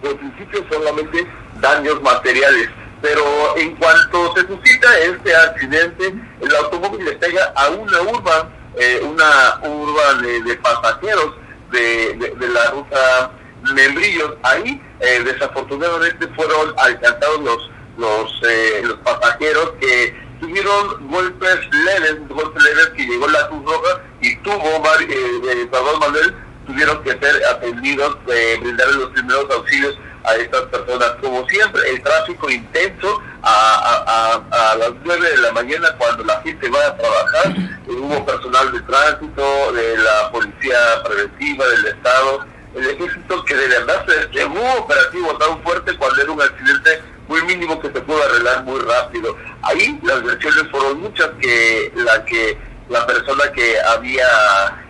por 0.02 0.16
principio 0.18 0.64
solamente 0.70 1.26
daños 1.60 2.02
materiales 2.02 2.68
pero 3.02 3.56
en 3.56 3.76
cuanto 3.76 4.34
se 4.34 4.46
suscita 4.46 4.98
este 4.98 5.34
accidente, 5.34 6.14
el 6.40 6.56
automóvil 6.56 7.04
le 7.04 7.12
pega 7.12 7.52
a 7.56 7.70
una 7.70 8.00
urba, 8.02 8.50
eh, 8.76 9.00
una 9.04 9.60
urba 9.68 10.14
de, 10.14 10.56
pasajeros 10.56 11.34
de, 11.72 12.34
la 12.52 12.70
ruta 12.70 13.30
Membrillos. 13.74 14.34
Ahí 14.42 14.80
eh, 15.00 15.22
desafortunadamente 15.24 16.28
fueron 16.36 16.72
alcanzados 16.78 17.40
los 17.40 17.70
los, 17.98 18.30
eh, 18.46 18.82
los 18.84 18.98
pasajeros 18.98 19.72
que 19.80 20.14
tuvieron 20.38 21.08
golpes 21.08 21.58
leves, 21.72 22.28
golpes 22.28 22.62
leves 22.62 22.88
que 22.94 23.06
llegó 23.06 23.26
la 23.26 23.48
Cruz 23.48 23.64
Roja 23.64 24.02
y 24.20 24.36
tuvo, 24.42 24.82
eh, 25.00 25.68
Manuel, 25.98 26.34
tuvieron 26.66 27.02
que 27.02 27.12
ser 27.12 27.42
atendidos, 27.50 28.18
brindar 28.60 28.88
los 28.96 29.10
primeros 29.12 29.50
auxilios 29.50 29.98
a 30.26 30.34
estas 30.34 30.62
personas. 30.62 31.12
Como 31.20 31.48
siempre, 31.48 31.82
el 31.90 32.02
tráfico 32.02 32.50
intenso 32.50 33.22
a, 33.42 34.76
las 34.78 34.90
9 35.04 35.30
de 35.30 35.36
la 35.38 35.52
mañana 35.52 35.94
cuando 35.98 36.24
la 36.24 36.40
gente 36.42 36.68
va 36.68 36.86
a 36.86 36.96
trabajar. 36.96 37.54
hubo 37.86 38.26
personal 38.26 38.72
de 38.72 38.80
tránsito, 38.82 39.72
de 39.72 39.98
la 39.98 40.30
policía 40.30 40.78
preventiva, 41.04 41.66
del 41.68 41.86
Estado, 41.86 42.46
el 42.74 42.90
ejército 42.90 43.44
que 43.44 43.54
de 43.54 43.68
verdad 43.68 44.04
se 44.06 44.28
llegó 44.38 44.74
operativo 44.78 45.36
tan 45.38 45.62
fuerte 45.62 45.96
cuando 45.96 46.22
era 46.22 46.32
un 46.32 46.42
accidente 46.42 47.02
muy 47.28 47.42
mínimo 47.42 47.80
que 47.80 47.88
se 47.88 48.00
pudo 48.00 48.22
arreglar 48.22 48.64
muy 48.64 48.80
rápido. 48.80 49.36
Ahí 49.62 49.98
las 50.02 50.22
versiones 50.22 50.70
fueron 50.70 51.00
muchas 51.00 51.30
que 51.40 51.92
la 51.94 52.24
que 52.24 52.58
la 52.88 53.06
persona 53.06 53.50
que 53.52 53.80
había 53.80 54.26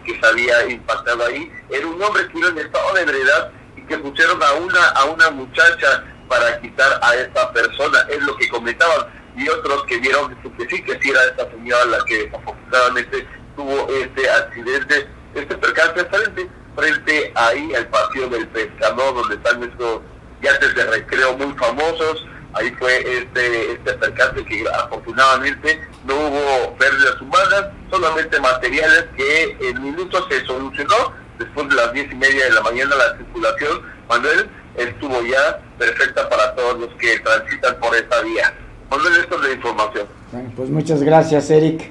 que 0.04 0.18
se 0.18 0.26
había 0.26 0.66
impactado 0.68 1.24
ahí 1.24 1.50
era 1.70 1.86
un 1.86 2.00
hombre 2.02 2.28
que 2.28 2.38
iba 2.38 2.48
en 2.48 2.58
estado 2.58 2.94
de 2.94 3.02
ebriedad 3.02 3.50
que 3.88 3.98
pusieron 3.98 4.42
a 4.42 4.52
una, 4.54 4.88
a 4.88 5.04
una 5.04 5.30
muchacha 5.30 6.04
para 6.28 6.60
quitar 6.60 6.98
a 7.02 7.14
esta 7.14 7.52
persona, 7.52 7.98
es 8.08 8.22
lo 8.22 8.36
que 8.36 8.48
comentaban, 8.48 9.06
y 9.36 9.48
otros 9.48 9.84
que 9.84 9.98
vieron 9.98 10.34
que 10.36 10.66
sí, 10.68 10.82
que 10.82 10.98
sí 11.00 11.10
era 11.10 11.24
esta 11.24 11.50
señora 11.50 11.84
la 11.86 12.04
que 12.04 12.30
afortunadamente 12.34 13.26
tuvo 13.54 13.88
este 13.90 14.28
accidente, 14.28 15.08
este 15.34 15.56
percance 15.56 16.04
frente, 16.06 16.48
frente 16.74 17.32
ahí 17.34 17.74
al 17.74 17.86
patio 17.88 18.28
del 18.28 18.48
pescador, 18.48 19.14
donde 19.14 19.34
están 19.36 19.62
estos 19.62 20.00
yates 20.42 20.74
de 20.74 20.84
recreo 20.86 21.36
muy 21.36 21.52
famosos, 21.54 22.26
ahí 22.54 22.70
fue 22.78 22.98
este, 23.18 23.72
este 23.72 23.92
percance 23.94 24.44
que 24.44 24.64
afortunadamente 24.68 25.80
no 26.04 26.14
hubo 26.14 26.76
pérdidas 26.76 27.20
humanas, 27.20 27.66
solamente 27.90 28.40
materiales 28.40 29.06
que 29.16 29.56
en 29.60 29.82
minutos 29.82 30.24
se 30.30 30.44
solucionó, 30.46 31.12
después 31.38 31.68
de 31.68 31.74
las 31.74 31.92
diez 31.92 32.10
y 32.10 32.14
media 32.14 32.44
de 32.46 32.52
la 32.52 32.62
mañana 32.62 32.94
la 32.96 33.16
circulación, 33.16 33.82
Manuel, 34.08 34.48
estuvo 34.76 35.22
ya 35.22 35.60
perfecta 35.78 36.28
para 36.28 36.54
todos 36.54 36.80
los 36.80 36.90
que 36.94 37.18
transitan 37.20 37.76
por 37.80 37.94
esta 37.94 38.20
vía. 38.22 38.54
Manuel, 38.90 39.20
esto 39.20 39.36
es 39.36 39.48
la 39.48 39.54
información. 39.54 40.06
Bueno, 40.32 40.52
pues 40.56 40.70
muchas 40.70 41.02
gracias, 41.02 41.50
Eric. 41.50 41.90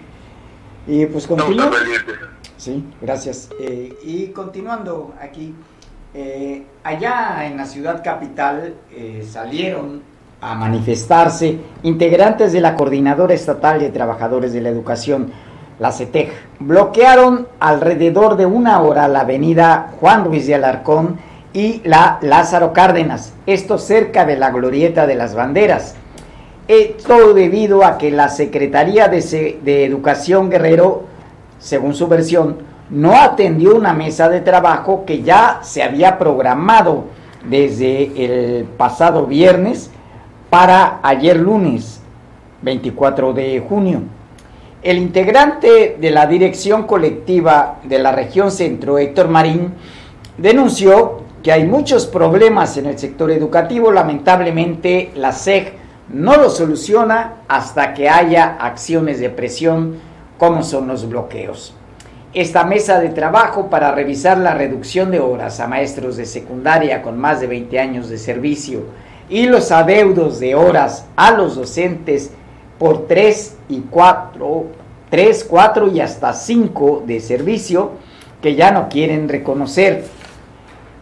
Y 0.88 1.06
pues 1.08 1.28
continuando. 1.28 1.78
Sí, 2.58 2.84
gracias. 3.02 3.50
Eh, 3.60 3.98
y 4.04 4.28
continuando 4.28 5.14
aquí, 5.22 5.54
eh, 6.14 6.66
allá 6.84 7.46
en 7.46 7.58
la 7.58 7.66
ciudad 7.66 8.04
capital 8.04 8.76
eh, 8.92 9.28
salieron 9.30 10.02
a 10.42 10.56
manifestarse 10.56 11.60
integrantes 11.84 12.54
de 12.54 12.62
la 12.62 12.76
Coordinadora 12.76 13.34
Estatal 13.34 13.80
de 13.80 13.90
Trabajadores 13.90 14.54
de 14.54 14.62
la 14.62 14.70
Educación 14.70 15.32
la 15.80 15.92
CETEG, 15.92 16.32
bloquearon 16.60 17.48
alrededor 17.60 18.38
de 18.38 18.46
una 18.46 18.82
hora 18.82 19.08
la 19.08 19.22
avenida 19.22 19.94
Juan 20.00 20.26
Ruiz 20.26 20.48
de 20.48 20.56
Alarcón 20.56 21.18
y 21.54 21.82
la 21.86 22.20
Lázaro 22.22 22.74
Cárdenas, 22.74 23.34
esto 23.46 23.78
cerca 23.78 24.26
de 24.26 24.38
la 24.38 24.52
glorieta 24.52 25.08
de 25.08 25.16
las 25.16 25.36
banderas. 25.36 25.96
Esto 26.68 27.34
debido 27.34 27.86
a 27.86 27.98
que 27.98 28.10
la 28.10 28.28
Secretaría 28.28 29.08
de, 29.08 29.60
de 29.64 29.86
Educación 29.86 30.50
Guerrero, 30.50 31.04
según 31.60 31.94
su 31.94 32.08
versión, 32.08 32.58
no 32.90 33.16
atendió 33.16 33.76
una 33.76 33.94
mesa 33.94 34.30
de 34.30 34.42
trabajo 34.42 35.06
que 35.06 35.22
ya 35.22 35.60
se 35.62 35.84
había 35.84 36.18
programado 36.18 37.06
desde 37.48 38.60
el 38.60 38.66
pasado 38.66 39.26
viernes 39.28 39.92
para 40.50 41.00
ayer 41.04 41.38
lunes 41.38 42.02
24 42.62 43.34
de 43.34 43.64
junio. 43.68 44.02
El 44.86 45.00
integrante 45.00 45.98
de 46.00 46.12
la 46.12 46.28
dirección 46.28 46.84
colectiva 46.84 47.80
de 47.86 47.98
la 47.98 48.12
región 48.12 48.52
centro, 48.52 49.00
Héctor 49.00 49.30
Marín, 49.30 49.74
denunció 50.38 51.22
que 51.42 51.52
hay 51.52 51.66
muchos 51.66 52.06
problemas 52.06 52.78
en 52.78 52.86
el 52.86 53.00
sector 53.00 53.32
educativo. 53.32 53.92
Lamentablemente, 53.92 55.10
la 55.16 55.32
SEG 55.32 55.74
no 56.10 56.36
lo 56.36 56.52
soluciona 56.52 57.38
hasta 57.48 57.96
que 57.96 58.10
haya 58.10 58.58
acciones 58.60 59.20
de 59.20 59.32
presión 59.32 59.96
como 60.38 60.62
son 60.62 60.88
los 60.88 61.10
bloqueos. 61.10 61.74
Esta 62.36 62.64
mesa 62.64 63.00
de 63.00 63.10
trabajo 63.10 63.72
para 63.72 63.92
revisar 63.92 64.38
la 64.38 64.54
reducción 64.54 65.10
de 65.10 65.20
horas 65.20 65.60
a 65.60 65.68
maestros 65.68 66.16
de 66.16 66.28
secundaria 66.28 67.02
con 67.02 67.18
más 67.18 67.42
de 67.42 67.48
20 67.48 67.80
años 67.80 68.08
de 68.08 68.20
servicio 68.20 68.84
y 69.30 69.48
los 69.48 69.72
adeudos 69.72 70.40
de 70.40 70.54
horas 70.54 71.08
a 71.16 71.32
los 71.32 71.56
docentes 71.56 72.30
por 72.78 73.08
3 73.08 73.58
y 73.70 73.82
4, 73.82 74.66
3, 75.10 75.46
4 75.50 75.88
y 75.90 76.00
hasta 76.02 76.34
5 76.34 77.04
de 77.06 77.20
servicio 77.20 77.92
que 78.42 78.56
ya 78.56 78.72
no 78.72 78.90
quieren 78.90 79.30
reconocer. 79.30 80.06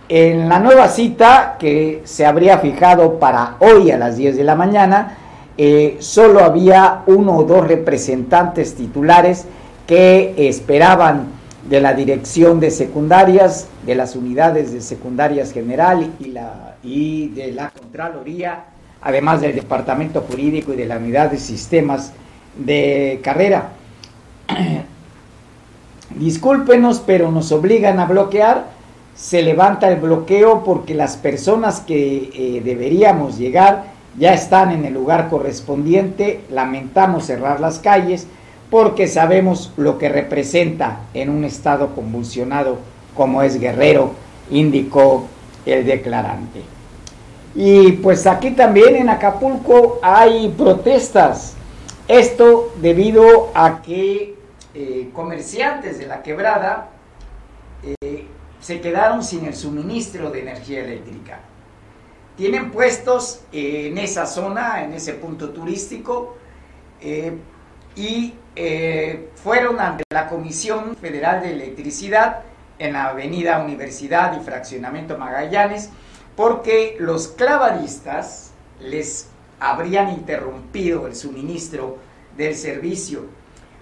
En 0.09 0.49
la 0.49 0.59
nueva 0.59 0.87
cita 0.89 1.55
que 1.59 2.01
se 2.03 2.25
habría 2.25 2.59
fijado 2.59 3.19
para 3.19 3.55
hoy 3.59 3.91
a 3.91 3.97
las 3.97 4.17
10 4.17 4.37
de 4.37 4.43
la 4.43 4.55
mañana, 4.55 5.17
eh, 5.57 5.97
solo 5.99 6.43
había 6.43 7.03
uno 7.05 7.37
o 7.37 7.43
dos 7.43 7.67
representantes 7.67 8.75
titulares 8.75 9.45
que 9.87 10.33
esperaban 10.37 11.27
de 11.69 11.79
la 11.79 11.93
dirección 11.93 12.59
de 12.59 12.71
secundarias, 12.71 13.67
de 13.85 13.95
las 13.95 14.15
unidades 14.15 14.73
de 14.73 14.81
secundarias 14.81 15.51
general 15.51 16.11
y, 16.19 16.25
la, 16.25 16.75
y 16.83 17.29
de 17.29 17.51
la 17.51 17.69
Contraloría 17.69 18.65
además 19.03 19.41
del 19.41 19.55
Departamento 19.55 20.21
Jurídico 20.21 20.73
y 20.73 20.77
de 20.77 20.85
la 20.85 20.97
Unidad 20.97 21.31
de 21.31 21.37
Sistemas 21.37 22.13
de 22.57 23.19
Carrera. 23.23 23.71
Discúlpenos, 26.15 27.01
pero 27.05 27.31
nos 27.31 27.51
obligan 27.51 27.99
a 27.99 28.05
bloquear. 28.05 28.67
Se 29.15 29.41
levanta 29.41 29.91
el 29.91 29.99
bloqueo 29.99 30.63
porque 30.63 30.95
las 30.95 31.17
personas 31.17 31.81
que 31.81 32.29
eh, 32.33 32.61
deberíamos 32.63 33.37
llegar 33.37 33.85
ya 34.17 34.33
están 34.33 34.71
en 34.71 34.85
el 34.85 34.93
lugar 34.93 35.29
correspondiente. 35.29 36.41
Lamentamos 36.49 37.25
cerrar 37.25 37.59
las 37.59 37.79
calles 37.79 38.27
porque 38.69 39.07
sabemos 39.07 39.71
lo 39.77 39.97
que 39.97 40.09
representa 40.09 41.01
en 41.13 41.29
un 41.29 41.43
estado 41.43 41.93
convulsionado 41.93 42.77
como 43.15 43.43
es 43.43 43.59
Guerrero, 43.59 44.13
indicó 44.49 45.27
el 45.65 45.85
declarante. 45.85 46.72
Y 47.55 47.93
pues 47.93 48.25
aquí 48.25 48.51
también 48.51 48.95
en 48.95 49.09
Acapulco 49.09 49.99
hay 50.01 50.49
protestas. 50.49 51.55
Esto 52.07 52.73
debido 52.81 53.51
a 53.53 53.81
que 53.81 54.35
eh, 54.73 55.09
comerciantes 55.13 55.99
de 55.99 56.07
la 56.07 56.23
quebrada 56.23 56.89
eh, 58.01 58.27
se 58.59 58.81
quedaron 58.81 59.23
sin 59.23 59.45
el 59.45 59.55
suministro 59.55 60.31
de 60.31 60.41
energía 60.41 60.83
eléctrica. 60.83 61.41
Tienen 62.35 62.71
puestos 62.71 63.41
en 63.51 63.99
esa 63.99 64.25
zona, 64.25 64.83
en 64.83 64.93
ese 64.93 65.13
punto 65.13 65.49
turístico, 65.51 66.35
eh, 66.99 67.37
y 67.95 68.33
fueron 69.35 69.79
ante 69.79 70.03
la 70.11 70.27
Comisión 70.27 70.95
Federal 70.95 71.41
de 71.41 71.51
Electricidad 71.51 72.41
en 72.79 72.93
la 72.93 73.09
Avenida 73.09 73.63
Universidad 73.63 74.35
y 74.39 74.43
Fraccionamiento 74.43 75.17
Magallanes, 75.17 75.91
porque 76.35 76.97
los 76.99 77.27
clavadistas 77.27 78.51
les 78.79 79.27
habrían 79.59 80.09
interrumpido 80.09 81.07
el 81.07 81.15
suministro 81.15 81.97
del 82.37 82.55
servicio. 82.55 83.25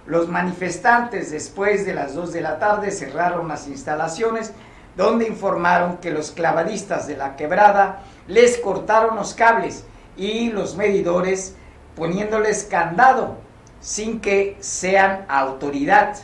Los 0.06 0.28
manifestantes 0.28 1.30
después 1.30 1.86
de 1.86 1.94
las 1.94 2.14
2 2.14 2.32
de 2.32 2.40
la 2.40 2.58
tarde 2.58 2.90
cerraron 2.90 3.48
las 3.48 3.68
instalaciones 3.68 4.52
donde 4.96 5.26
informaron 5.26 5.98
que 5.98 6.10
los 6.10 6.32
clavadistas 6.32 7.06
de 7.06 7.16
la 7.16 7.36
quebrada 7.36 8.02
les 8.26 8.58
cortaron 8.58 9.16
los 9.16 9.34
cables 9.34 9.84
y 10.16 10.50
los 10.50 10.76
medidores 10.76 11.54
poniéndoles 11.96 12.64
candado 12.64 13.36
sin 13.80 14.20
que 14.20 14.56
sean 14.60 15.24
autoridad. 15.28 16.16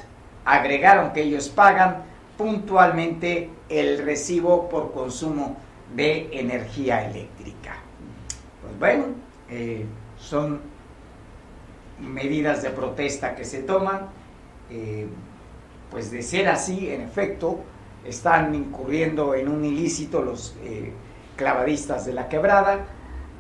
Agregaron 0.45 1.13
que 1.13 1.23
ellos 1.23 1.49
pagan 1.49 2.03
puntualmente 2.37 3.51
el 3.69 4.05
recibo 4.05 4.69
por 4.69 4.93
consumo 4.93 5.57
de 5.95 6.29
energía 6.33 7.09
eléctrica. 7.09 7.77
Pues 8.63 8.79
bueno, 8.79 9.05
eh, 9.51 9.87
son 10.19 10.61
medidas 12.01 12.63
de 12.63 12.71
protesta 12.71 13.35
que 13.35 13.45
se 13.45 13.63
toman. 13.63 14.09
Eh, 14.71 15.07
pues 15.91 16.11
de 16.11 16.23
ser 16.23 16.49
así, 16.49 16.91
en 16.91 17.01
efecto, 17.01 17.61
están 18.05 18.55
incurriendo 18.55 19.35
en 19.35 19.49
un 19.49 19.65
ilícito 19.65 20.23
los 20.23 20.55
eh, 20.63 20.93
clavadistas 21.37 22.05
de 22.05 22.13
la 22.13 22.29
quebrada, 22.29 22.85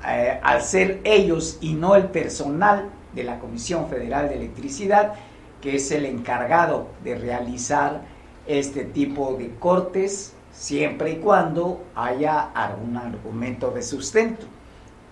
al 0.00 0.62
ser 0.62 1.00
ellos 1.02 1.58
y 1.60 1.74
no 1.74 1.96
el 1.96 2.04
personal 2.04 2.88
de 3.14 3.24
la 3.24 3.40
Comisión 3.40 3.88
Federal 3.88 4.28
de 4.28 4.36
Electricidad, 4.36 5.14
que 5.60 5.76
es 5.76 5.90
el 5.90 6.06
encargado 6.06 6.88
de 7.02 7.16
realizar 7.16 8.02
este 8.46 8.84
tipo 8.84 9.34
de 9.34 9.50
cortes 9.56 10.34
siempre 10.58 11.12
y 11.12 11.16
cuando 11.18 11.84
haya 11.94 12.50
algún 12.52 12.96
argumento 12.96 13.70
de 13.70 13.80
sustento. 13.80 14.46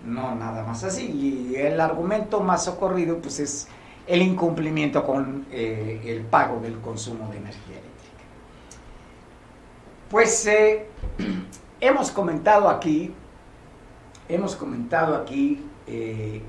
No 0.05 0.35
nada 0.35 0.63
más 0.63 0.83
así. 0.83 1.09
Y 1.09 1.55
el 1.55 1.79
argumento 1.79 2.41
más 2.41 2.67
ocurrido 2.67 3.19
pues 3.19 3.39
es 3.39 3.67
el 4.05 4.21
incumplimiento 4.21 5.05
con 5.05 5.45
eh, 5.49 6.01
el 6.05 6.21
pago 6.25 6.59
del 6.59 6.79
consumo 6.79 7.29
de 7.31 7.37
energía 7.37 7.77
eléctrica. 7.77 8.23
Pues 10.09 10.45
eh, 10.47 10.87
hemos 11.79 12.11
comentado 12.11 12.69
aquí, 12.69 13.13
hemos 14.27 14.53
comentado 14.55 15.15
aquí 15.15 15.65
eh, 15.87 16.41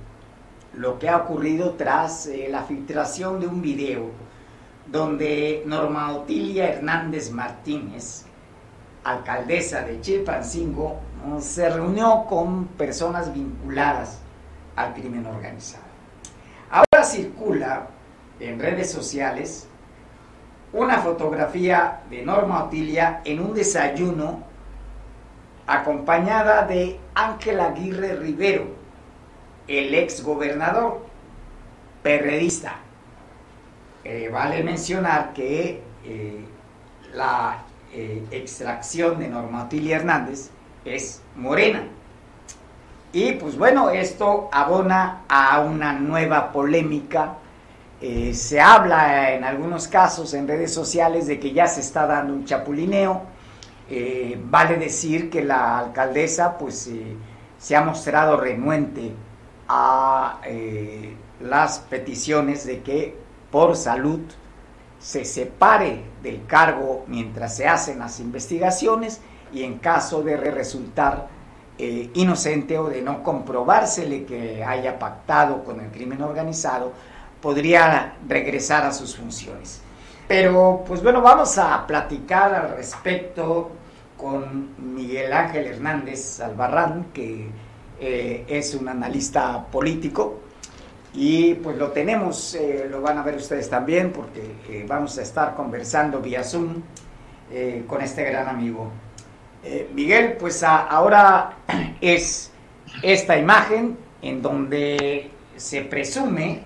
lo 0.75 0.99
que 0.99 1.09
ha 1.09 1.19
ocurrido 1.19 1.75
tras 1.75 2.29
la 2.49 2.65
filtración 2.65 3.39
de 3.39 3.47
un 3.47 3.63
video 3.63 4.11
donde 4.87 5.63
Norma 5.67 6.13
Otilia 6.13 6.69
Hernández 6.69 7.31
Martínez, 7.31 8.28
alcaldesa 9.11 9.83
de 9.83 10.01
Chilpancingo, 10.01 11.01
se 11.41 11.69
reunió 11.69 12.25
con 12.29 12.67
personas 12.67 13.33
vinculadas 13.33 14.21
al 14.77 14.95
crimen 14.95 15.27
organizado. 15.27 15.85
Ahora 16.71 17.05
circula 17.05 17.87
en 18.41 18.61
redes 18.61 18.91
sociales 18.91 19.67
una 20.73 20.99
fotografía 20.99 22.03
de 22.11 22.23
Norma 22.23 22.65
Otilia 22.65 23.23
en 23.25 23.41
un 23.41 23.55
desayuno 23.55 24.43
acompañada 25.67 26.67
de 26.67 26.99
Ángel 27.15 27.61
Aguirre 27.61 28.17
Rivero, 28.17 28.67
el 29.67 29.95
ex 29.95 30.23
gobernador 30.23 31.07
perredista. 32.03 32.77
Eh, 34.05 34.31
vale 34.33 34.63
mencionar 34.63 35.33
que 35.33 35.83
eh, 36.05 36.45
la 37.13 37.65
eh, 37.93 38.25
extracción 38.31 39.19
de 39.19 39.29
Norma 39.29 39.69
Hernández 39.71 40.51
es 40.85 41.23
morena. 41.37 41.85
Y 43.13 43.33
pues 43.33 43.57
bueno, 43.57 43.91
esto 43.91 44.49
abona 44.53 45.23
a 45.29 45.61
una 45.61 45.93
nueva 45.93 46.53
polémica. 46.53 47.35
se 48.33 48.61
habla 48.61 49.33
en 49.33 49.43
algunos 49.45 49.89
casos 49.89 50.35
en 50.35 50.47
redes 50.47 50.73
sociales 50.73 51.27
de 51.27 51.41
que 51.41 51.53
ya 51.53 51.67
se 51.67 51.81
está 51.81 52.07
dando 52.07 52.35
un 52.35 52.45
chapulineo. 52.45 53.23
vale 54.45 54.77
decir 54.77 55.31
que 55.31 55.43
la 55.43 55.79
alcaldesa 55.79 56.59
pues 56.59 56.91
se 57.59 57.77
ha 57.77 57.83
mostrado 57.83 58.37
renuente 58.37 59.13
a 59.69 60.41
eh, 60.45 61.15
las 61.41 61.81
peticiones 61.81 62.65
de 62.65 62.81
que 62.81 63.17
por 63.51 63.77
salud 63.77 64.21
se 64.99 65.25
separe 65.25 66.03
del 66.23 66.47
cargo 66.47 67.05
mientras 67.07 67.57
se 67.57 67.67
hacen 67.67 67.99
las 67.99 68.21
investigaciones 68.21 69.21
y 69.53 69.63
en 69.63 69.79
caso 69.79 70.23
de 70.23 70.37
resultar 70.37 71.29
eh, 71.79 72.11
inocente 72.15 72.79
o 72.79 72.89
de 72.89 73.03
no 73.03 73.23
comprobársele 73.23 74.25
que 74.25 74.65
haya 74.65 74.99
pactado 74.99 75.63
con 75.65 75.81
el 75.81 75.91
crimen 75.91 76.23
organizado, 76.23 76.93
podría 77.41 78.15
regresar 78.27 78.85
a 78.85 78.93
sus 78.93 79.17
funciones. 79.17 79.81
Pero 80.27 80.85
pues 80.87 81.03
bueno, 81.03 81.23
vamos 81.23 81.57
a 81.57 81.87
platicar 81.87 82.55
al 82.55 82.77
respecto 82.77 83.71
con 84.17 84.75
Miguel 84.95 85.33
Ángel 85.33 85.67
Hernández 85.67 86.41
Albarrán, 86.41 87.07
que 87.15 87.49
eh, 88.01 88.45
es 88.49 88.75
un 88.75 88.89
analista 88.89 89.65
político 89.71 90.41
y 91.15 91.55
pues 91.55 91.77
lo 91.77 91.91
tenemos, 91.93 92.55
eh, 92.55 92.87
lo 92.91 93.01
van 93.01 93.19
a 93.19 93.23
ver 93.23 93.37
ustedes 93.37 93.69
también 93.69 94.13
porque 94.13 94.57
eh, 94.69 94.85
vamos 94.87 95.19
a 95.19 95.23
estar 95.23 95.55
conversando 95.55 96.21
vía 96.21 96.45
Zoom 96.45 96.83
con 97.87 98.03
este 98.03 98.25
gran 98.25 98.47
amigo. 98.47 98.91
Miguel, 99.95 100.37
pues 100.39 100.63
ahora 100.63 101.57
es 102.03 102.51
esta 103.03 103.39
imagen 103.39 103.97
en 104.21 104.43
donde 104.43 105.31
se 105.57 105.81
presume 105.83 106.63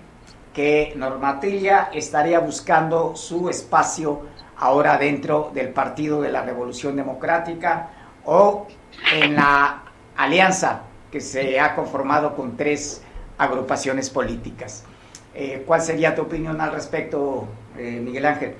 que 0.53 0.93
Normatilia 0.95 1.89
estaría 1.93 2.39
buscando 2.39 3.15
su 3.15 3.49
espacio 3.49 4.23
ahora 4.57 4.97
dentro 4.97 5.51
del 5.53 5.69
Partido 5.69 6.21
de 6.21 6.31
la 6.31 6.43
Revolución 6.43 6.95
Democrática 6.95 7.89
o 8.25 8.67
en 9.13 9.35
la 9.35 9.83
alianza 10.15 10.83
que 11.11 11.19
se 11.19 11.59
ha 11.59 11.75
conformado 11.75 12.35
con 12.35 12.55
tres 12.55 13.02
agrupaciones 13.37 14.09
políticas. 14.09 14.85
Eh, 15.33 15.63
¿Cuál 15.65 15.81
sería 15.81 16.13
tu 16.13 16.23
opinión 16.23 16.61
al 16.61 16.71
respecto, 16.71 17.47
eh, 17.77 17.99
Miguel 18.03 18.25
Ángel? 18.25 18.55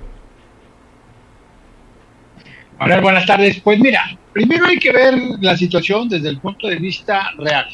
Hola, 2.80 3.00
buenas 3.00 3.26
tardes. 3.26 3.60
Pues 3.60 3.78
mira, 3.78 4.18
primero 4.32 4.66
hay 4.66 4.78
que 4.78 4.90
ver 4.90 5.14
la 5.40 5.56
situación 5.56 6.08
desde 6.08 6.28
el 6.28 6.40
punto 6.40 6.66
de 6.66 6.76
vista 6.76 7.30
real. 7.38 7.66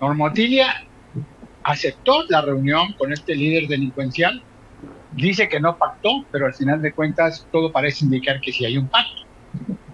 Normotilia 0.00 0.84
aceptó 1.62 2.24
la 2.28 2.42
reunión 2.42 2.92
con 2.98 3.12
este 3.12 3.34
líder 3.34 3.66
delincuencial, 3.68 4.42
dice 5.12 5.48
que 5.48 5.60
no 5.60 5.76
pactó, 5.76 6.24
pero 6.30 6.46
al 6.46 6.54
final 6.54 6.80
de 6.82 6.92
cuentas 6.92 7.46
todo 7.50 7.72
parece 7.72 8.04
indicar 8.04 8.40
que 8.40 8.52
sí 8.52 8.64
hay 8.64 8.76
un 8.76 8.88
pacto. 8.88 9.22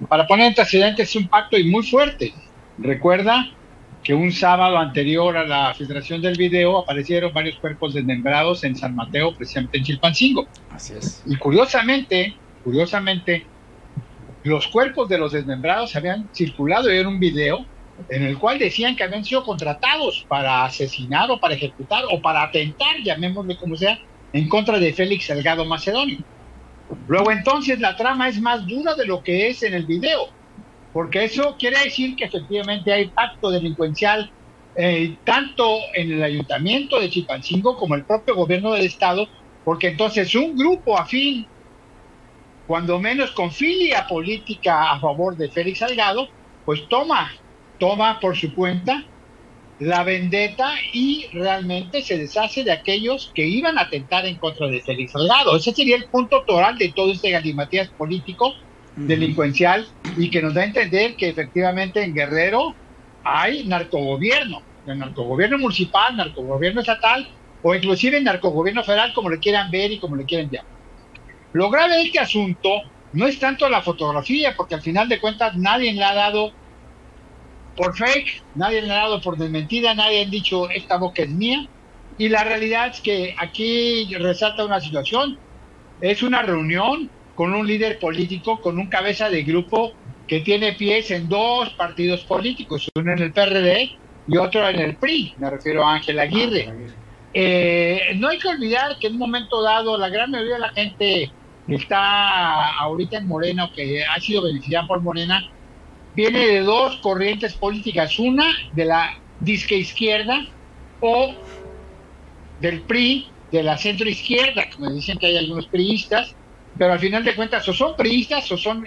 Para 0.08 0.26
poner 0.26 0.48
antecedentes 0.48 1.10
es 1.10 1.16
un 1.16 1.28
pacto 1.28 1.56
y 1.56 1.70
muy 1.70 1.84
fuerte. 1.84 2.34
Recuerda 2.78 3.46
que 4.04 4.12
un 4.12 4.30
sábado 4.30 4.76
anterior 4.76 5.34
a 5.34 5.46
la 5.46 5.74
filtración 5.74 6.20
del 6.20 6.36
video 6.36 6.78
aparecieron 6.78 7.32
varios 7.32 7.58
cuerpos 7.58 7.94
desmembrados 7.94 8.62
en 8.62 8.76
San 8.76 8.94
Mateo, 8.94 9.34
precisamente 9.34 9.78
en 9.78 9.84
Chilpancingo. 9.84 10.46
Así 10.70 10.92
es. 10.92 11.22
Y 11.26 11.36
curiosamente, 11.36 12.36
curiosamente, 12.62 13.46
los 14.42 14.68
cuerpos 14.68 15.08
de 15.08 15.16
los 15.16 15.32
desmembrados 15.32 15.96
habían 15.96 16.28
circulado 16.34 16.90
en 16.90 17.06
un 17.06 17.18
video 17.18 17.64
en 18.10 18.24
el 18.24 18.38
cual 18.38 18.58
decían 18.58 18.94
que 18.94 19.04
habían 19.04 19.24
sido 19.24 19.42
contratados 19.42 20.26
para 20.28 20.66
asesinar 20.66 21.30
o 21.30 21.40
para 21.40 21.54
ejecutar 21.54 22.04
o 22.10 22.20
para 22.20 22.42
atentar, 22.42 22.96
llamémosle 23.02 23.56
como 23.56 23.74
sea, 23.74 23.98
en 24.34 24.48
contra 24.50 24.78
de 24.78 24.92
Félix 24.92 25.26
Salgado 25.26 25.64
Macedonio. 25.64 26.18
Luego 27.08 27.32
entonces 27.32 27.80
la 27.80 27.96
trama 27.96 28.28
es 28.28 28.38
más 28.38 28.66
dura 28.66 28.94
de 28.94 29.06
lo 29.06 29.22
que 29.22 29.48
es 29.48 29.62
en 29.62 29.72
el 29.72 29.86
video 29.86 30.28
porque 30.94 31.24
eso 31.24 31.56
quiere 31.58 31.78
decir 31.84 32.16
que 32.16 32.24
efectivamente 32.24 32.90
hay 32.90 33.08
pacto 33.08 33.50
delincuencial 33.50 34.32
eh, 34.76 35.18
tanto 35.24 35.76
en 35.92 36.12
el 36.12 36.22
ayuntamiento 36.22 36.98
de 36.98 37.10
Chilpancingo 37.10 37.76
como 37.76 37.96
el 37.96 38.04
propio 38.04 38.34
gobierno 38.34 38.72
del 38.72 38.86
estado 38.86 39.28
porque 39.64 39.88
entonces 39.88 40.34
un 40.34 40.56
grupo 40.56 40.96
afín, 40.98 41.46
cuando 42.66 43.00
menos 43.00 43.32
con 43.32 43.50
filia 43.50 44.06
política 44.06 44.92
a 44.92 45.00
favor 45.00 45.36
de 45.36 45.50
Félix 45.50 45.78
Salgado, 45.80 46.28
pues 46.64 46.86
toma, 46.88 47.32
toma 47.78 48.20
por 48.20 48.36
su 48.36 48.54
cuenta 48.54 49.04
la 49.78 50.04
vendetta 50.04 50.74
y 50.92 51.26
realmente 51.32 52.02
se 52.02 52.16
deshace 52.16 52.62
de 52.62 52.72
aquellos 52.72 53.32
que 53.34 53.46
iban 53.46 53.76
a 53.78 53.82
atentar 53.82 54.24
en 54.26 54.36
contra 54.36 54.68
de 54.68 54.82
Félix 54.82 55.12
Salgado. 55.12 55.56
Ese 55.56 55.72
sería 55.72 55.96
el 55.96 56.08
punto 56.08 56.44
toral 56.46 56.78
de 56.78 56.92
todo 56.92 57.10
este 57.10 57.30
galimatías 57.30 57.88
político, 57.88 58.54
delincuencial, 58.96 59.86
y 60.16 60.30
que 60.30 60.42
nos 60.42 60.54
da 60.54 60.62
a 60.62 60.66
entender 60.66 61.16
que 61.16 61.28
efectivamente 61.28 62.02
en 62.02 62.14
Guerrero 62.14 62.74
hay 63.24 63.64
narcogobierno, 63.66 64.62
el 64.86 64.98
narcogobierno 64.98 65.58
municipal, 65.58 66.16
narcogobierno 66.16 66.80
estatal, 66.80 67.28
o 67.62 67.74
inclusive 67.74 68.20
narcogobierno 68.20 68.84
federal, 68.84 69.12
como 69.14 69.30
le 69.30 69.38
quieran 69.38 69.70
ver 69.70 69.90
y 69.92 69.98
como 69.98 70.16
le 70.16 70.24
quieran 70.24 70.50
llamar. 70.50 70.70
Lo 71.52 71.70
grave 71.70 71.96
de 71.96 72.02
este 72.02 72.18
asunto 72.18 72.68
no 73.12 73.26
es 73.26 73.38
tanto 73.38 73.68
la 73.68 73.80
fotografía, 73.80 74.54
porque 74.56 74.74
al 74.74 74.82
final 74.82 75.08
de 75.08 75.20
cuentas 75.20 75.56
nadie 75.56 75.92
le 75.92 76.04
ha 76.04 76.14
dado 76.14 76.52
por 77.76 77.96
fake, 77.96 78.42
nadie 78.54 78.82
le 78.82 78.92
ha 78.92 78.96
dado 78.96 79.20
por 79.20 79.36
desmentida, 79.36 79.94
nadie 79.94 80.22
ha 80.22 80.28
dicho 80.28 80.68
esta 80.70 80.96
boca 80.98 81.22
es 81.22 81.30
mía. 81.30 81.66
Y 82.18 82.28
la 82.28 82.44
realidad 82.44 82.88
es 82.88 83.00
que 83.00 83.34
aquí 83.38 84.14
resalta 84.16 84.64
una 84.64 84.80
situación. 84.80 85.38
Es 86.00 86.22
una 86.22 86.42
reunión 86.42 87.10
con 87.34 87.52
un 87.52 87.66
líder 87.66 87.98
político, 87.98 88.60
con 88.60 88.78
un 88.78 88.88
cabeza 88.88 89.28
de 89.28 89.42
grupo 89.42 89.92
que 90.26 90.40
tiene 90.40 90.72
pies 90.72 91.10
en 91.10 91.28
dos 91.28 91.70
partidos 91.70 92.24
políticos, 92.24 92.88
uno 92.94 93.12
en 93.12 93.18
el 93.18 93.32
PRD 93.32 93.90
y 94.26 94.36
otro 94.36 94.68
en 94.68 94.80
el 94.80 94.96
PRI, 94.96 95.34
me 95.36 95.50
refiero 95.50 95.86
a 95.86 95.94
Ángel 95.94 96.18
Aguirre. 96.18 96.72
Eh, 97.34 98.12
no 98.16 98.28
hay 98.28 98.38
que 98.38 98.48
olvidar 98.48 98.96
que 98.98 99.08
en 99.08 99.14
un 99.14 99.18
momento 99.18 99.60
dado 99.60 99.98
la 99.98 100.08
gran 100.08 100.30
mayoría 100.30 100.54
de 100.54 100.60
la 100.60 100.70
gente 100.70 101.32
que 101.66 101.74
está 101.74 102.78
ahorita 102.78 103.18
en 103.18 103.26
Morena 103.26 103.64
o 103.64 103.72
que 103.72 104.04
ha 104.04 104.20
sido 104.20 104.42
beneficiada 104.42 104.86
por 104.86 105.02
Morena 105.02 105.42
viene 106.14 106.46
de 106.46 106.60
dos 106.60 106.96
corrientes 106.96 107.54
políticas, 107.54 108.18
una 108.18 108.46
de 108.72 108.84
la 108.84 109.18
disque 109.40 109.76
izquierda 109.76 110.46
o 111.00 111.34
del 112.60 112.82
PRI, 112.82 113.26
de 113.50 113.62
la 113.62 113.76
centro 113.76 114.08
izquierda, 114.08 114.64
como 114.74 114.90
dicen 114.90 115.18
que 115.18 115.26
hay 115.26 115.36
algunos 115.36 115.66
priistas, 115.66 116.36
pero 116.78 116.92
al 116.92 116.98
final 116.98 117.24
de 117.24 117.34
cuentas 117.34 117.68
o 117.68 117.72
son 117.72 117.96
priistas 117.96 118.50
o 118.50 118.56
son 118.56 118.84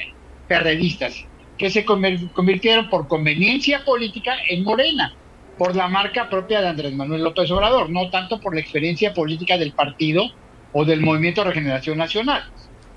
perredistas, 0.47 1.25
que 1.57 1.69
se 1.69 1.85
convirtieron 1.85 2.89
por 2.89 3.07
conveniencia 3.07 3.83
política 3.83 4.35
en 4.49 4.63
Morena, 4.63 5.13
por 5.57 5.75
la 5.75 5.87
marca 5.87 6.29
propia 6.29 6.61
de 6.61 6.67
Andrés 6.67 6.93
Manuel 6.93 7.23
López 7.23 7.49
Obrador, 7.51 7.89
no 7.89 8.09
tanto 8.09 8.39
por 8.39 8.53
la 8.53 8.61
experiencia 8.61 9.13
política 9.13 9.57
del 9.57 9.71
partido 9.71 10.23
o 10.71 10.85
del 10.85 11.01
Movimiento 11.01 11.41
de 11.41 11.49
Regeneración 11.49 11.97
Nacional. 11.97 12.43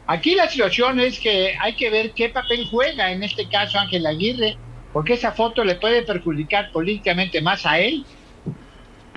Aquí 0.07 0.35
la 0.35 0.49
situación 0.49 1.01
es 1.01 1.19
que 1.21 1.55
hay 1.59 1.75
que 1.75 1.89
ver 1.89 2.13
qué 2.13 2.29
papel 2.29 2.67
juega 2.69 3.13
en 3.13 3.23
este 3.23 3.49
caso 3.49 3.79
Ángel 3.79 4.07
Aguirre, 4.07 4.57
porque 4.93 5.15
esa 5.15 5.33
foto 5.33 5.65
le 5.65 5.77
puede 5.77 6.03
perjudicar 6.03 6.73
políticamente 6.73 7.41
más 7.41 7.65
a 7.65 7.79
él 7.79 8.05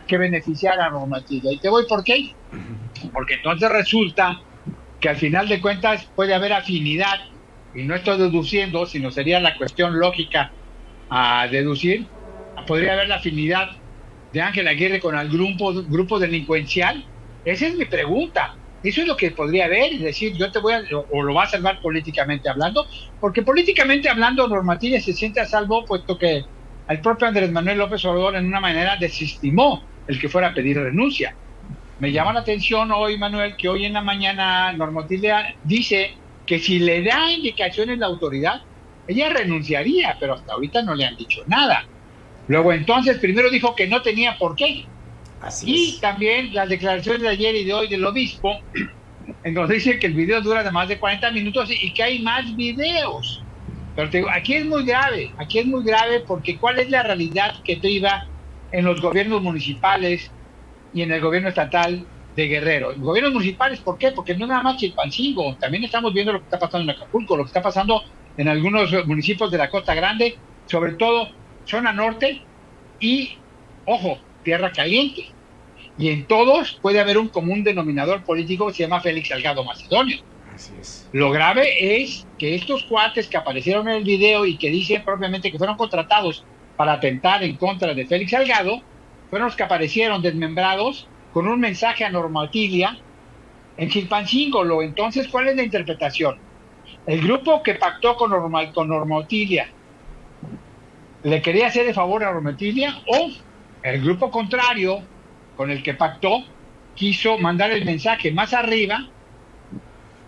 que 0.07 0.17
beneficiar 0.17 0.79
a 0.79 0.89
Romatilla. 0.89 1.51
Y 1.51 1.57
te 1.57 1.67
voy 1.67 1.85
por 1.87 2.03
qué. 2.03 2.33
Porque 3.11 3.33
entonces 3.35 3.69
resulta 3.69 4.39
que 5.03 5.09
al 5.09 5.17
final 5.17 5.49
de 5.49 5.59
cuentas 5.59 6.09
puede 6.15 6.33
haber 6.33 6.53
afinidad, 6.53 7.19
y 7.75 7.83
no 7.83 7.93
estoy 7.93 8.17
deduciendo, 8.17 8.85
sino 8.85 9.11
sería 9.11 9.41
la 9.41 9.57
cuestión 9.57 9.99
lógica 9.99 10.53
a 11.09 11.45
deducir, 11.51 12.07
podría 12.65 12.93
haber 12.93 13.09
la 13.09 13.15
afinidad 13.15 13.67
de 14.31 14.41
Ángel 14.41 14.65
Aguirre 14.65 15.01
con 15.01 15.19
el 15.19 15.27
grupo, 15.27 15.73
grupo 15.73 16.19
delincuencial. 16.19 17.05
Esa 17.43 17.67
es 17.67 17.75
mi 17.75 17.83
pregunta. 17.83 18.57
Eso 18.81 19.01
es 19.01 19.07
lo 19.07 19.17
que 19.17 19.31
podría 19.31 19.65
haber 19.65 19.91
y 19.91 19.97
decir, 19.97 20.37
yo 20.37 20.49
te 20.53 20.59
voy 20.59 20.71
a, 20.71 20.83
o 21.11 21.21
lo 21.21 21.33
va 21.33 21.43
a 21.43 21.47
salvar 21.47 21.81
políticamente 21.81 22.47
hablando, 22.47 22.87
porque 23.19 23.41
políticamente 23.41 24.07
hablando 24.07 24.47
Normatilla 24.47 25.01
se 25.01 25.11
siente 25.11 25.41
a 25.41 25.45
salvo, 25.45 25.83
puesto 25.85 26.17
que 26.17 26.43
el 26.87 27.01
propio 27.01 27.27
Andrés 27.27 27.51
Manuel 27.51 27.77
López 27.77 28.05
Obrador 28.05 28.37
en 28.37 28.45
una 28.45 28.61
manera 28.61 28.95
desestimó 28.95 29.85
el 30.07 30.17
que 30.17 30.29
fuera 30.29 30.47
a 30.47 30.53
pedir 30.53 30.77
renuncia. 30.77 31.37
Me 31.99 32.11
llama 32.11 32.33
la 32.33 32.41
atención 32.41 32.91
hoy, 32.91 33.17
Manuel, 33.17 33.55
que 33.57 33.69
hoy 33.69 33.85
en 33.85 33.93
la 33.93 34.01
mañana 34.01 34.73
Normatilla 34.73 35.55
dice 35.63 36.17
que 36.45 36.59
si 36.59 36.79
le 36.79 37.03
da 37.03 37.31
indicaciones 37.31 37.99
la 37.99 38.07
autoridad, 38.07 38.61
ella 39.07 39.29
renunciaría, 39.29 40.17
pero 40.19 40.33
hasta 40.33 40.53
ahorita 40.53 40.81
no 40.81 40.95
le 40.95 41.05
han 41.05 41.15
dicho 41.15 41.41
nada. 41.47 41.87
Luego 42.47 42.73
entonces, 42.73 43.19
primero 43.19 43.49
dijo 43.49 43.75
que 43.75 43.87
no 43.87 44.01
tenía 44.01 44.37
por 44.37 44.55
qué, 44.55 44.85
y 45.63 45.99
también 45.99 46.53
las 46.53 46.69
declaraciones 46.69 47.21
de 47.21 47.29
ayer 47.29 47.55
y 47.55 47.65
de 47.65 47.73
hoy 47.73 47.87
del 47.87 48.05
obispo, 48.05 48.57
en 49.43 49.53
donde 49.53 49.75
dice 49.75 49.99
que 49.99 50.07
el 50.07 50.13
video 50.13 50.41
dura 50.41 50.63
de 50.63 50.71
más 50.71 50.87
de 50.87 50.99
40 50.99 51.31
minutos 51.31 51.69
y 51.69 51.93
que 51.93 52.03
hay 52.03 52.21
más 52.21 52.55
videos. 52.55 53.45
Pero 53.95 54.09
te 54.09 54.17
digo, 54.17 54.29
aquí 54.31 54.55
es 54.55 54.65
muy 54.65 54.83
grave, 54.85 55.31
aquí 55.37 55.59
es 55.59 55.65
muy 55.67 55.83
grave 55.83 56.21
porque 56.21 56.57
¿cuál 56.57 56.79
es 56.79 56.89
la 56.89 57.03
realidad 57.03 57.55
que 57.63 57.79
iba 57.83 58.23
en 58.71 58.85
los 58.85 59.01
gobiernos 59.01 59.41
municipales 59.41 60.31
y 60.93 61.01
en 61.01 61.11
el 61.11 61.21
gobierno 61.21 61.49
estatal 61.49 62.05
de 62.35 62.47
Guerrero? 62.47 62.91
En 62.91 63.01
gobiernos 63.01 63.33
municipales, 63.33 63.79
¿por 63.79 63.97
qué? 63.97 64.11
Porque 64.11 64.35
no 64.35 64.47
nada 64.47 64.63
más 64.63 64.77
Chilpancingo, 64.77 65.55
también 65.57 65.83
estamos 65.83 66.13
viendo 66.13 66.33
lo 66.33 66.39
que 66.39 66.45
está 66.45 66.59
pasando 66.59 66.91
en 66.91 66.97
Acapulco, 66.97 67.35
lo 67.37 67.43
que 67.43 67.49
está 67.49 67.61
pasando 67.61 68.03
en 68.37 68.47
algunos 68.47 68.91
municipios 69.05 69.51
de 69.51 69.57
la 69.57 69.69
Costa 69.69 69.93
Grande, 69.93 70.37
sobre 70.65 70.93
todo 70.93 71.29
zona 71.65 71.93
norte 71.93 72.41
y, 72.99 73.37
ojo, 73.85 74.19
tierra 74.43 74.71
caliente. 74.71 75.27
Y 75.97 76.09
en 76.09 76.25
todos 76.25 76.79
puede 76.81 76.99
haber 76.99 77.17
un 77.17 77.27
común 77.27 77.63
denominador 77.63 78.23
político 78.23 78.67
que 78.67 78.73
se 78.73 78.83
llama 78.83 79.01
Félix 79.01 79.29
Salgado 79.29 79.63
Macedonio. 79.63 80.17
Lo 81.11 81.31
grave 81.31 82.03
es 82.03 82.27
que 82.37 82.55
estos 82.55 82.83
cuates 82.83 83.27
que 83.27 83.37
aparecieron 83.37 83.87
en 83.87 83.95
el 83.95 84.03
video 84.03 84.45
y 84.45 84.57
que 84.57 84.69
dicen 84.69 85.03
propiamente 85.03 85.51
que 85.51 85.57
fueron 85.57 85.77
contratados 85.77 86.43
para 86.75 86.93
atentar 86.93 87.43
en 87.43 87.55
contra 87.57 87.93
de 87.93 88.05
Félix 88.05 88.31
Salgado, 88.31 88.81
fueron 89.33 89.47
los 89.47 89.55
que 89.55 89.63
aparecieron 89.63 90.21
desmembrados 90.21 91.07
con 91.33 91.47
un 91.47 91.59
mensaje 91.59 92.05
a 92.05 92.09
Normatilia 92.11 92.95
en 93.77 93.89
Gilpancingo. 93.89 94.83
Entonces, 94.83 95.27
¿cuál 95.27 95.47
es 95.47 95.55
la 95.55 95.63
interpretación? 95.63 96.37
El 97.07 97.19
grupo 97.23 97.63
que 97.63 97.73
pactó 97.73 98.15
con, 98.15 98.29
Normal, 98.29 98.71
con 98.71 98.89
Normatilia 98.89 99.67
le 101.23 101.41
quería 101.41 101.65
hacer 101.65 101.87
de 101.87 101.95
favor 101.95 102.23
a 102.23 102.31
Normatilia 102.31 102.95
o 103.07 103.31
el 103.81 104.03
grupo 104.03 104.29
contrario 104.29 105.01
con 105.57 105.71
el 105.71 105.81
que 105.81 105.95
pactó 105.95 106.43
quiso 106.93 107.39
mandar 107.39 107.71
el 107.71 107.85
mensaje 107.85 108.31
más 108.31 108.53
arriba 108.53 109.09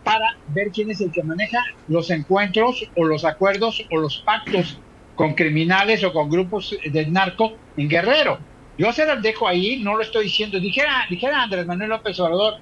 para 0.04 0.36
ver 0.48 0.72
quién 0.72 0.90
es 0.90 1.00
el 1.02 1.12
que 1.12 1.22
maneja 1.22 1.64
los 1.90 2.10
encuentros 2.10 2.90
o 2.96 3.06
los 3.06 3.24
acuerdos 3.24 3.86
o 3.92 3.98
los 3.98 4.24
pactos 4.26 4.80
con 5.14 5.36
criminales 5.36 6.04
o 6.04 6.12
con 6.12 6.28
grupos 6.28 6.76
de 6.84 7.06
narco 7.06 7.54
en 7.78 7.88
Guerrero. 7.88 8.55
Yo 8.78 8.92
se 8.92 9.06
los 9.06 9.22
dejo 9.22 9.48
ahí, 9.48 9.82
no 9.82 9.96
lo 9.96 10.02
estoy 10.02 10.26
diciendo. 10.26 10.60
Dijera, 10.60 11.06
dijera 11.10 11.44
Andrés 11.44 11.66
Manuel 11.66 11.90
López 11.90 12.20
Obrador, 12.20 12.56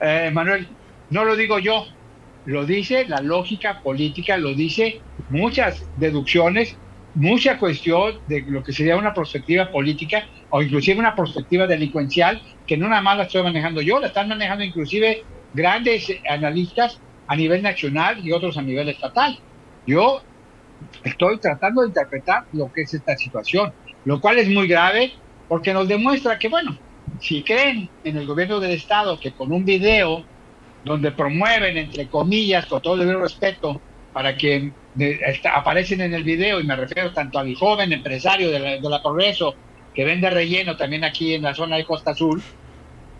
eh, 0.00 0.30
Manuel, 0.32 0.68
no 1.10 1.24
lo 1.24 1.36
digo 1.36 1.58
yo, 1.58 1.86
lo 2.44 2.66
dice 2.66 3.06
la 3.08 3.20
lógica 3.20 3.80
política, 3.82 4.36
lo 4.36 4.54
dice 4.54 5.00
muchas 5.28 5.88
deducciones 5.96 6.78
mucha 7.14 7.58
cuestión 7.58 8.20
de 8.26 8.42
lo 8.42 8.62
que 8.62 8.72
sería 8.72 8.96
una 8.96 9.14
perspectiva 9.14 9.70
política 9.70 10.28
o 10.50 10.60
inclusive 10.62 10.98
una 10.98 11.14
perspectiva 11.14 11.66
delincuencial 11.66 12.42
que 12.66 12.76
no 12.76 12.88
nada 12.88 13.02
más 13.02 13.16
la 13.16 13.22
estoy 13.24 13.42
manejando 13.42 13.80
yo, 13.80 14.00
la 14.00 14.08
están 14.08 14.28
manejando 14.28 14.64
inclusive 14.64 15.22
grandes 15.52 16.08
analistas 16.28 17.00
a 17.26 17.36
nivel 17.36 17.62
nacional 17.62 18.18
y 18.24 18.32
otros 18.32 18.56
a 18.58 18.62
nivel 18.62 18.88
estatal. 18.88 19.38
Yo 19.86 20.22
estoy 21.04 21.38
tratando 21.38 21.82
de 21.82 21.88
interpretar 21.88 22.42
lo 22.52 22.70
que 22.72 22.82
es 22.82 22.94
esta 22.94 23.16
situación, 23.16 23.72
lo 24.04 24.20
cual 24.20 24.38
es 24.38 24.48
muy 24.48 24.66
grave 24.66 25.12
porque 25.48 25.72
nos 25.72 25.88
demuestra 25.88 26.38
que, 26.38 26.48
bueno, 26.48 26.76
si 27.20 27.42
creen 27.42 27.88
en 28.02 28.16
el 28.16 28.26
gobierno 28.26 28.60
del 28.60 28.72
Estado 28.72 29.18
que 29.18 29.32
con 29.32 29.52
un 29.52 29.64
video 29.64 30.24
donde 30.84 31.12
promueven, 31.12 31.76
entre 31.76 32.08
comillas, 32.08 32.66
con 32.66 32.82
todo 32.82 33.02
el 33.02 33.20
respeto, 33.20 33.80
para 34.12 34.36
que 34.36 34.72
aparecen 35.52 36.00
en 36.00 36.14
el 36.14 36.22
video, 36.22 36.60
y 36.60 36.64
me 36.64 36.76
refiero 36.76 37.12
tanto 37.12 37.38
al 37.38 37.54
joven 37.54 37.92
empresario 37.92 38.50
de 38.50 38.80
la, 38.80 39.02
Progreso 39.02 39.54
que 39.92 40.04
vende 40.04 40.30
relleno 40.30 40.76
también 40.76 41.04
aquí 41.04 41.34
en 41.34 41.42
la 41.42 41.54
zona 41.54 41.76
de 41.76 41.84
Costa 41.84 42.12
Azul, 42.12 42.42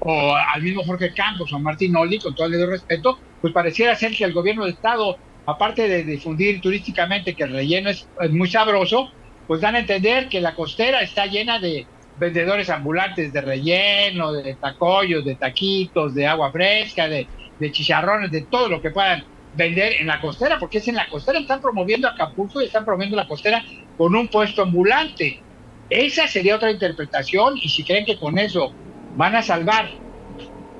o 0.01 0.35
al 0.35 0.63
mismo 0.63 0.85
Jorge 0.85 1.13
Campos 1.13 1.53
o 1.53 1.59
Martín 1.59 1.97
Oli, 1.97 2.19
con 2.19 2.35
todo 2.35 2.47
el 2.47 2.69
respeto, 2.69 3.19
pues 3.41 3.53
pareciera 3.53 3.95
ser 3.97 4.15
que 4.15 4.25
el 4.25 4.33
gobierno 4.33 4.65
del 4.65 4.75
Estado, 4.75 5.17
aparte 5.47 5.89
de 5.89 6.05
difundir 6.05 6.61
turísticamente 6.61 7.35
que 7.35 7.45
el 7.45 7.53
relleno 7.53 7.91
es, 7.91 8.07
muy 8.31 8.49
sabroso, 8.49 9.11
pues 9.47 9.61
dan 9.61 9.75
a 9.77 9.81
entender 9.81 10.29
que 10.29 10.41
la 10.41 10.55
costera 10.55 11.01
está 11.01 11.27
llena 11.27 11.59
de 11.59 11.87
vendedores 12.19 12.71
ambulantes 12.71 13.33
de 13.33 13.41
relleno, 13.41 14.33
de 14.33 14.55
tacoyos, 14.55 15.25
de 15.25 15.35
taquitos, 15.35 16.15
de 16.15 16.27
agua 16.27 16.51
fresca, 16.53 17.09
de, 17.09 17.27
chicharrones, 17.73 18.31
de 18.31 18.43
todo 18.43 18.69
lo 18.69 18.81
que 18.81 18.91
puedan 18.91 19.25
vender 19.55 19.95
en 20.01 20.07
la 20.07 20.21
costera, 20.21 20.59
porque 20.59 20.79
es 20.79 20.89
en 20.89 20.97
la 20.97 21.09
costera, 21.09 21.39
están 21.39 21.61
promoviendo 21.61 22.09
Acapulco 22.09 22.61
y 22.61 22.67
están 22.67 22.85
promoviendo 22.85 23.17
la 23.17 23.27
costera 23.27 23.65
con 23.97 24.15
un 24.15 24.29
puesto 24.29 24.63
ambulante. 24.63 25.41
Esa 25.89 26.27
sería 26.29 26.57
otra 26.57 26.71
interpretación 26.71 27.57
y 27.57 27.69
si 27.69 27.85
creen 27.85 28.05
que 28.05 28.19
con 28.19 28.39
eso 28.39 28.73
van 29.17 29.37
a 29.37 29.43
salvar 29.43 29.89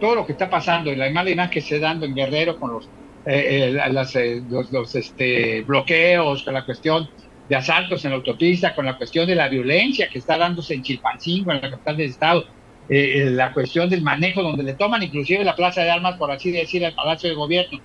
todo 0.01 0.15
lo 0.17 0.27
que 0.27 0.33
está 0.33 0.51
pasando 0.51 0.93
y 0.93 0.97
la 0.97 1.11
mala 1.11 1.31
imagen 1.31 1.51
que 1.51 1.61
se 1.61 1.77
está 1.77 1.89
dando 1.89 2.07
en 2.07 2.15
Guerrero 2.15 2.59
con 2.59 2.73
los, 2.73 2.87
eh, 3.27 3.75
eh, 3.77 4.43
los, 4.71 4.95
este, 4.95 5.63
bloqueos, 5.63 6.43
con 6.43 6.55
la 6.55 6.65
cuestión 6.65 7.09
de 7.49 7.57
asaltos 7.57 8.05
en 8.05 8.11
la 8.11 8.17
autopista, 8.17 8.75
con 8.75 8.87
la 8.87 8.97
cuestión 8.97 9.27
de 9.27 9.35
la 9.35 9.49
violencia 9.49 10.09
que 10.09 10.19
está 10.19 10.39
dándose 10.39 10.75
en 10.75 10.83
Chilpancingo, 10.83 11.53
en 11.53 11.61
la 11.61 11.71
capital 11.71 11.97
del 11.97 12.11
estado, 12.11 12.45
eh, 12.89 13.29
la 13.31 13.53
cuestión 13.53 13.89
del 13.89 14.03
manejo 14.03 14.43
donde 14.43 14.63
le 14.63 14.75
toman 14.75 15.03
inclusive 15.03 15.45
la 15.45 15.57
plaza 15.57 15.83
de 15.83 15.91
armas, 15.91 16.17
por 16.17 16.31
así 16.31 16.51
decir, 16.51 16.85
al 16.85 16.95
Palacio 16.95 17.29
de 17.29 17.35
Gobierno, 17.35 17.81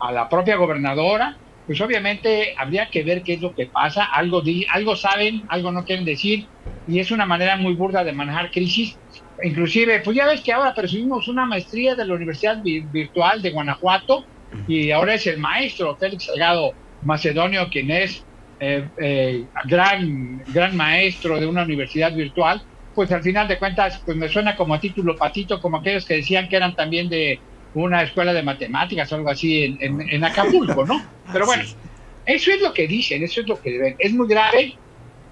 a 0.00 0.12
la 0.12 0.28
propia 0.28 0.56
gobernadora, 0.56 1.36
pues 1.66 1.80
obviamente 1.80 2.54
habría 2.56 2.88
que 2.88 3.02
ver 3.02 3.22
qué 3.22 3.34
es 3.34 3.42
lo 3.42 3.54
que 3.54 3.66
pasa, 3.66 4.04
algo, 4.04 4.42
algo 4.70 4.96
saben, 4.96 5.42
algo 5.48 5.70
no 5.70 5.84
quieren 5.84 6.06
decir, 6.06 6.46
y 6.86 6.98
es 6.98 7.10
una 7.10 7.26
manera 7.26 7.56
muy 7.56 7.74
burda 7.74 8.04
de 8.04 8.12
manejar 8.12 8.50
crisis. 8.50 8.98
Inclusive, 9.42 10.00
pues 10.00 10.16
ya 10.16 10.26
ves 10.26 10.40
que 10.40 10.52
ahora 10.52 10.74
presumimos 10.74 11.28
una 11.28 11.44
maestría 11.44 11.94
de 11.94 12.06
la 12.06 12.14
Universidad 12.14 12.62
Virtual 12.62 13.42
de 13.42 13.50
Guanajuato, 13.50 14.24
y 14.66 14.90
ahora 14.92 15.14
es 15.14 15.26
el 15.26 15.38
maestro 15.38 15.94
Félix 15.96 16.24
Salgado 16.24 16.72
Macedonio, 17.02 17.68
quien 17.70 17.90
es 17.90 18.24
eh, 18.60 18.88
eh, 18.98 19.44
gran, 19.64 20.42
gran 20.52 20.76
maestro 20.76 21.38
de 21.38 21.46
una 21.46 21.62
universidad 21.62 22.12
virtual, 22.12 22.62
pues 22.94 23.12
al 23.12 23.22
final 23.22 23.46
de 23.46 23.58
cuentas, 23.58 24.02
pues 24.04 24.16
me 24.16 24.28
suena 24.28 24.56
como 24.56 24.74
a 24.74 24.80
título 24.80 25.16
patito, 25.16 25.60
como 25.60 25.78
aquellos 25.78 26.04
que 26.04 26.14
decían 26.14 26.48
que 26.48 26.56
eran 26.56 26.74
también 26.74 27.08
de 27.08 27.38
una 27.74 28.02
escuela 28.02 28.32
de 28.32 28.42
matemáticas 28.42 29.12
o 29.12 29.16
algo 29.16 29.30
así 29.30 29.76
en, 29.80 30.24
Acapulco, 30.24 30.84
¿no? 30.84 31.00
Pero 31.32 31.46
bueno, 31.46 31.62
eso 32.26 32.50
es 32.50 32.60
lo 32.60 32.72
que 32.72 32.88
dicen, 32.88 33.22
eso 33.22 33.40
es 33.40 33.48
lo 33.48 33.60
que 33.60 33.78
ven. 33.78 33.96
Es 33.98 34.12
muy 34.12 34.26
grave 34.26 34.74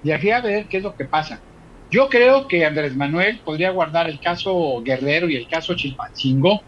y 0.04 0.10
aquí 0.12 0.30
a 0.30 0.40
ver 0.40 0.66
qué 0.66 0.76
es 0.76 0.82
lo 0.82 0.94
que 0.94 1.06
pasa. 1.06 1.40
Yo 1.90 2.08
creo 2.08 2.46
que 2.46 2.64
Andrés 2.64 2.94
Manuel 2.94 3.40
podría 3.44 3.70
guardar 3.70 4.08
el 4.08 4.20
caso 4.20 4.82
Guerrero 4.84 5.28
y 5.28 5.36
el 5.36 5.48
caso 5.48 5.74
Chilpancingo 5.74 6.62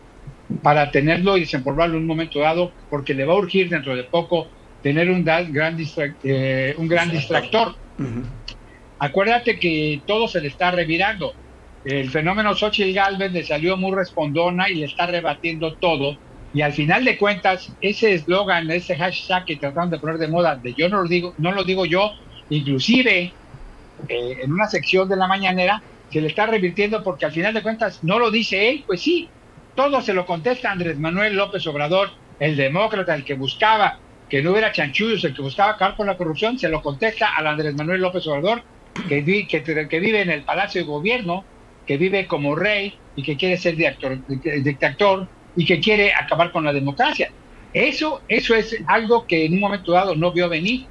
para 0.62 0.90
tenerlo 0.90 1.36
y 1.36 1.40
desempolvarlo 1.40 1.96
en 1.96 2.02
un 2.02 2.06
momento 2.06 2.40
dado, 2.40 2.72
porque 2.90 3.14
le 3.14 3.24
va 3.24 3.34
a 3.34 3.38
urgir 3.38 3.68
dentro 3.68 3.94
de 3.94 4.04
poco 4.04 4.48
tener 4.82 5.10
un 5.10 5.24
gran, 5.24 5.76
eh, 6.22 6.74
un 6.76 6.88
gran 6.88 7.10
distractor. 7.10 7.74
Acuérdate 8.98 9.58
que 9.58 10.00
todo 10.06 10.28
se 10.28 10.40
le 10.40 10.48
está 10.48 10.70
revirando. 10.70 11.32
El 11.84 12.10
fenómeno 12.10 12.54
Xochitl 12.54 12.92
Galvez 12.92 13.32
le 13.32 13.44
salió 13.44 13.76
muy 13.76 13.94
respondona 13.94 14.68
y 14.68 14.76
le 14.76 14.86
está 14.86 15.06
rebatiendo 15.06 15.74
todo. 15.74 16.16
Y 16.52 16.62
al 16.62 16.72
final 16.72 17.04
de 17.04 17.16
cuentas, 17.16 17.72
ese 17.80 18.14
eslogan, 18.14 18.70
ese 18.70 18.96
hashtag 18.96 19.44
que 19.44 19.56
trataron 19.56 19.90
de 19.90 19.98
poner 19.98 20.18
de 20.18 20.28
moda, 20.28 20.56
de 20.56 20.74
yo 20.74 20.88
no 20.88 21.02
lo 21.02 21.08
digo, 21.08 21.34
no 21.38 21.52
lo 21.52 21.62
digo 21.62 21.84
yo, 21.84 22.12
inclusive 22.48 23.32
eh, 24.08 24.36
en 24.42 24.52
una 24.52 24.66
sección 24.66 25.08
de 25.08 25.16
la 25.16 25.26
mañanera, 25.26 25.82
se 26.10 26.20
le 26.20 26.28
está 26.28 26.46
revirtiendo 26.46 27.04
porque 27.04 27.26
al 27.26 27.32
final 27.32 27.52
de 27.52 27.62
cuentas 27.62 28.02
no 28.02 28.18
lo 28.18 28.30
dice 28.30 28.70
él, 28.70 28.84
pues 28.86 29.02
sí, 29.02 29.28
todo 29.74 30.00
se 30.00 30.14
lo 30.14 30.24
contesta 30.24 30.72
Andrés 30.72 30.98
Manuel 30.98 31.36
López 31.36 31.66
Obrador, 31.66 32.10
el 32.40 32.56
demócrata, 32.56 33.14
el 33.14 33.24
que 33.24 33.34
buscaba 33.34 33.98
que 34.28 34.42
no 34.42 34.52
hubiera 34.52 34.72
chanchullos, 34.72 35.24
el 35.24 35.34
que 35.34 35.42
buscaba 35.42 35.72
acabar 35.72 35.96
con 35.96 36.06
la 36.06 36.16
corrupción, 36.16 36.58
se 36.58 36.68
lo 36.68 36.82
contesta 36.82 37.34
al 37.34 37.46
Andrés 37.46 37.74
Manuel 37.74 38.00
López 38.00 38.26
Obrador, 38.26 38.62
que, 39.08 39.24
que, 39.46 40.00
vive 40.00 40.20
en 40.20 40.30
el 40.30 40.42
Palacio 40.42 40.82
de 40.82 40.86
Gobierno, 40.86 41.44
que 41.86 41.96
vive 41.96 42.26
como 42.26 42.54
rey 42.54 42.94
y 43.16 43.22
que 43.22 43.36
quiere 43.36 43.56
ser 43.56 43.76
dictador 43.76 45.28
y 45.56 45.64
que 45.64 45.80
quiere 45.80 46.12
acabar 46.12 46.52
con 46.52 46.64
la 46.64 46.72
democracia. 46.72 47.30
Eso, 47.72 48.22
eso 48.28 48.54
es 48.54 48.76
algo 48.86 49.26
que 49.26 49.46
en 49.46 49.54
un 49.54 49.60
momento 49.60 49.92
dado 49.92 50.14
no 50.14 50.32
vio 50.32 50.48
venir. 50.48 50.86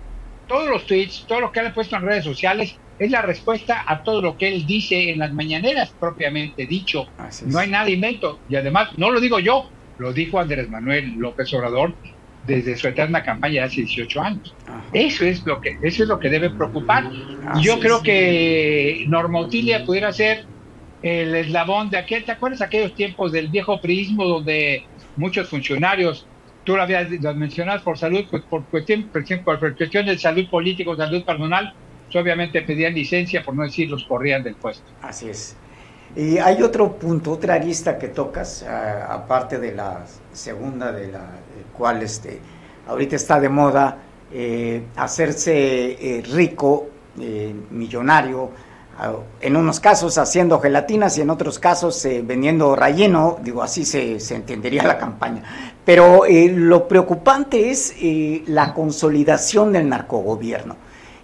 Todos 0.47 0.69
los 0.69 0.85
tweets, 0.85 1.25
todo 1.27 1.41
lo 1.41 1.51
que 1.51 1.59
han 1.59 1.73
puesto 1.73 1.95
en 1.95 2.03
redes 2.03 2.23
sociales 2.23 2.75
es 2.97 3.11
la 3.11 3.21
respuesta 3.21 3.83
a 3.85 4.03
todo 4.03 4.21
lo 4.21 4.37
que 4.37 4.47
él 4.47 4.65
dice 4.65 5.11
en 5.11 5.19
las 5.19 5.33
mañaneras 5.33 5.93
propiamente 5.99 6.65
dicho. 6.65 7.07
No 7.45 7.59
hay 7.59 7.69
nada 7.69 7.89
invento. 7.89 8.39
Y 8.49 8.55
además, 8.55 8.89
no 8.97 9.11
lo 9.11 9.19
digo 9.19 9.39
yo, 9.39 9.69
lo 9.97 10.13
dijo 10.13 10.39
Andrés 10.39 10.69
Manuel 10.69 11.13
López 11.17 11.53
Obrador 11.53 11.93
desde 12.47 12.77
su 12.77 12.87
eterna 12.87 13.23
campaña 13.23 13.61
de 13.61 13.67
hace 13.67 13.81
18 13.81 14.21
años. 14.21 14.55
Eso 14.93 15.25
es 15.25 15.45
lo 15.45 15.59
que 15.61 15.77
eso 15.81 16.03
es 16.03 16.09
lo 16.09 16.17
que 16.17 16.29
debe 16.29 16.49
preocupar. 16.49 17.11
yo 17.61 17.79
creo 17.79 18.01
que 18.01 19.05
Norma 19.07 19.41
Utilia 19.41 19.85
pudiera 19.85 20.11
ser 20.13 20.45
el 21.03 21.35
eslabón 21.35 21.89
de 21.89 21.97
aquel, 21.97 22.23
¿te 22.23 22.31
acuerdas 22.31 22.61
aquellos 22.61 22.95
tiempos 22.95 23.31
del 23.31 23.49
viejo 23.49 23.79
prismo 23.79 24.25
donde 24.25 24.83
muchos 25.15 25.47
funcionarios, 25.47 26.25
tú 26.63 26.75
lo 26.75 26.81
habías 26.81 27.09
mencionado 27.35 27.83
por 27.83 27.97
salud, 27.97 28.25
pues 28.29 28.43
por 28.43 28.65
cuestión, 28.65 29.09
por 29.43 29.75
cuestión 29.75 30.05
de 30.05 30.17
salud 30.17 30.49
política 30.49 30.89
o 30.89 30.95
salud 30.95 31.23
personal, 31.23 31.73
pues 32.05 32.15
obviamente 32.15 32.61
pedían 32.61 32.93
licencia, 32.93 33.43
por 33.43 33.55
no 33.55 33.63
decir 33.63 33.89
los 33.89 34.05
corrían 34.05 34.43
del 34.43 34.55
puesto. 34.55 34.89
Así 35.01 35.29
es. 35.29 35.57
Y 36.17 36.39
hay 36.39 36.63
otro 36.63 36.93
punto, 36.93 37.33
otra 37.33 37.53
arista 37.53 37.99
que 37.99 38.07
tocas, 38.07 38.65
aparte 39.07 39.59
de 39.59 39.75
la 39.75 40.03
segunda, 40.33 40.91
de 40.91 41.11
la 41.11 41.21
cual 41.77 42.01
este, 42.01 42.39
ahorita 42.87 43.15
está 43.15 43.39
de 43.39 43.49
moda 43.49 43.99
eh, 44.33 44.87
hacerse 44.95 45.91
eh, 45.91 46.23
rico, 46.23 46.87
eh, 47.19 47.53
millonario, 47.69 48.49
en 49.41 49.55
unos 49.55 49.79
casos 49.79 50.17
haciendo 50.17 50.59
gelatinas 50.59 51.19
y 51.19 51.21
en 51.21 51.29
otros 51.29 51.59
casos 51.59 52.03
vendiendo 52.23 52.75
relleno, 52.75 53.37
digo, 53.43 53.61
así 53.61 53.85
se, 53.85 54.19
se 54.19 54.33
entendería 54.33 54.81
la 54.87 54.97
campaña. 54.97 55.43
Pero 55.85 56.23
lo 56.25 56.87
preocupante 56.87 57.69
es 57.69 57.93
la 58.47 58.73
consolidación 58.73 59.71
del 59.71 59.87
narcogobierno. 59.87 60.77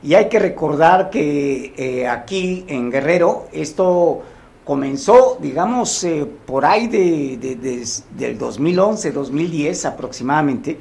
Y 0.03 0.13
hay 0.13 0.29
que 0.29 0.37
recordar 0.37 1.09
que 1.09 2.05
aquí 2.07 2.63
en 2.67 2.91
Guerrero 2.91 3.47
esto 3.51 4.21
comenzó, 4.63 5.37
digamos, 5.41 6.03
eh, 6.03 6.25
por 6.45 6.65
ahí 6.65 6.87
de, 6.87 7.57
del 8.11 8.37
2011, 8.37 9.11
2010 9.11 9.85
aproximadamente, 9.85 10.77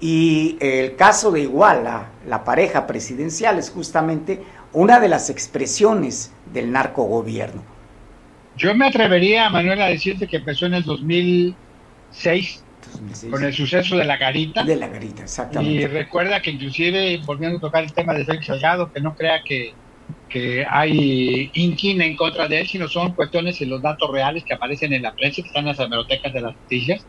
y 0.00 0.56
el 0.60 0.96
caso 0.96 1.30
de 1.30 1.40
Iguala, 1.40 2.10
la 2.26 2.44
pareja 2.44 2.86
presidencial, 2.86 3.58
es 3.58 3.70
justamente 3.70 4.42
una 4.72 5.00
de 5.00 5.08
las 5.08 5.30
expresiones 5.30 6.32
del 6.52 6.70
narcogobierno. 6.72 7.62
Yo 8.56 8.74
me 8.74 8.86
atrevería, 8.86 9.48
Manuel, 9.50 9.80
a 9.80 9.86
decirte 9.86 10.26
que 10.28 10.36
empezó 10.36 10.66
en 10.66 10.74
el 10.74 10.84
2006, 10.84 12.64
con 13.30 13.42
el 13.42 13.52
suceso 13.52 13.96
de 13.96 14.04
la 14.04 14.16
garita. 14.16 14.62
De 14.62 14.76
la 14.76 14.88
garita, 14.88 15.22
exactamente. 15.22 15.82
Y 15.82 15.86
recuerda 15.86 16.40
que 16.40 16.50
inclusive, 16.50 17.20
volviendo 17.24 17.58
a 17.58 17.60
tocar 17.60 17.82
el 17.82 17.92
tema 17.92 18.14
de 18.14 18.24
Félix 18.24 18.46
Salgado, 18.46 18.92
que 18.92 19.00
no 19.00 19.16
crea 19.16 19.42
que 19.42 19.74
que 20.28 20.66
hay 20.68 21.50
inquina 21.54 22.04
en 22.04 22.16
contra 22.16 22.48
de 22.48 22.60
él, 22.60 22.66
sino 22.66 22.88
son 22.88 23.14
cuestiones 23.14 23.60
y 23.60 23.66
los 23.66 23.80
datos 23.80 24.10
reales 24.10 24.44
que 24.44 24.54
aparecen 24.54 24.92
en 24.92 25.02
la 25.02 25.14
prensa, 25.14 25.42
que 25.42 25.48
están 25.48 25.62
en 25.62 25.68
las 25.68 25.80
hemerotecas 25.80 26.32
de 26.32 26.40
las 26.40 26.54
noticias. 26.54 27.06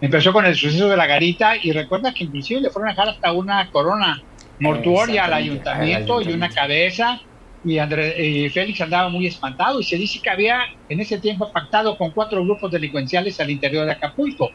Empezó 0.00 0.32
con 0.32 0.44
el 0.44 0.54
suceso 0.54 0.88
de 0.88 0.96
la 0.96 1.06
garita 1.06 1.54
y 1.62 1.72
recuerda 1.72 2.12
que 2.12 2.24
inclusive 2.24 2.60
le 2.60 2.70
fueron 2.70 2.88
a 2.88 2.92
dejar 2.92 3.08
hasta 3.08 3.32
una 3.32 3.70
corona 3.70 4.22
mortuoria 4.58 5.24
al 5.24 5.34
ayuntamiento, 5.34 6.20
y 6.22 6.32
una 6.32 6.48
cabeza 6.48 7.20
y, 7.64 7.80
y 7.80 8.48
Félix 8.50 8.80
andaba 8.80 9.08
muy 9.08 9.26
espantado 9.26 9.80
y 9.80 9.84
se 9.84 9.96
dice 9.96 10.20
que 10.22 10.30
había 10.30 10.60
en 10.88 11.00
ese 11.00 11.18
tiempo 11.18 11.50
pactado 11.52 11.96
con 11.96 12.12
cuatro 12.12 12.44
grupos 12.44 12.70
delincuenciales 12.70 13.40
al 13.40 13.50
interior 13.50 13.86
de 13.86 13.92
Acapulco. 13.92 14.50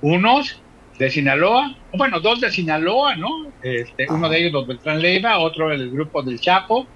Unos 0.00 0.60
de 0.98 1.10
Sinaloa, 1.10 1.74
bueno, 1.94 2.20
dos 2.20 2.40
de 2.40 2.50
Sinaloa, 2.50 3.16
¿no? 3.16 3.28
Este, 3.62 4.06
uno 4.10 4.28
de 4.28 4.38
ellos, 4.38 4.52
los 4.52 4.66
Beltrán 4.66 5.00
Leiva, 5.00 5.38
otro 5.38 5.72
el 5.72 5.90
grupo 5.90 6.22
del 6.22 6.40
Chapo, 6.40 6.86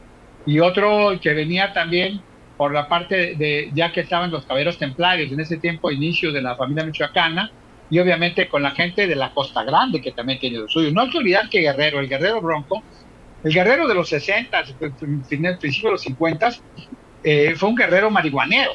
y 0.47 0.61
otro 0.61 1.19
que 1.21 1.35
venía 1.35 1.73
también 1.73 2.23
por 2.57 2.73
la 2.73 2.89
parte 2.89 3.35
de, 3.35 3.71
ya 3.75 3.93
que 3.93 4.01
estaban 4.01 4.31
los 4.31 4.47
caballeros 4.47 4.79
templarios 4.79 5.31
en 5.31 5.41
ese 5.41 5.59
tiempo, 5.59 5.91
inicio 5.91 6.33
de 6.33 6.41
la 6.41 6.57
familia 6.57 6.85
michoacana, 6.85 7.51
y 7.91 7.99
obviamente 7.99 8.49
con 8.49 8.63
la 8.63 8.71
gente 8.71 9.07
de 9.07 9.15
la 9.15 9.33
Costa 9.33 9.63
Grande, 9.63 10.01
que 10.01 10.13
también 10.13 10.39
tiene 10.39 10.59
lo 10.59 10.69
suyo. 10.69 10.91
No 10.93 11.03
hay 11.03 11.11
que 11.11 11.19
olvidar 11.19 11.49
que 11.49 11.61
Guerrero, 11.61 12.01
el 12.01 12.09
Guerrero 12.09 12.41
Bronco, 12.41 12.83
el 13.45 13.53
Guerrero 13.53 13.87
de 13.87 13.95
los 13.95 14.09
60, 14.09 14.65
principios 14.99 15.61
de 15.61 15.91
los 15.91 16.01
50, 16.01 16.51
eh, 17.23 17.55
fue 17.57 17.69
un 17.69 17.77
guerrero 17.77 18.11
marihuanero, 18.11 18.73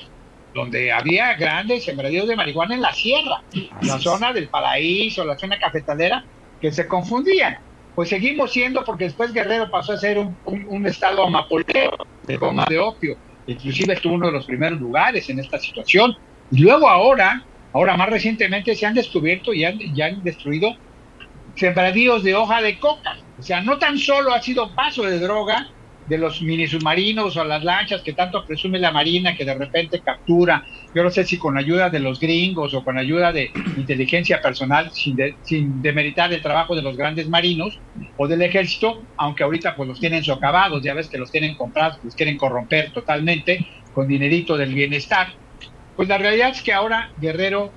donde 0.53 0.91
había 0.91 1.33
grandes 1.33 1.85
sembradíos 1.85 2.27
de 2.27 2.35
marihuana 2.35 2.75
en 2.75 2.81
la 2.81 2.93
sierra, 2.93 3.41
la 3.81 3.97
zona 3.97 4.31
del 4.31 4.47
paraíso, 4.49 5.25
la 5.25 5.37
zona 5.37 5.57
cafetalera, 5.57 6.23
que 6.59 6.71
se 6.71 6.87
confundían 6.87 7.57
pues 7.95 8.09
seguimos 8.09 8.51
siendo, 8.51 8.83
porque 8.83 9.05
después 9.05 9.33
Guerrero 9.33 9.69
pasó 9.69 9.93
a 9.93 9.97
ser 9.97 10.17
un, 10.17 10.85
estado 10.87 11.25
amapolteo 11.25 11.91
de 12.23 12.37
goma 12.37 12.65
de 12.69 12.79
opio, 12.79 13.17
inclusive 13.47 13.93
estuvo 13.93 14.13
uno 14.13 14.27
de 14.27 14.33
los 14.33 14.45
primeros 14.45 14.79
lugares 14.79 15.29
en 15.29 15.39
esta 15.39 15.59
situación. 15.59 16.15
Y 16.51 16.59
luego 16.59 16.89
ahora, 16.89 17.43
ahora 17.73 17.97
más 17.97 18.09
recientemente 18.09 18.75
se 18.75 18.85
han 18.85 18.93
descubierto 18.93 19.53
y 19.53 19.65
han, 19.65 19.79
ya 19.93 20.07
han 20.07 20.23
destruido 20.23 20.75
sembradíos 21.55 22.23
de 22.23 22.35
hoja 22.35 22.61
de 22.61 22.79
coca. 22.79 23.17
O 23.37 23.43
sea, 23.43 23.61
no 23.61 23.77
tan 23.77 23.97
solo 23.97 24.33
ha 24.33 24.41
sido 24.41 24.73
paso 24.73 25.03
de 25.03 25.19
droga, 25.19 25.69
de 26.07 26.17
los 26.17 26.41
mini 26.41 26.67
submarinos 26.67 27.37
o 27.37 27.43
las 27.43 27.63
lanchas 27.63 28.01
que 28.01 28.13
tanto 28.13 28.45
presume 28.45 28.79
la 28.79 28.91
Marina 28.91 29.35
que 29.35 29.45
de 29.45 29.53
repente 29.53 30.01
captura, 30.01 30.65
yo 30.93 31.03
no 31.03 31.09
sé 31.09 31.23
si 31.23 31.37
con 31.37 31.57
ayuda 31.57 31.89
de 31.89 31.99
los 31.99 32.19
gringos 32.19 32.73
o 32.73 32.83
con 32.83 32.97
ayuda 32.97 33.31
de 33.31 33.51
inteligencia 33.77 34.41
personal, 34.41 34.91
sin, 34.91 35.17
sin 35.43 35.81
demeritar 35.81 36.33
el 36.33 36.41
trabajo 36.41 36.75
de 36.75 36.81
los 36.81 36.97
grandes 36.97 37.29
marinos 37.29 37.79
o 38.17 38.27
del 38.27 38.41
ejército, 38.41 39.01
aunque 39.17 39.43
ahorita 39.43 39.75
pues 39.75 39.87
los 39.87 39.99
tienen 39.99 40.23
socavados, 40.23 40.83
ya 40.83 40.93
ves 40.93 41.07
que 41.07 41.17
los 41.17 41.31
tienen 41.31 41.55
comprados, 41.55 41.99
los 42.03 42.15
quieren 42.15 42.37
corromper 42.37 42.91
totalmente 42.91 43.65
con 43.93 44.07
dinerito 44.07 44.57
del 44.57 44.73
bienestar. 44.73 45.27
Pues 45.95 46.07
la 46.07 46.17
realidad 46.17 46.49
es 46.49 46.61
que 46.61 46.73
ahora 46.73 47.11
Guerrero 47.17 47.71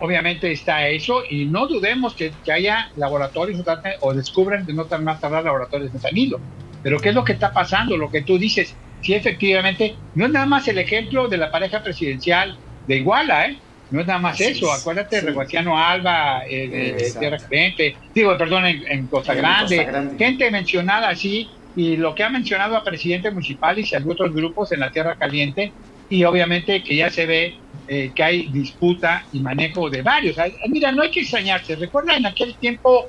obviamente 0.00 0.50
está 0.50 0.88
eso 0.88 1.22
y 1.28 1.46
no 1.46 1.66
dudemos 1.66 2.14
que, 2.14 2.32
haya 2.52 2.90
laboratorios 2.96 3.62
o 4.00 4.14
descubran 4.14 4.66
de 4.66 4.74
no 4.74 4.84
tan 4.84 5.04
más 5.04 5.20
tardar 5.20 5.44
laboratorios 5.44 5.92
de 5.92 5.98
fentanilo. 5.98 6.40
Pero 6.84 7.00
¿qué 7.00 7.08
es 7.08 7.14
lo 7.14 7.24
que 7.24 7.32
está 7.32 7.50
pasando? 7.50 7.96
Lo 7.96 8.10
que 8.10 8.22
tú 8.22 8.38
dices, 8.38 8.76
si 9.00 9.14
efectivamente 9.14 9.96
no 10.14 10.26
es 10.26 10.32
nada 10.32 10.44
más 10.44 10.68
el 10.68 10.76
ejemplo 10.76 11.28
de 11.28 11.38
la 11.38 11.50
pareja 11.50 11.82
presidencial 11.82 12.58
de 12.86 12.96
Iguala, 12.96 13.46
¿eh? 13.46 13.58
No 13.90 14.00
es 14.00 14.06
nada 14.06 14.18
más 14.18 14.38
eso, 14.40 14.70
acuérdate, 14.70 15.20
sí. 15.20 15.56
Alba, 15.56 16.42
eh, 16.46 16.68
de 16.68 17.12
Tierra 17.18 17.38
Caliente, 17.38 17.96
digo, 18.14 18.36
perdón, 18.36 18.66
en, 18.66 19.08
Costa, 19.08 19.34
Grande, 19.34 19.86
gente 20.18 20.50
mencionada 20.50 21.08
así, 21.08 21.48
y 21.74 21.96
lo 21.96 22.14
que 22.14 22.22
ha 22.22 22.28
mencionado 22.28 22.76
a 22.76 22.84
presidente 22.84 23.30
municipal 23.30 23.78
y 23.78 23.94
a 23.94 24.02
otros 24.06 24.34
grupos 24.34 24.72
en 24.72 24.80
la 24.80 24.90
Tierra 24.90 25.16
Caliente, 25.16 25.72
y 26.08 26.24
obviamente 26.24 26.82
que 26.82 26.96
ya 26.96 27.08
se 27.08 27.24
ve 27.24 27.54
eh, 27.86 28.12
que 28.14 28.22
hay 28.22 28.48
disputa 28.52 29.26
y 29.32 29.40
manejo 29.40 29.88
de 29.88 30.02
varios. 30.02 30.36
Mira, 30.68 30.92
no 30.92 31.02
hay 31.02 31.10
que 31.10 31.20
extrañarse. 31.20 31.76
Recuerda 31.76 32.16
en 32.16 32.26
aquel 32.26 32.58
tiempo 32.58 33.06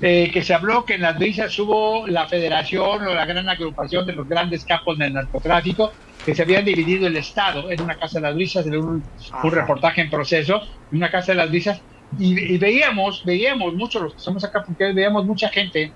eh, 0.00 0.30
que 0.32 0.42
se 0.42 0.54
habló 0.54 0.84
que 0.84 0.94
en 0.94 1.02
las 1.02 1.18
brisas 1.18 1.58
hubo 1.58 2.06
la 2.06 2.28
federación 2.28 3.04
o 3.04 3.14
la 3.14 3.26
gran 3.26 3.48
agrupación 3.48 4.06
de 4.06 4.12
los 4.12 4.28
grandes 4.28 4.64
capos 4.64 4.96
del 4.96 5.12
narcotráfico, 5.12 5.92
que 6.24 6.34
se 6.34 6.42
habían 6.42 6.64
dividido 6.64 7.06
el 7.06 7.16
Estado 7.16 7.70
en 7.70 7.80
una 7.80 7.96
casa 7.96 8.18
de 8.18 8.26
las 8.26 8.34
brisas, 8.34 8.64
de 8.64 8.78
un, 8.78 9.02
reportaje 9.42 10.02
en 10.02 10.10
proceso, 10.10 10.62
en 10.92 10.98
una 10.98 11.10
casa 11.10 11.32
de 11.32 11.38
las 11.38 11.48
brisas, 11.48 11.80
y, 12.18 12.56
veíamos, 12.58 13.24
veíamos 13.24 13.74
muchos 13.74 14.02
los 14.02 14.14
que 14.14 14.20
somos 14.20 14.44
acá, 14.44 14.62
porque 14.64 14.92
veíamos 14.92 15.26
mucha 15.26 15.48
gente 15.48 15.92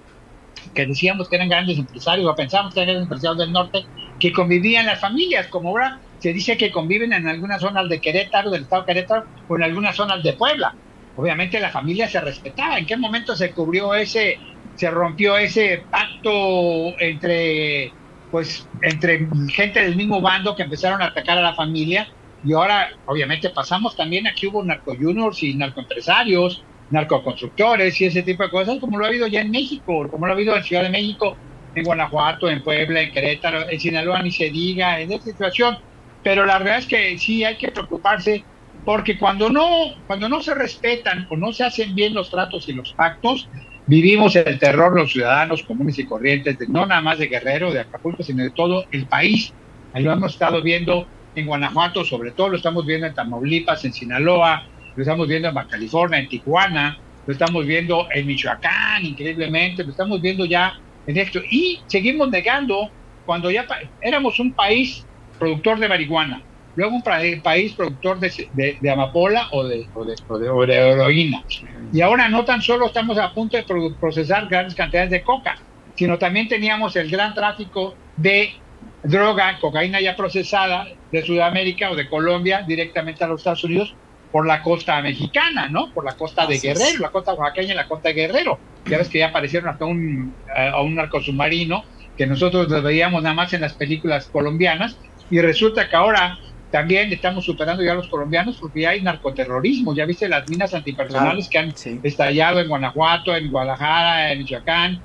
que 0.75 0.87
decíamos 0.87 1.29
que 1.29 1.37
eran 1.37 1.49
grandes 1.49 1.79
empresarios, 1.79 2.29
o 2.29 2.35
pensábamos 2.35 2.75
que 2.75 2.81
eran 2.81 2.95
grandes 2.95 3.05
empresarios 3.05 3.39
del 3.39 3.53
norte, 3.53 3.85
que 4.19 4.33
convivían 4.33 4.87
las 4.87 5.01
familias, 5.01 5.47
como 5.47 5.71
ahora 5.71 6.01
se 6.19 6.33
dice 6.33 6.57
que 6.57 6.71
conviven 6.71 7.13
en 7.13 7.29
algunas 7.29 7.61
zonas 7.61 7.89
de 7.89 8.01
Querétaro, 8.01 8.51
del 8.51 8.63
estado 8.63 8.83
de 8.83 8.87
Querétaro, 8.87 9.27
o 9.49 9.57
en 9.57 9.63
algunas 9.63 9.95
zonas 9.95 10.23
de 10.23 10.33
Puebla. 10.33 10.75
Obviamente 11.15 11.61
la 11.61 11.71
familia 11.71 12.09
se 12.09 12.21
respetaba. 12.21 12.79
¿En 12.79 12.87
qué 12.87 12.97
momento 12.97 13.37
se 13.37 13.53
cubrió 13.53 13.95
ese, 13.95 14.39
se 14.75 14.91
rompió 14.91 15.37
ese 15.37 15.87
pacto 15.91 16.99
entre, 17.01 17.93
pues, 18.31 18.69
entre 18.81 19.29
gente 19.53 19.83
del 19.83 19.97
mismo 19.97 20.21
bando 20.21 20.57
que 20.57 20.63
empezaron 20.63 21.03
a 21.03 21.07
atacar 21.07 21.39
a 21.39 21.43
la 21.43 21.55
familia? 21.55 22.09
Y 22.43 22.55
ahora, 22.55 22.89
obviamente, 23.05 23.51
pasamos 23.51 23.97
también 23.97 24.27
aquí 24.27 24.47
hubo 24.47 24.65
narco 24.65 24.95
juniors 24.97 25.43
y 25.43 25.55
narcoempresarios, 25.55 26.65
narcoconstructores 26.91 28.01
y 28.01 28.07
ese 28.07 28.23
tipo 28.23 28.43
de 28.43 28.51
cosas, 28.51 28.79
como 28.81 28.99
lo 28.99 29.05
ha 29.05 29.09
habido 29.09 29.27
ya 29.27 29.43
en 29.43 29.51
México, 29.51 30.09
como 30.11 30.27
lo 30.27 30.33
ha 30.33 30.37
habido 30.37 30.57
en 30.57 30.65
Ciudad 30.65 30.83
de 30.83 30.91
México, 30.91 31.37
en 31.75 31.85
Guanajuato, 31.85 32.51
en 32.51 32.63
Puebla, 32.63 33.03
en 33.03 33.13
Querétaro, 33.13 33.71
en 33.71 33.81
Sinaloa, 33.81 34.23
ni 34.23 34.33
se 34.33 34.51
diga, 34.51 35.01
en 35.01 35.13
esta 35.13 35.31
situación 35.31 35.79
pero 36.23 36.47
la 36.47 36.59
verdad 36.59 36.79
es 36.79 36.87
que 36.87 37.19
sí 37.19 37.45
hay 37.45 37.57
que 37.59 37.71
preocuparse 37.73 38.47
porque 38.85 39.19
cuando 39.19 39.51
no, 39.51 39.69
cuando 40.07 40.29
no 40.29 40.43
se 40.43 40.55
respetan 40.55 41.27
o 41.31 41.37
no 41.37 41.53
se 41.53 41.65
hacen 41.65 41.95
bien 41.95 42.15
los 42.15 42.31
tratos 42.31 42.69
y 42.69 42.73
los 42.73 42.93
pactos, 42.93 43.49
vivimos 43.87 44.37
el 44.37 44.59
terror 44.59 44.95
los 44.97 45.13
ciudadanos 45.13 45.63
comunes 45.63 45.99
y 45.99 46.07
corrientes, 46.07 46.57
no 46.69 46.87
nada 46.87 47.01
más 47.01 47.19
de 47.19 47.29
Guerrero, 47.29 47.73
de 47.73 47.81
Acapulco, 47.81 48.23
sino 48.23 48.43
de 48.43 48.51
todo 48.51 48.87
el 48.91 49.07
país. 49.07 49.53
Ahí 49.93 50.03
lo 50.03 50.13
hemos 50.13 50.33
estado 50.33 50.63
viendo 50.63 51.07
en 51.35 51.47
Guanajuato, 51.47 52.05
sobre 52.05 52.33
todo 52.33 52.51
lo 52.51 52.57
estamos 52.57 52.85
viendo 52.87 53.07
en 53.07 53.15
Tamaulipas, 53.15 53.85
en 53.85 53.93
Sinaloa, 53.93 54.67
lo 54.95 55.03
estamos 55.03 55.29
viendo 55.29 55.49
en 55.49 55.55
Baja 55.55 55.69
California, 55.69 56.19
en 56.19 56.29
Tijuana, 56.29 56.99
lo 57.27 57.33
estamos 57.33 57.65
viendo 57.65 58.09
en 58.13 58.27
Michoacán, 58.27 59.05
increíblemente, 59.05 59.85
lo 59.85 59.91
estamos 59.91 60.21
viendo 60.21 60.45
ya 60.45 60.75
en 61.07 61.17
esto. 61.17 61.41
Y 61.51 61.81
seguimos 61.87 62.31
negando 62.31 62.91
cuando 63.25 63.51
ya 63.51 63.67
éramos 64.01 64.39
un 64.41 64.53
país 64.53 65.07
productor 65.39 65.79
de 65.79 65.89
marihuana, 65.89 66.43
luego 66.77 66.97
un 66.97 67.03
país 67.03 67.73
productor 67.75 68.19
de, 68.19 68.79
de, 68.81 68.91
amapola 68.91 69.49
o 69.53 69.65
de, 69.65 69.87
o 69.95 70.67
de, 70.67 70.75
heroína. 70.75 71.45
Y 71.93 72.01
ahora 72.01 72.29
no 72.29 72.45
tan 72.45 72.63
solo 72.63 72.87
estamos 72.87 73.19
a 73.19 73.33
punto 73.33 73.57
de 73.57 73.65
procesar 74.01 74.49
grandes 74.49 74.75
cantidades 74.75 75.11
de 75.11 75.23
coca, 75.23 75.57
sino 75.95 76.19
también 76.19 76.49
teníamos 76.49 76.97
el 76.97 77.11
gran 77.11 77.35
tráfico 77.35 77.95
de 78.17 78.55
droga, 79.03 79.59
cocaína 79.61 80.01
ya 80.01 80.17
procesada 80.17 80.87
de 81.11 81.23
Sudamérica 81.23 81.91
o 81.91 81.97
de 81.97 82.09
Colombia 82.09 82.65
directamente 82.67 83.25
a 83.25 83.27
los 83.27 83.41
Estados 83.41 83.65
Unidos 83.65 83.95
por 84.31 84.47
la 84.47 84.63
costa 84.63 85.01
mexicana, 85.03 85.69
¿no? 85.69 85.93
Por 85.93 86.05
la 86.05 86.17
costa 86.17 86.47
de 86.47 86.59
Guerrero, 86.59 87.01
la 87.01 87.11
costa 87.11 87.35
oaxaqueña 87.35 87.75
y 87.75 87.77
la 87.77 87.87
costa 87.87 88.09
de 88.09 88.15
Guerrero. 88.15 88.59
Ya 88.87 88.97
ves 88.97 89.09
que 89.09 89.19
ya 89.19 89.29
aparecieron 89.29 89.69
hasta 89.69 89.85
un, 89.85 90.35
eh, 90.57 90.71
a 90.73 90.81
un 90.81 90.95
narco 90.95 91.21
submarino 91.21 91.85
que 92.17 92.27
nosotros 92.27 92.69
lo 92.69 92.83
veíamos 92.83 93.23
nada 93.23 93.35
más 93.35 93.53
en 93.53 93.61
las 93.61 93.75
películas 93.75 94.27
colombianas 94.27 94.97
y 95.31 95.41
resulta 95.41 95.89
que 95.89 95.97
ahora 95.97 96.39
también 96.73 97.13
estamos 97.13 97.45
superando 97.45 97.83
ya 97.85 97.93
a 97.93 97.97
los 97.97 98.09
colombianos 98.09 98.57
porque 98.59 98.81
ya 98.81 98.91
hay 98.91 99.03
narcoterrorismo. 99.03 99.95
Ya 99.95 100.07
viste 100.07 100.27
las 100.27 100.49
minas 100.49 100.73
antipersonales 100.73 101.47
que 101.47 101.59
han 101.59 101.75
estallado 102.03 102.61
en 102.61 102.69
Guanajuato, 102.69 103.37
en 103.37 103.51
Guadalajara, 103.51 104.33
en 104.33 104.39
Michoacán, 104.39 105.03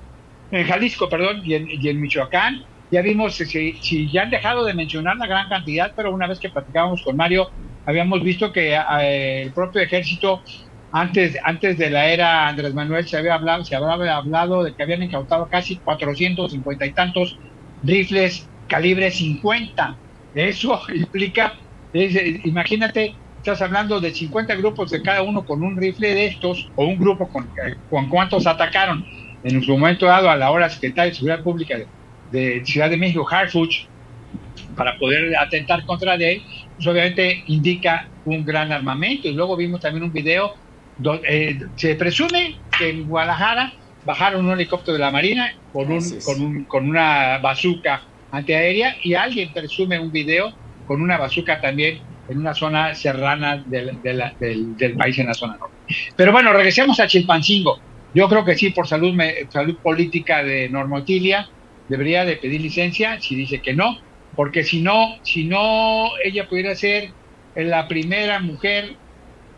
en 0.50 0.66
Jalisco, 0.66 1.10
perdón, 1.10 1.42
y 1.44 1.56
en, 1.56 2.02
Michoacán. 2.02 2.64
Ya 2.90 3.02
vimos 3.02 3.36
si, 3.36 4.10
ya 4.10 4.22
han 4.22 4.30
dejado 4.30 4.64
de 4.64 4.74
mencionar 4.74 5.18
la 5.18 5.28
gran 5.28 5.50
cantidad, 5.50 5.92
pero 5.94 6.14
una 6.14 6.26
vez 6.26 6.40
que 6.40 6.50
platicábamos 6.50 7.02
con 7.02 7.18
Mario, 7.18 7.52
habíamos 7.86 8.24
visto 8.24 8.54
que 8.54 8.74
eh, 8.74 9.42
el 9.42 9.52
propio 9.52 9.82
ejército, 9.82 10.42
antes, 10.94 11.38
antes 11.44 11.78
de 11.78 11.90
la 11.90 12.08
era 12.08 12.48
Andrés 12.48 12.74
Manuel, 12.74 13.06
se 13.06 13.18
había 13.18 13.34
hablado, 13.34 13.66
se 13.66 13.76
había 13.76 14.16
hablado 14.16 14.64
de 14.64 14.74
que 14.74 14.84
habían 14.84 15.04
incautado 15.04 15.50
casi 15.50 15.76
450 15.76 16.86
y 16.86 16.94
tantos 16.94 17.38
rifles 17.84 18.48
calibre 18.70 19.12
50 19.12 19.98
eso 20.38 20.82
implica, 20.94 21.56
imagínate, 21.94 23.16
estás 23.38 23.62
hablando 23.62 24.00
de 24.00 24.14
50 24.14 24.56
grupos 24.56 24.92
de 24.92 25.02
cada 25.02 25.22
uno 25.24 25.46
con 25.46 25.64
un 25.64 25.78
rifle 25.78 26.14
de 26.14 26.28
estos, 26.28 26.70
o 26.76 26.86
un 26.86 26.98
grupo 26.98 27.28
con, 27.28 27.50
con 27.90 28.10
cuántos 28.10 28.46
atacaron 28.46 29.06
en 29.44 29.64
su 29.64 29.78
momento 29.78 30.06
dado 30.06 30.30
a 30.30 30.36
la 30.36 30.52
hora 30.52 30.70
secretaria 30.70 31.12
de 31.12 31.16
Seguridad 31.16 31.44
Pública 31.44 31.78
de, 32.32 32.66
Ciudad 32.66 32.90
de 32.90 32.98
México, 32.98 33.28
Harfuch, 33.30 33.88
para 34.76 34.98
poder 34.98 35.36
atentar 35.38 35.86
contra 35.86 36.16
él, 36.16 36.44
pues 36.76 36.88
obviamente 36.88 37.44
indica 37.48 38.08
un 38.26 38.44
gran 38.46 38.72
armamento. 38.72 39.28
Y 39.28 39.34
luego 39.34 39.56
vimos 39.56 39.80
también 39.82 40.04
un 40.04 40.12
video 40.12 40.56
donde 40.98 41.28
eh, 41.28 41.60
se 41.76 41.96
presume 41.96 42.58
que 42.78 42.90
en 42.90 43.08
Guadalajara 43.08 43.74
bajaron 44.06 44.46
un 44.46 44.52
helicóptero 44.52 44.94
de 44.94 45.00
la 45.00 45.12
Marina 45.12 45.54
con, 45.74 45.92
un, 45.92 46.02
con, 46.24 46.42
un, 46.42 46.64
con 46.66 46.90
una 46.90 47.38
bazooka 47.40 48.02
antiaérea 48.32 48.98
y 49.04 49.14
alguien 49.14 49.52
presume 49.54 50.00
un 50.00 50.12
video 50.12 50.54
con 50.86 51.02
una 51.02 51.18
bazuca 51.18 51.60
también 51.62 52.00
en 52.30 52.40
una 52.40 52.54
zona 52.54 52.94
serrana 52.94 53.64
del, 53.66 54.02
del, 54.02 54.96
país 54.98 55.18
en 55.20 55.28
la 55.28 55.34
zona 55.34 55.58
norte. 55.58 55.76
Pero 56.16 56.32
bueno, 56.32 56.52
regresemos 56.52 57.00
a 57.00 57.08
Chilpancingo. 57.08 57.80
Yo 58.14 58.28
creo 58.28 58.44
que 58.44 58.56
sí, 58.56 58.72
por 58.72 58.88
salud, 58.88 59.16
salud 59.50 59.78
política 59.78 60.44
de 60.44 60.70
Normotilia, 60.70 61.50
debería 61.88 62.26
de 62.26 62.38
pedir 62.38 62.62
licencia, 62.62 63.20
si 63.22 63.36
dice 63.36 63.62
que 63.62 63.74
no, 63.74 63.98
porque 64.36 64.64
si 64.64 64.82
no, 64.82 65.18
si 65.24 65.46
no, 65.46 66.10
ella 66.24 66.48
pudiera 66.48 66.76
ser 66.76 67.12
la 67.56 67.88
primera 67.88 68.40
mujer, 68.40 68.96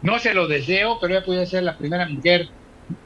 no 0.01 0.19
se 0.19 0.33
lo 0.33 0.47
deseo, 0.47 0.99
pero 0.99 1.15
ella 1.15 1.25
pudiera 1.25 1.45
ser 1.45 1.63
la 1.63 1.77
primera 1.77 2.07
mujer 2.07 2.47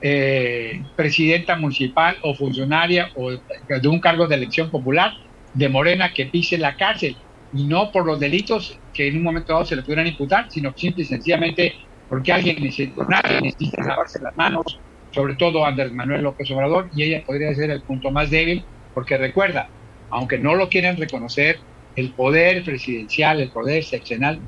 eh, 0.02 0.82
presidenta 0.96 1.56
municipal 1.56 2.18
o 2.22 2.34
funcionaria 2.36 3.12
o 3.16 3.32
de 3.32 3.88
un 3.88 4.00
cargo 4.00 4.28
de 4.28 4.36
elección 4.36 4.70
popular 4.70 5.14
de 5.54 5.70
Morena 5.70 6.14
que 6.14 6.26
pise 6.26 6.58
la 6.58 6.76
cárcel 6.76 7.16
y 7.54 7.66
no 7.66 7.92
por 7.92 8.06
los 8.06 8.20
delitos 8.20 8.80
que 8.94 9.08
en 9.08 9.18
un 9.18 9.24
momento 9.24 9.54
dado 9.54 9.66
se 9.66 9.76
le 9.76 9.84
pudieran 9.84 10.08
imputar, 10.08 10.50
sino 10.50 10.74
simple 10.76 11.04
y 11.04 11.06
sencillamente 11.06 11.74
porque 12.08 12.32
alguien 12.32 12.62
necesita, 12.62 13.06
necesita 13.42 13.84
lavarse 13.84 14.20
las 14.22 14.36
manos, 14.36 14.80
sobre 15.12 15.36
todo 15.36 15.66
Andrés 15.66 15.92
Manuel 15.92 16.24
López 16.24 16.50
Obrador, 16.52 16.90
y 16.94 17.04
ella 17.04 17.24
podría 17.26 17.54
ser 17.54 17.72
el 17.72 17.84
punto 17.84 18.12
más 18.12 18.30
débil, 18.30 18.64
porque 18.94 19.18
recuerda, 19.18 19.70
aunque 20.10 20.38
no 20.38 20.56
lo 20.56 20.70
quieran 20.70 20.98
reconocer, 20.98 21.60
el 21.96 22.14
poder 22.14 22.64
presidencial, 22.64 23.40
el 23.40 23.52
poder 23.52 23.84
seccional 23.84 24.42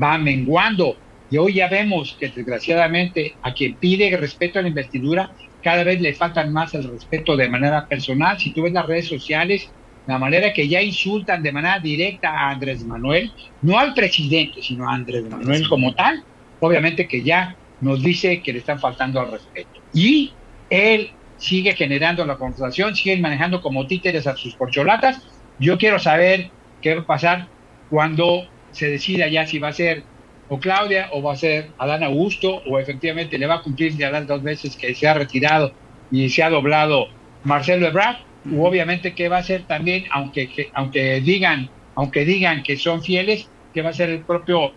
va 0.00 0.18
menguando. 0.18 0.96
Y 1.28 1.38
hoy 1.38 1.54
ya 1.54 1.68
vemos 1.68 2.16
que 2.18 2.28
desgraciadamente 2.28 3.38
a 3.42 3.54
quien 3.54 3.78
pide 3.78 4.14
respeto 4.16 4.58
a 4.58 4.62
la 4.62 4.68
investidura, 4.68 5.34
cada 5.62 5.84
vez 5.84 6.00
le 6.00 6.14
faltan 6.14 6.52
más 6.52 6.74
el 6.74 6.90
respeto 6.90 7.36
de 7.36 7.48
manera 7.48 7.86
personal. 7.88 8.38
Si 8.38 8.52
tú 8.52 8.62
ves 8.62 8.72
las 8.72 8.86
redes 8.86 9.08
sociales, 9.08 9.72
la 10.06 10.18
manera 10.18 10.52
que 10.52 10.68
ya 10.68 10.82
insultan 10.82 11.42
de 11.42 11.52
manera 11.52 11.78
directa 11.78 12.30
a 12.30 12.50
Andrés 12.50 12.84
Manuel, 12.84 13.30
no 13.62 13.78
al 13.78 13.94
presidente, 13.94 14.62
sino 14.62 14.88
a 14.88 14.94
Andrés 14.94 15.24
Manuel 15.28 15.68
como 15.68 15.94
tal, 15.94 16.22
obviamente 16.60 17.06
que 17.06 17.22
ya 17.22 17.56
nos 17.80 18.02
dice 18.02 18.42
que 18.42 18.52
le 18.52 18.60
están 18.60 18.78
faltando 18.78 19.20
al 19.20 19.30
respeto. 19.30 19.80
Y 19.92 20.32
él 20.70 21.10
sigue 21.36 21.74
generando 21.74 22.24
la 22.24 22.36
conversación, 22.36 22.94
sigue 22.94 23.16
manejando 23.18 23.60
como 23.60 23.86
títeres 23.86 24.26
a 24.26 24.36
sus 24.36 24.54
porcholatas. 24.54 25.20
Yo 25.58 25.76
quiero 25.78 25.98
saber 25.98 26.50
qué 26.80 26.94
va 26.94 27.02
a 27.02 27.06
pasar 27.06 27.48
cuando 27.90 28.48
se 28.70 28.88
decida 28.88 29.28
ya 29.28 29.46
si 29.46 29.58
va 29.58 29.68
a 29.68 29.72
ser 29.72 30.04
o 30.48 30.58
Claudia 30.58 31.08
o 31.12 31.22
va 31.22 31.32
a 31.32 31.36
ser 31.36 31.70
Adán 31.78 32.02
Augusto 32.02 32.62
o 32.66 32.78
efectivamente 32.78 33.38
le 33.38 33.46
va 33.46 33.56
a 33.56 33.62
cumplir 33.62 33.96
ya 33.96 34.10
las 34.10 34.26
dos 34.26 34.42
veces 34.42 34.76
que 34.76 34.94
se 34.94 35.08
ha 35.08 35.14
retirado 35.14 35.72
y 36.10 36.28
se 36.28 36.42
ha 36.42 36.50
doblado 36.50 37.06
Marcelo 37.42 37.86
Ebrard 37.86 38.16
obviamente 38.58 39.14
que 39.14 39.28
va 39.28 39.38
a 39.38 39.42
ser 39.42 39.62
también, 39.64 40.04
aunque, 40.10 40.70
aunque, 40.74 41.20
digan, 41.20 41.70
aunque 41.94 42.24
digan 42.24 42.62
que 42.62 42.76
son 42.76 43.02
fieles, 43.02 43.48
que 43.72 43.82
va 43.82 43.90
a 43.90 43.94
ser 43.94 44.10
el 44.10 44.20
propio 44.20 44.72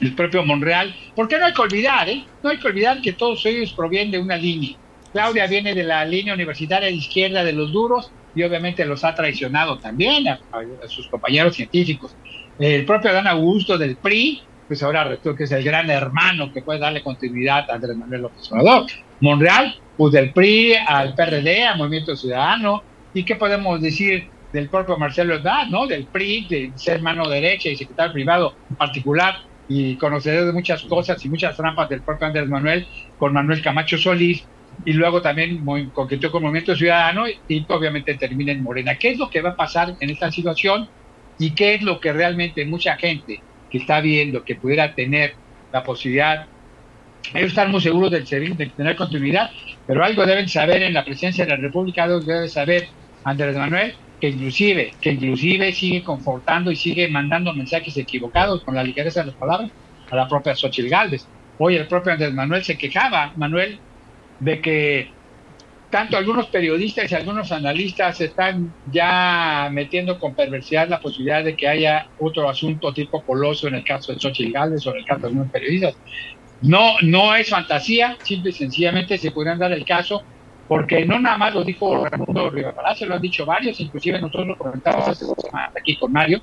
el 0.00 0.14
propio 0.14 0.42
Monreal, 0.42 0.94
porque 1.14 1.38
no 1.38 1.44
hay 1.44 1.52
que 1.52 1.60
olvidar, 1.60 2.08
¿eh? 2.08 2.24
No 2.42 2.50
hay 2.50 2.58
que 2.58 2.66
olvidar 2.66 3.02
que 3.02 3.12
todos 3.12 3.44
ellos 3.44 3.72
provienen 3.74 4.10
de 4.10 4.18
una 4.18 4.36
línea. 4.36 4.76
Claudia 5.12 5.46
viene 5.46 5.74
de 5.74 5.84
la 5.84 6.04
línea 6.04 6.32
universitaria 6.34 6.88
de 6.88 6.94
izquierda 6.94 7.44
de 7.44 7.52
los 7.52 7.72
duros 7.72 8.10
y 8.34 8.42
obviamente 8.42 8.84
los 8.86 9.04
ha 9.04 9.14
traicionado 9.14 9.78
también 9.78 10.26
a, 10.28 10.40
sus 10.88 11.06
compañeros 11.08 11.54
científicos. 11.54 12.16
El 12.58 12.86
propio 12.86 13.10
Adán 13.10 13.26
Augusto 13.26 13.76
del 13.76 13.96
PRI, 13.96 14.42
pues 14.66 14.82
ahora 14.82 15.18
que 15.22 15.44
es 15.44 15.52
el 15.52 15.62
gran 15.62 15.90
hermano 15.90 16.52
que 16.52 16.62
puede 16.62 16.78
darle 16.78 17.02
continuidad 17.02 17.70
a 17.70 17.74
Andrés 17.74 17.96
Manuel 17.96 18.22
López 18.22 18.50
Obrador. 18.50 18.86
Monreal, 19.20 19.76
pues 19.96 20.12
del 20.12 20.32
PRI 20.32 20.74
al 20.86 21.14
PRD, 21.14 21.64
al 21.64 21.78
Movimiento 21.78 22.16
Ciudadano, 22.16 22.82
¿y 23.14 23.24
qué 23.24 23.36
podemos 23.36 23.80
decir 23.80 24.28
del 24.52 24.68
propio 24.68 24.96
Marcelo 24.98 25.34
Ebrard, 25.34 25.68
¿no? 25.68 25.86
Del 25.86 26.04
PRI, 26.04 26.46
de 26.48 26.72
ser 26.74 27.00
mano 27.00 27.28
derecha 27.28 27.68
y 27.68 27.76
secretario 27.76 28.12
privado 28.12 28.54
particular 28.76 29.36
y 29.68 29.96
conocedor 29.96 30.46
de 30.46 30.52
muchas 30.52 30.82
cosas 30.82 31.24
y 31.24 31.28
muchas 31.28 31.56
trampas 31.56 31.88
del 31.88 32.02
propio 32.02 32.26
Andrés 32.26 32.48
Manuel 32.48 32.86
con 33.18 33.32
Manuel 33.32 33.62
Camacho 33.62 33.96
Solís 33.96 34.44
y 34.84 34.92
luego 34.92 35.22
también 35.22 35.64
muy, 35.64 35.86
coqueteó 35.88 36.30
con 36.30 36.42
Movimiento 36.42 36.74
Ciudadano 36.74 37.24
y, 37.48 37.64
obviamente 37.68 38.14
termina 38.14 38.52
en 38.52 38.62
Morena. 38.62 38.96
¿Qué 38.96 39.10
es 39.10 39.18
lo 39.18 39.30
que 39.30 39.40
va 39.40 39.50
a 39.50 39.56
pasar 39.56 39.94
en 40.00 40.10
esta 40.10 40.30
situación 40.30 40.88
y 41.38 41.52
qué 41.52 41.74
es 41.74 41.82
lo 41.82 42.00
que 42.00 42.12
realmente 42.12 42.64
mucha 42.64 42.96
gente 42.96 43.40
que 43.70 43.78
está 43.78 44.00
viendo 44.00 44.44
que 44.44 44.56
pudiera 44.56 44.94
tener 44.94 45.34
la 45.72 45.82
posibilidad, 45.82 46.46
ellos 47.34 47.48
están 47.48 47.70
muy 47.70 47.80
seguros 47.80 48.10
del 48.10 48.24
de 48.24 48.66
tener 48.76 48.96
continuidad, 48.96 49.50
pero 49.86 50.04
algo 50.04 50.26
deben 50.26 50.48
saber 50.48 50.82
en 50.82 50.94
la 50.94 51.04
presidencia 51.04 51.44
de 51.44 51.50
la 51.50 51.56
República, 51.56 52.04
algo 52.04 52.20
debe 52.20 52.48
saber 52.48 52.88
Andrés 53.24 53.56
Manuel, 53.56 53.94
que 54.20 54.28
inclusive, 54.28 54.92
que 55.00 55.10
inclusive 55.12 55.72
sigue 55.72 56.02
confortando 56.02 56.70
y 56.70 56.76
sigue 56.76 57.08
mandando 57.08 57.52
mensajes 57.54 57.96
equivocados 57.96 58.62
con 58.62 58.74
la 58.74 58.84
ligereza 58.84 59.20
de 59.20 59.26
las 59.26 59.36
palabras 59.36 59.70
a 60.10 60.16
la 60.16 60.28
propia 60.28 60.54
Xochitl 60.54 60.88
Galvez. 60.88 61.26
Hoy 61.58 61.76
el 61.76 61.86
propio 61.86 62.12
Andrés 62.12 62.32
Manuel 62.32 62.62
se 62.64 62.76
quejaba, 62.76 63.32
Manuel, 63.36 63.78
de 64.40 64.60
que 64.60 65.10
tanto 65.90 66.16
algunos 66.16 66.46
periodistas 66.46 67.12
y 67.12 67.14
algunos 67.14 67.52
analistas 67.52 68.20
están 68.20 68.72
ya 68.90 69.68
metiendo 69.70 70.18
con 70.18 70.34
perversidad 70.34 70.88
la 70.88 71.00
posibilidad 71.00 71.44
de 71.44 71.54
que 71.54 71.68
haya 71.68 72.06
otro 72.18 72.48
asunto 72.48 72.94
tipo 72.94 73.22
coloso 73.22 73.68
en 73.68 73.74
el 73.74 73.84
caso 73.84 74.12
de 74.12 74.18
Xochitl 74.18 74.52
Galvez 74.52 74.86
o 74.86 74.90
en 74.92 74.98
el 74.98 75.04
caso 75.04 75.20
de 75.20 75.26
algunos 75.28 75.50
periodistas. 75.50 75.94
No, 76.62 76.94
no 77.02 77.34
es 77.34 77.50
fantasía, 77.50 78.16
simple 78.22 78.50
y 78.50 78.54
sencillamente 78.54 79.18
se 79.18 79.32
podrían 79.32 79.58
dar 79.58 79.72
el 79.72 79.84
caso 79.84 80.22
porque 80.66 81.04
no 81.04 81.18
nada 81.18 81.36
más 81.36 81.54
lo 81.54 81.64
dijo 81.64 82.06
Ramón 82.06 82.52
Rivera 82.52 82.74
Palacio, 82.74 83.06
lo 83.06 83.16
han 83.16 83.20
dicho 83.20 83.44
varios, 83.44 83.80
inclusive 83.80 84.20
nosotros 84.20 84.46
lo 84.46 84.56
comentamos 84.56 85.08
hace 85.08 85.24
dos 85.24 85.34
semanas 85.42 85.72
aquí 85.76 85.96
con 85.98 86.12
Mario, 86.12 86.40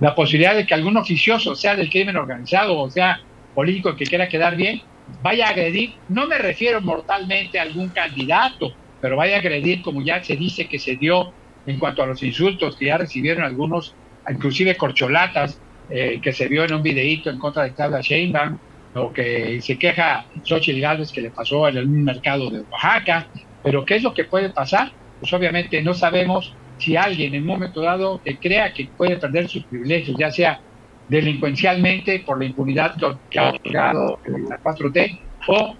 la 0.00 0.14
posibilidad 0.14 0.54
de 0.56 0.66
que 0.66 0.74
algún 0.74 0.96
oficioso, 0.96 1.54
sea 1.54 1.76
del 1.76 1.90
crimen 1.90 2.16
organizado 2.16 2.78
o 2.78 2.90
sea 2.90 3.20
político 3.52 3.94
que 3.94 4.06
quiera 4.06 4.28
quedar 4.28 4.56
bien, 4.56 4.80
vaya 5.20 5.46
a 5.46 5.50
agredir, 5.50 6.00
no 6.08 6.26
me 6.26 6.38
refiero 6.38 6.80
mortalmente 6.80 7.58
a 7.58 7.62
algún 7.62 7.90
candidato, 7.90 8.72
pero 9.00 9.16
vaya 9.16 9.36
a 9.36 9.38
agredir 9.40 9.82
como 9.82 10.02
ya 10.02 10.22
se 10.24 10.36
dice 10.36 10.66
que 10.66 10.78
se 10.78 10.96
dio 10.96 11.34
en 11.66 11.78
cuanto 11.78 12.02
a 12.02 12.06
los 12.06 12.22
insultos 12.22 12.76
que 12.76 12.86
ya 12.86 12.98
recibieron 12.98 13.44
algunos, 13.44 13.96
inclusive 14.28 14.76
corcholatas, 14.76 15.60
eh, 15.88 16.20
que 16.22 16.32
se 16.32 16.48
vio 16.48 16.64
en 16.64 16.74
un 16.74 16.82
videíto 16.82 17.30
en 17.30 17.38
contra 17.38 17.64
de 17.64 17.74
Claudia 17.74 18.00
Sheinbaum, 18.00 18.58
o 18.94 19.12
que 19.12 19.60
se 19.60 19.78
queja 19.78 20.26
Xochitl 20.42 20.80
Gálvez 20.80 21.12
que 21.12 21.20
le 21.20 21.30
pasó 21.30 21.68
en 21.68 21.76
el 21.76 21.88
mercado 21.88 22.50
de 22.50 22.60
Oaxaca, 22.70 23.28
pero 23.62 23.84
¿qué 23.84 23.96
es 23.96 24.02
lo 24.02 24.14
que 24.14 24.24
puede 24.24 24.50
pasar? 24.50 24.92
Pues 25.20 25.32
obviamente 25.32 25.82
no 25.82 25.94
sabemos 25.94 26.54
si 26.78 26.96
alguien 26.96 27.34
en 27.34 27.42
un 27.42 27.48
momento 27.48 27.80
dado 27.80 28.20
que 28.24 28.38
crea 28.38 28.72
que 28.72 28.88
puede 28.96 29.16
perder 29.16 29.48
sus 29.48 29.64
privilegios, 29.64 30.16
ya 30.18 30.30
sea 30.30 30.60
delincuencialmente 31.08 32.20
por 32.20 32.38
la 32.38 32.44
impunidad 32.44 32.94
que 33.30 33.38
ha 33.38 33.50
otorgado 33.50 34.18
la 34.26 34.60
4T 34.62 35.20
o 35.48 35.76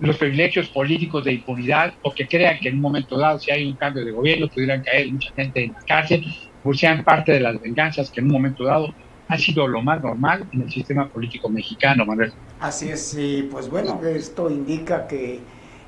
los 0.00 0.16
privilegios 0.16 0.68
políticos 0.68 1.24
de 1.24 1.34
impunidad 1.34 1.94
o 2.02 2.12
que 2.12 2.26
crean 2.26 2.58
que 2.58 2.68
en 2.68 2.76
un 2.76 2.80
momento 2.80 3.18
dado 3.18 3.38
si 3.38 3.50
hay 3.50 3.66
un 3.66 3.76
cambio 3.76 4.04
de 4.04 4.12
gobierno 4.12 4.48
pudieran 4.48 4.82
caer 4.82 5.12
mucha 5.12 5.32
gente 5.34 5.64
en 5.64 5.72
la 5.72 5.80
cárcel 5.86 6.24
o 6.64 6.74
sean 6.74 7.04
parte 7.04 7.32
de 7.32 7.40
las 7.40 7.60
venganzas 7.60 8.10
que 8.10 8.20
en 8.20 8.26
un 8.26 8.32
momento 8.32 8.64
dado 8.64 8.94
ha 9.28 9.36
sido 9.36 9.68
lo 9.68 9.82
más 9.82 10.02
normal 10.02 10.48
en 10.52 10.62
el 10.62 10.70
sistema 10.70 11.08
político 11.08 11.48
mexicano, 11.48 12.06
Manuel. 12.06 12.32
Así 12.60 12.88
es, 12.88 13.14
y 13.14 13.42
pues 13.42 13.68
bueno, 13.68 14.00
esto 14.04 14.50
indica 14.50 15.06
que 15.06 15.40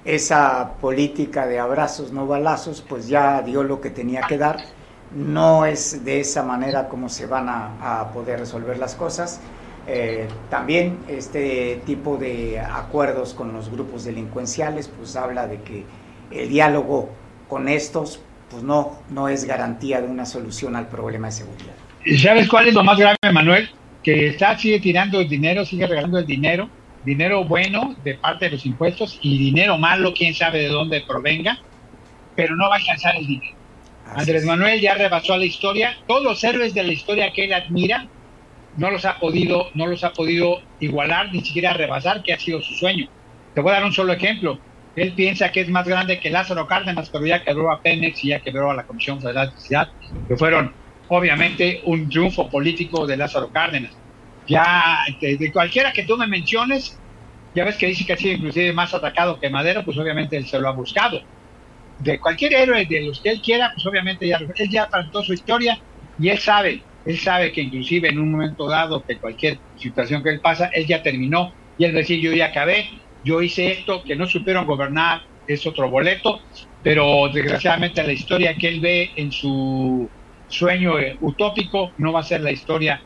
esa 0.05 0.75
política 0.81 1.47
de 1.47 1.59
abrazos, 1.59 2.13
no 2.13 2.27
balazos, 2.27 2.85
pues 2.87 3.09
ya 3.09 3.43
dio 3.43 3.63
lo 3.63 3.81
que 3.81 3.91
tenía 3.91 4.23
que 4.23 4.39
dar. 4.39 4.59
No 5.15 5.65
es 5.65 6.05
de 6.05 6.21
esa 6.21 6.43
manera 6.43 6.89
como 6.89 7.09
se 7.09 7.27
van 7.27 7.49
a, 7.49 8.11
poder 8.13 8.41
resolver 8.41 8.79
las 8.79 8.95
cosas. 8.95 9.41
Eh, 9.87 10.29
también 10.51 10.99
este 11.09 11.83
tipo 11.87 12.17
de 12.17 12.61
acuerdos 12.61 13.35
con 13.35 13.53
los 13.53 13.71
grupos 13.71 14.05
delincuenciales, 14.05 14.89
pues 14.89 15.17
habla 15.17 15.47
de 15.47 15.63
que 15.63 15.85
el 16.31 16.49
diálogo 16.49 17.09
con 17.49 17.69
estos, 17.69 18.21
pues 18.51 18.63
no, 18.63 18.99
no 19.09 19.29
es 19.29 19.47
garantía 19.47 20.01
de 20.01 20.07
una 20.07 20.27
solución 20.27 20.77
al 20.77 20.87
problema 20.89 21.29
de 21.29 21.33
seguridad. 21.33 21.90
¿Sabes 22.19 22.49
cuál 22.49 22.69
es 22.69 22.75
lo 22.75 22.85
más 22.85 22.99
grave, 22.99 23.17
Manuel? 23.33 23.71
Que 24.03 24.29
está, 24.29 24.59
sigue 24.59 24.81
tirando 24.81 25.21
el 25.21 25.29
dinero, 25.29 25.65
sigue 25.65 25.87
regalando 25.87 26.19
el 26.19 26.27
dinero 26.27 26.71
dinero 27.05 27.45
bueno 27.45 27.95
de 28.05 28.15
parte 28.15 28.47
de 28.47 28.53
los 28.53 28.67
impuestos 28.67 29.19
y 29.23 29.39
dinero 29.39 29.79
malo, 29.79 30.13
quién 30.15 30.35
sabe 30.35 30.61
de 30.61 30.69
dónde 30.69 31.01
provenga, 31.01 31.59
pero 32.37 32.57
no 32.57 32.69
va 32.69 32.77
a 32.77 32.79
alcanzar 32.79 33.17
el 33.17 33.27
dinero. 33.27 33.57
Andrés 34.15 34.45
Manuel 34.45 34.81
ya 34.81 34.95
rebasó 34.95 35.35
a 35.35 35.39
la 35.39 35.45
historia, 35.45 35.97
todos 36.07 36.25
los 36.25 36.43
héroes 36.43 36.75
de 36.75 36.83
la 36.83 36.93
historia 36.93 37.33
que 37.33 37.45
él 37.45 37.53
admira 37.53 38.07
no 38.77 38.91
los 38.91 39.05
ha 39.05 39.19
podido, 39.19 39.69
no 39.75 39.87
los 39.87 40.05
ha 40.05 40.13
podido 40.13 40.61
igualar, 40.81 41.33
ni 41.33 41.41
siquiera 41.43 41.73
rebasar, 41.73 42.23
que 42.23 42.33
ha 42.33 42.39
sido 42.39 42.61
su 42.63 42.75
sueño. 42.75 43.09
Te 43.55 43.61
voy 43.61 43.71
a 43.73 43.75
dar 43.75 43.85
un 43.85 43.93
solo 43.93 44.13
ejemplo. 44.13 44.59
Él 44.97 45.13
piensa 45.13 45.53
que 45.53 45.61
es 45.61 45.69
más 45.69 45.87
grande 45.87 46.19
que 46.19 46.31
Lázaro 46.31 46.67
Cárdenas, 46.67 47.11
pero 47.11 47.27
ya 47.27 47.43
quebró 47.43 47.73
a 47.73 47.81
Pemex 47.81 48.25
y 48.25 48.29
ya 48.29 48.41
quebró 48.41 48.71
a 48.71 48.75
la 48.75 48.85
Comisión 48.85 49.21
Federal 49.21 49.47
de 49.47 49.53
Electricidad, 49.53 49.89
que 50.29 50.37
fueron 50.37 50.73
obviamente 51.11 51.83
un 51.85 52.09
triunfo 52.09 52.49
político 52.49 53.07
de 53.07 53.17
Lázaro 53.17 53.51
Cárdenas 53.51 53.97
ya 54.51 54.99
de, 55.21 55.53
cualquiera 55.53 55.93
que 55.93 56.05
tú 56.05 56.17
me 56.17 56.27
menciones, 56.27 56.99
ya 57.55 57.65
ves 57.65 57.77
que 57.77 57.87
dice 57.87 58.05
que 58.05 58.15
ha 58.15 58.17
sido 58.17 58.35
inclusive 58.35 58.73
más 58.73 58.93
atacado 58.93 59.39
que 59.39 59.49
Madero, 59.49 59.85
pues 59.85 59.97
obviamente 59.97 60.37
él 60.37 60.47
se 60.47 60.59
lo 60.59 60.69
ha 60.69 60.73
buscado. 60.73 61.23
De 62.01 62.19
cualquier 62.19 62.55
héroe 62.55 62.85
de 62.87 63.03
los 63.03 63.21
que 63.21 63.31
él 63.31 63.41
quiera, 63.41 63.71
pues 63.75 63.87
obviamente 63.87 64.27
ya, 64.27 64.41
él 64.57 64.71
ya 64.71 64.89
trató 64.89 65.23
su 65.23 65.35
historia 65.35 65.79
y 66.19 66.31
él 66.31 66.39
sabe, 66.39 66.83
él 67.05 67.19
sabe 67.19 67.53
que 67.53 67.61
inclusive 67.61 68.09
en 68.09 68.19
un 68.19 68.33
momento 68.33 68.69
dado, 68.69 69.05
que 69.05 69.19
cualquier 69.19 69.59
situación 69.77 70.23
que 70.23 70.31
él 70.31 70.41
pasa, 70.41 70.71
él 70.73 70.87
ya 70.87 71.03
terminó 71.03 71.53
y 71.79 71.85
él 71.85 71.95
decir, 71.95 72.21
yo 72.21 72.33
ya 72.33 72.47
acabé, 72.47 72.89
yo 73.23 73.43
hice 73.43 73.71
esto, 73.71 74.03
que 74.03 74.17
no 74.17 74.27
supieron 74.27 74.67
gobernar, 74.67 75.23
es 75.47 75.67
otro 75.67 75.91
boleto, 75.91 76.41
pero 76.83 77.29
desgraciadamente 77.33 78.03
la 78.03 78.13
historia 78.13 78.57
que 78.57 78.69
él 78.69 78.81
ve 78.81 79.11
en 79.17 79.31
su 79.31 80.09
sueño 80.51 80.95
utópico 81.21 81.93
no 81.99 82.13
va 82.13 82.21
a 82.21 82.25
ser 82.25 82.43
la 82.43 82.53
historia 82.53 83.01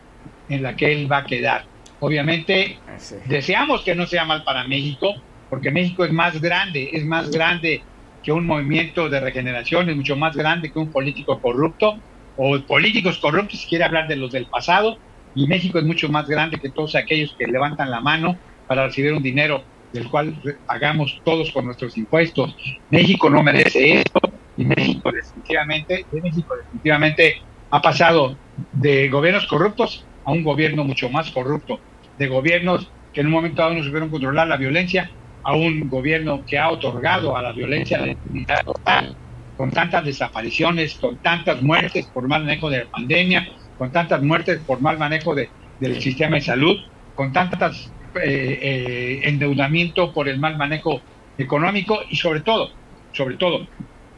en 0.48 0.62
la 0.62 0.74
que 0.74 0.92
él 0.92 1.10
va 1.10 1.18
a 1.18 1.24
quedar. 1.24 1.64
Obviamente, 2.00 2.78
deseamos 3.26 3.82
que 3.82 3.94
no 3.94 4.06
sea 4.06 4.24
mal 4.24 4.42
para 4.42 4.66
México, 4.66 5.14
porque 5.48 5.70
México 5.70 6.04
es 6.04 6.12
más 6.12 6.40
grande, 6.40 6.90
es 6.92 7.04
más 7.04 7.30
grande 7.30 7.82
que 8.22 8.32
un 8.32 8.46
movimiento 8.46 9.08
de 9.08 9.20
regeneración, 9.20 9.88
es 9.88 9.96
mucho 9.96 10.16
más 10.16 10.36
grande 10.36 10.72
que 10.72 10.78
un 10.78 10.90
político 10.90 11.40
corrupto, 11.40 11.98
o 12.36 12.58
políticos 12.60 13.18
corruptos, 13.18 13.60
si 13.60 13.68
quiere 13.68 13.84
hablar 13.84 14.08
de 14.08 14.16
los 14.16 14.32
del 14.32 14.46
pasado, 14.46 14.98
y 15.34 15.46
México 15.46 15.78
es 15.78 15.84
mucho 15.84 16.08
más 16.08 16.26
grande 16.26 16.58
que 16.58 16.70
todos 16.70 16.94
aquellos 16.94 17.34
que 17.38 17.46
levantan 17.46 17.90
la 17.90 18.00
mano 18.00 18.36
para 18.66 18.86
recibir 18.86 19.12
un 19.12 19.22
dinero 19.22 19.62
del 19.92 20.08
cual 20.08 20.34
pagamos 20.66 21.20
todos 21.24 21.50
con 21.52 21.66
nuestros 21.66 21.96
impuestos. 21.96 22.56
México 22.90 23.30
no 23.30 23.42
merece 23.42 24.00
esto, 24.00 24.20
y 24.56 24.64
México 24.64 25.10
definitivamente, 25.10 26.06
México 26.12 26.54
definitivamente 26.56 27.42
ha 27.70 27.82
pasado 27.82 28.36
de 28.72 29.08
gobiernos 29.08 29.46
corruptos 29.46 30.04
a 30.24 30.32
un 30.32 30.42
gobierno 30.42 30.84
mucho 30.84 31.08
más 31.10 31.30
corrupto, 31.30 31.80
de 32.18 32.28
gobiernos 32.28 32.88
que 33.12 33.20
en 33.20 33.28
un 33.28 33.32
momento 33.32 33.62
dado 33.62 33.74
no 33.74 33.82
supieron 33.82 34.10
controlar 34.10 34.48
la 34.48 34.56
violencia, 34.56 35.10
a 35.44 35.54
un 35.54 35.88
gobierno 35.88 36.44
que 36.46 36.58
ha 36.58 36.70
otorgado 36.70 37.36
a 37.36 37.42
la 37.42 37.52
violencia 37.52 37.98
la 37.98 38.08
impunidad 38.08 38.64
total, 38.64 39.14
con 39.56 39.70
tantas 39.70 40.04
desapariciones, 40.04 40.94
con 40.94 41.18
tantas 41.18 41.62
muertes 41.62 42.06
por 42.06 42.26
mal 42.26 42.42
manejo 42.44 42.70
de 42.70 42.84
la 42.84 42.90
pandemia, 42.90 43.46
con 43.78 43.92
tantas 43.92 44.22
muertes 44.22 44.60
por 44.66 44.80
mal 44.80 44.98
manejo 44.98 45.34
de, 45.34 45.50
del 45.80 46.00
sistema 46.00 46.36
de 46.36 46.42
salud, 46.42 46.76
con 47.14 47.32
tantas 47.32 47.92
eh, 48.16 48.58
eh, 48.62 49.20
endeudamiento 49.24 50.12
por 50.12 50.28
el 50.28 50.38
mal 50.38 50.56
manejo 50.56 51.00
económico 51.36 52.00
y 52.08 52.16
sobre 52.16 52.40
todo, 52.40 52.70
sobre 53.12 53.36
todo, 53.36 53.66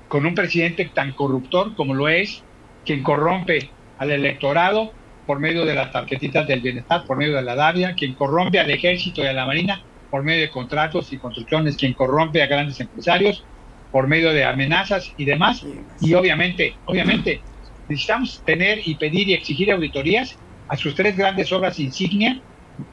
con 0.09 0.27
un 0.27 0.35
presidente 0.35 0.85
tan 0.87 1.13
corruptor 1.13 1.75
como 1.75 1.95
lo 1.95 2.09
es, 2.09 2.43
quien 2.85 3.03
corrompe 3.03 3.71
al 3.99 4.11
electorado 4.11 4.93
por 5.27 5.41
medio 5.41 5.65
de 5.65 5.75
las 5.75 5.91
tarjetitas 5.93 6.47
del 6.47 6.61
bienestar, 6.61 7.05
por 7.05 7.17
medio 7.17 7.35
de 7.37 7.43
la 7.43 7.55
DAVIA, 7.55 7.95
quien 7.95 8.15
corrompe 8.15 8.61
al 8.61 8.71
ejército 8.71 9.23
y 9.23 9.27
a 9.27 9.33
la 9.33 9.47
marina 9.47 9.83
por 10.11 10.23
medio 10.23 10.43
de 10.43 10.51
contratos 10.51 11.13
y 11.13 11.19
construcciones, 11.19 11.77
quien 11.77 11.95
corrompe 11.95 12.43
a 12.43 12.47
grandes 12.47 12.79
empresarios 12.79 13.45
por 13.91 14.07
medio 14.07 14.33
de 14.33 14.45
amenazas 14.45 15.13
y 15.17 15.25
demás. 15.25 15.65
Y 16.01 16.15
obviamente, 16.15 16.77
obviamente, 16.85 17.41
necesitamos 17.89 18.43
tener 18.45 18.81
y 18.85 18.95
pedir 18.95 19.29
y 19.29 19.35
exigir 19.35 19.73
auditorías 19.73 20.39
a 20.69 20.77
sus 20.77 20.95
tres 20.95 21.17
grandes 21.17 21.53
obras 21.53 21.81
insignia, 21.81 22.41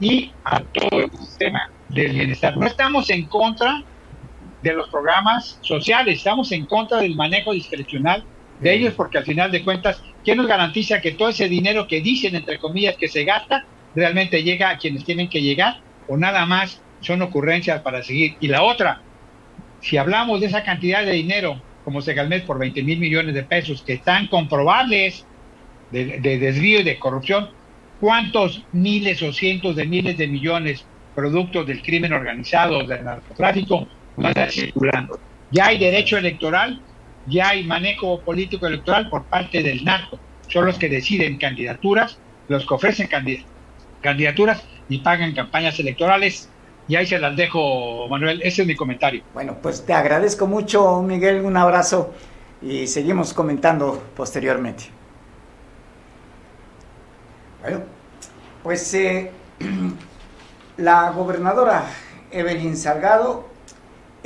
y 0.00 0.32
a 0.44 0.60
todo 0.60 1.00
el 1.00 1.10
sistema 1.10 1.70
del 1.88 2.12
bienestar. 2.12 2.56
No 2.56 2.66
estamos 2.66 3.10
en 3.10 3.26
contra 3.26 3.82
de 4.64 4.72
los 4.72 4.88
programas 4.88 5.58
sociales, 5.60 6.16
estamos 6.16 6.50
en 6.50 6.64
contra 6.64 6.98
del 6.98 7.14
manejo 7.14 7.52
discrecional 7.52 8.24
de 8.60 8.74
ellos 8.74 8.94
porque 8.94 9.18
al 9.18 9.24
final 9.24 9.52
de 9.52 9.62
cuentas, 9.62 10.02
¿quién 10.24 10.38
nos 10.38 10.46
garantiza 10.46 11.02
que 11.02 11.12
todo 11.12 11.28
ese 11.28 11.50
dinero 11.50 11.86
que 11.86 12.00
dicen, 12.00 12.34
entre 12.34 12.58
comillas, 12.58 12.96
que 12.96 13.08
se 13.08 13.24
gasta, 13.24 13.66
realmente 13.94 14.42
llega 14.42 14.70
a 14.70 14.78
quienes 14.78 15.04
tienen 15.04 15.28
que 15.28 15.42
llegar 15.42 15.80
o 16.08 16.16
nada 16.16 16.46
más 16.46 16.80
son 17.00 17.20
ocurrencias 17.20 17.82
para 17.82 18.02
seguir? 18.02 18.36
Y 18.40 18.48
la 18.48 18.62
otra, 18.62 19.02
si 19.80 19.98
hablamos 19.98 20.40
de 20.40 20.46
esa 20.46 20.64
cantidad 20.64 21.04
de 21.04 21.12
dinero, 21.12 21.60
como 21.84 22.00
se 22.00 22.14
mes 22.24 22.42
por 22.42 22.58
20 22.58 22.82
mil 22.82 22.98
millones 22.98 23.34
de 23.34 23.42
pesos, 23.42 23.82
que 23.82 23.92
están 23.92 24.28
comprobables 24.28 25.26
de, 25.90 26.20
de 26.20 26.38
desvío 26.38 26.80
y 26.80 26.84
de 26.84 26.98
corrupción, 26.98 27.50
¿cuántos 28.00 28.62
miles 28.72 29.22
o 29.22 29.30
cientos 29.30 29.76
de 29.76 29.84
miles 29.84 30.16
de 30.16 30.26
millones 30.26 30.86
productos 31.14 31.66
del 31.66 31.82
crimen 31.82 32.14
organizado, 32.14 32.82
del 32.82 33.04
narcotráfico, 33.04 33.86
van 34.16 34.26
a 34.26 34.28
estar 34.30 34.50
circulando? 34.50 35.18
Ya 35.50 35.66
hay 35.66 35.78
derecho 35.78 36.16
electoral, 36.16 36.80
ya 37.26 37.50
hay 37.50 37.64
manejo 37.64 38.20
político 38.20 38.66
electoral 38.66 39.08
por 39.08 39.24
parte 39.24 39.62
del 39.62 39.84
narco. 39.84 40.18
Son 40.48 40.66
los 40.66 40.78
que 40.78 40.88
deciden 40.88 41.38
candidaturas, 41.38 42.18
los 42.48 42.66
que 42.66 42.74
ofrecen 42.74 43.08
candidaturas 44.00 44.62
y 44.88 44.98
pagan 44.98 45.32
campañas 45.32 45.78
electorales 45.78 46.48
y 46.86 46.96
ahí 46.96 47.06
se 47.06 47.18
las 47.18 47.34
dejo, 47.36 48.08
Manuel. 48.08 48.42
Ese 48.42 48.62
es 48.62 48.68
mi 48.68 48.76
comentario. 48.76 49.22
Bueno, 49.32 49.56
pues 49.62 49.84
te 49.84 49.94
agradezco 49.94 50.46
mucho, 50.46 51.00
Miguel. 51.02 51.40
Un 51.40 51.56
abrazo 51.56 52.12
y 52.60 52.86
seguimos 52.86 53.32
comentando 53.32 54.02
posteriormente. 54.14 54.84
Bueno, 57.62 57.80
pues 58.62 58.92
eh, 58.94 59.30
la 60.76 61.10
gobernadora 61.10 61.86
Evelyn 62.30 62.76
Salgado 62.76 63.48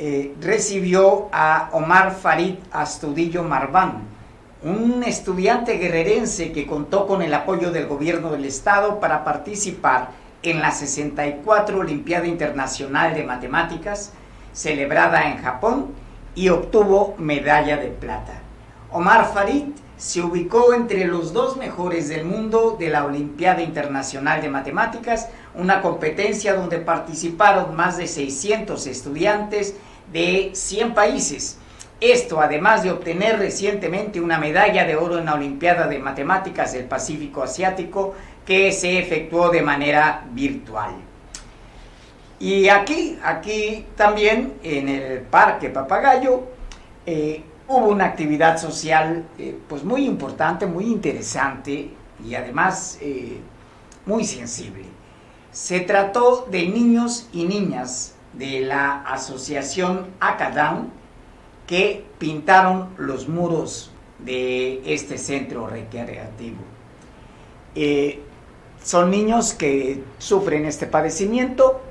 eh, 0.01 0.33
recibió 0.39 1.27
a 1.33 1.69
Omar 1.73 2.15
Farid 2.15 2.55
Astudillo 2.71 3.43
Marván, 3.43 4.03
un 4.63 5.03
estudiante 5.03 5.73
guerrerense 5.73 6.53
que 6.53 6.65
contó 6.65 7.05
con 7.05 7.21
el 7.21 7.33
apoyo 7.33 7.71
del 7.71 7.87
gobierno 7.87 8.31
del 8.31 8.45
estado 8.45 9.01
para 9.01 9.25
participar 9.25 10.11
en 10.41 10.61
la 10.61 10.71
64 10.71 11.79
Olimpiada 11.79 12.27
Internacional 12.27 13.13
de 13.13 13.25
Matemáticas 13.25 14.13
celebrada 14.53 15.29
en 15.31 15.43
Japón 15.43 15.87
y 16.33 16.47
obtuvo 16.47 17.15
medalla 17.17 17.75
de 17.75 17.89
plata. 17.89 18.39
Omar 18.91 19.33
Farid 19.33 19.65
se 19.97 20.21
ubicó 20.21 20.73
entre 20.73 21.03
los 21.05 21.33
dos 21.33 21.57
mejores 21.57 22.07
del 22.07 22.23
mundo 22.23 22.77
de 22.79 22.89
la 22.89 23.03
Olimpiada 23.03 23.61
Internacional 23.61 24.41
de 24.41 24.49
Matemáticas, 24.49 25.27
una 25.55 25.81
competencia 25.81 26.53
donde 26.53 26.77
participaron 26.77 27.75
más 27.75 27.97
de 27.97 28.07
600 28.07 28.87
estudiantes 28.87 29.75
de 30.11 30.51
100 30.53 30.93
países. 30.93 31.57
Esto 32.01 32.39
además 32.39 32.83
de 32.83 32.91
obtener 32.91 33.39
recientemente 33.39 34.21
una 34.21 34.37
medalla 34.37 34.85
de 34.85 34.95
oro 34.95 35.17
en 35.19 35.25
la 35.25 35.33
Olimpiada 35.33 35.87
de 35.87 35.99
Matemáticas 35.99 36.71
del 36.71 36.85
Pacífico 36.85 37.43
Asiático 37.43 38.15
que 38.45 38.71
se 38.71 38.97
efectuó 38.99 39.49
de 39.49 39.61
manera 39.61 40.25
virtual. 40.31 40.93
Y 42.39 42.69
aquí, 42.69 43.19
aquí 43.21 43.85
también 43.97 44.53
en 44.63 44.87
el 44.87 45.19
Parque 45.21 45.69
Papagayo 45.69 46.43
eh, 47.05 47.43
hubo 47.67 47.89
una 47.89 48.05
actividad 48.05 48.57
social 48.57 49.25
eh, 49.37 49.57
pues 49.67 49.83
muy 49.83 50.05
importante, 50.05 50.65
muy 50.65 50.85
interesante 50.85 51.91
y 52.25 52.35
además 52.35 52.97
eh, 53.01 53.39
muy 54.05 54.23
sensible. 54.23 54.85
Se 55.51 55.81
trató 55.81 56.47
de 56.49 56.65
niños 56.67 57.27
y 57.33 57.43
niñas 57.43 58.15
de 58.39 58.61
la 58.61 59.03
asociación 59.03 60.07
Acadam 60.19 60.89
que 61.67 62.03
pintaron 62.17 62.89
los 62.97 63.29
muros 63.29 63.91
de 64.17 64.81
este 64.91 65.19
centro 65.19 65.67
recreativo 65.67 66.57
son 68.83 69.11
niños 69.11 69.53
que 69.53 70.03
sufren 70.17 70.65
este 70.65 70.87
padecimiento 70.87 71.81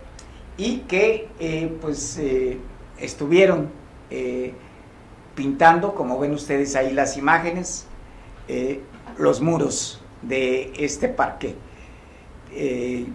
y 0.56 0.78
que 0.80 1.28
eh, 1.38 1.76
pues 1.80 2.18
eh, 2.18 2.58
estuvieron 2.98 3.70
eh, 4.10 4.54
pintando, 5.34 5.94
como 5.94 6.18
ven 6.18 6.32
ustedes 6.32 6.74
ahí 6.74 6.92
las 6.92 7.16
imágenes, 7.16 7.86
los 9.18 9.42
muros 9.42 10.00
de 10.22 10.72
este 10.78 11.08
parque. 11.08 11.54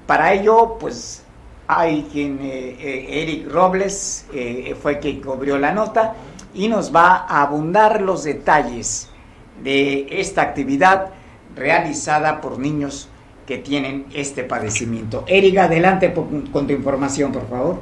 para 0.06 0.34
ello, 0.34 0.78
pues 0.80 1.24
hay 1.68 2.08
quien, 2.12 2.40
Eric 2.42 3.50
Robles, 3.50 4.26
fue 4.82 5.00
quien 5.00 5.22
cubrió 5.22 5.58
la 5.58 5.72
nota 5.72 6.14
y 6.54 6.68
nos 6.68 6.94
va 6.94 7.26
a 7.28 7.42
abundar 7.42 8.02
los 8.02 8.24
detalles 8.24 9.10
de 9.64 10.08
esta 10.10 10.42
actividad 10.42 11.10
realizada 11.56 12.42
por 12.42 12.60
niños 12.60 13.10
que 13.48 13.58
tienen 13.58 14.06
este 14.14 14.44
padecimiento. 14.44 15.24
Eric, 15.28 15.58
adelante 15.58 16.14
con 16.14 16.68
tu 16.68 16.74
información, 16.74 17.32
por 17.32 17.50
favor. 17.50 17.82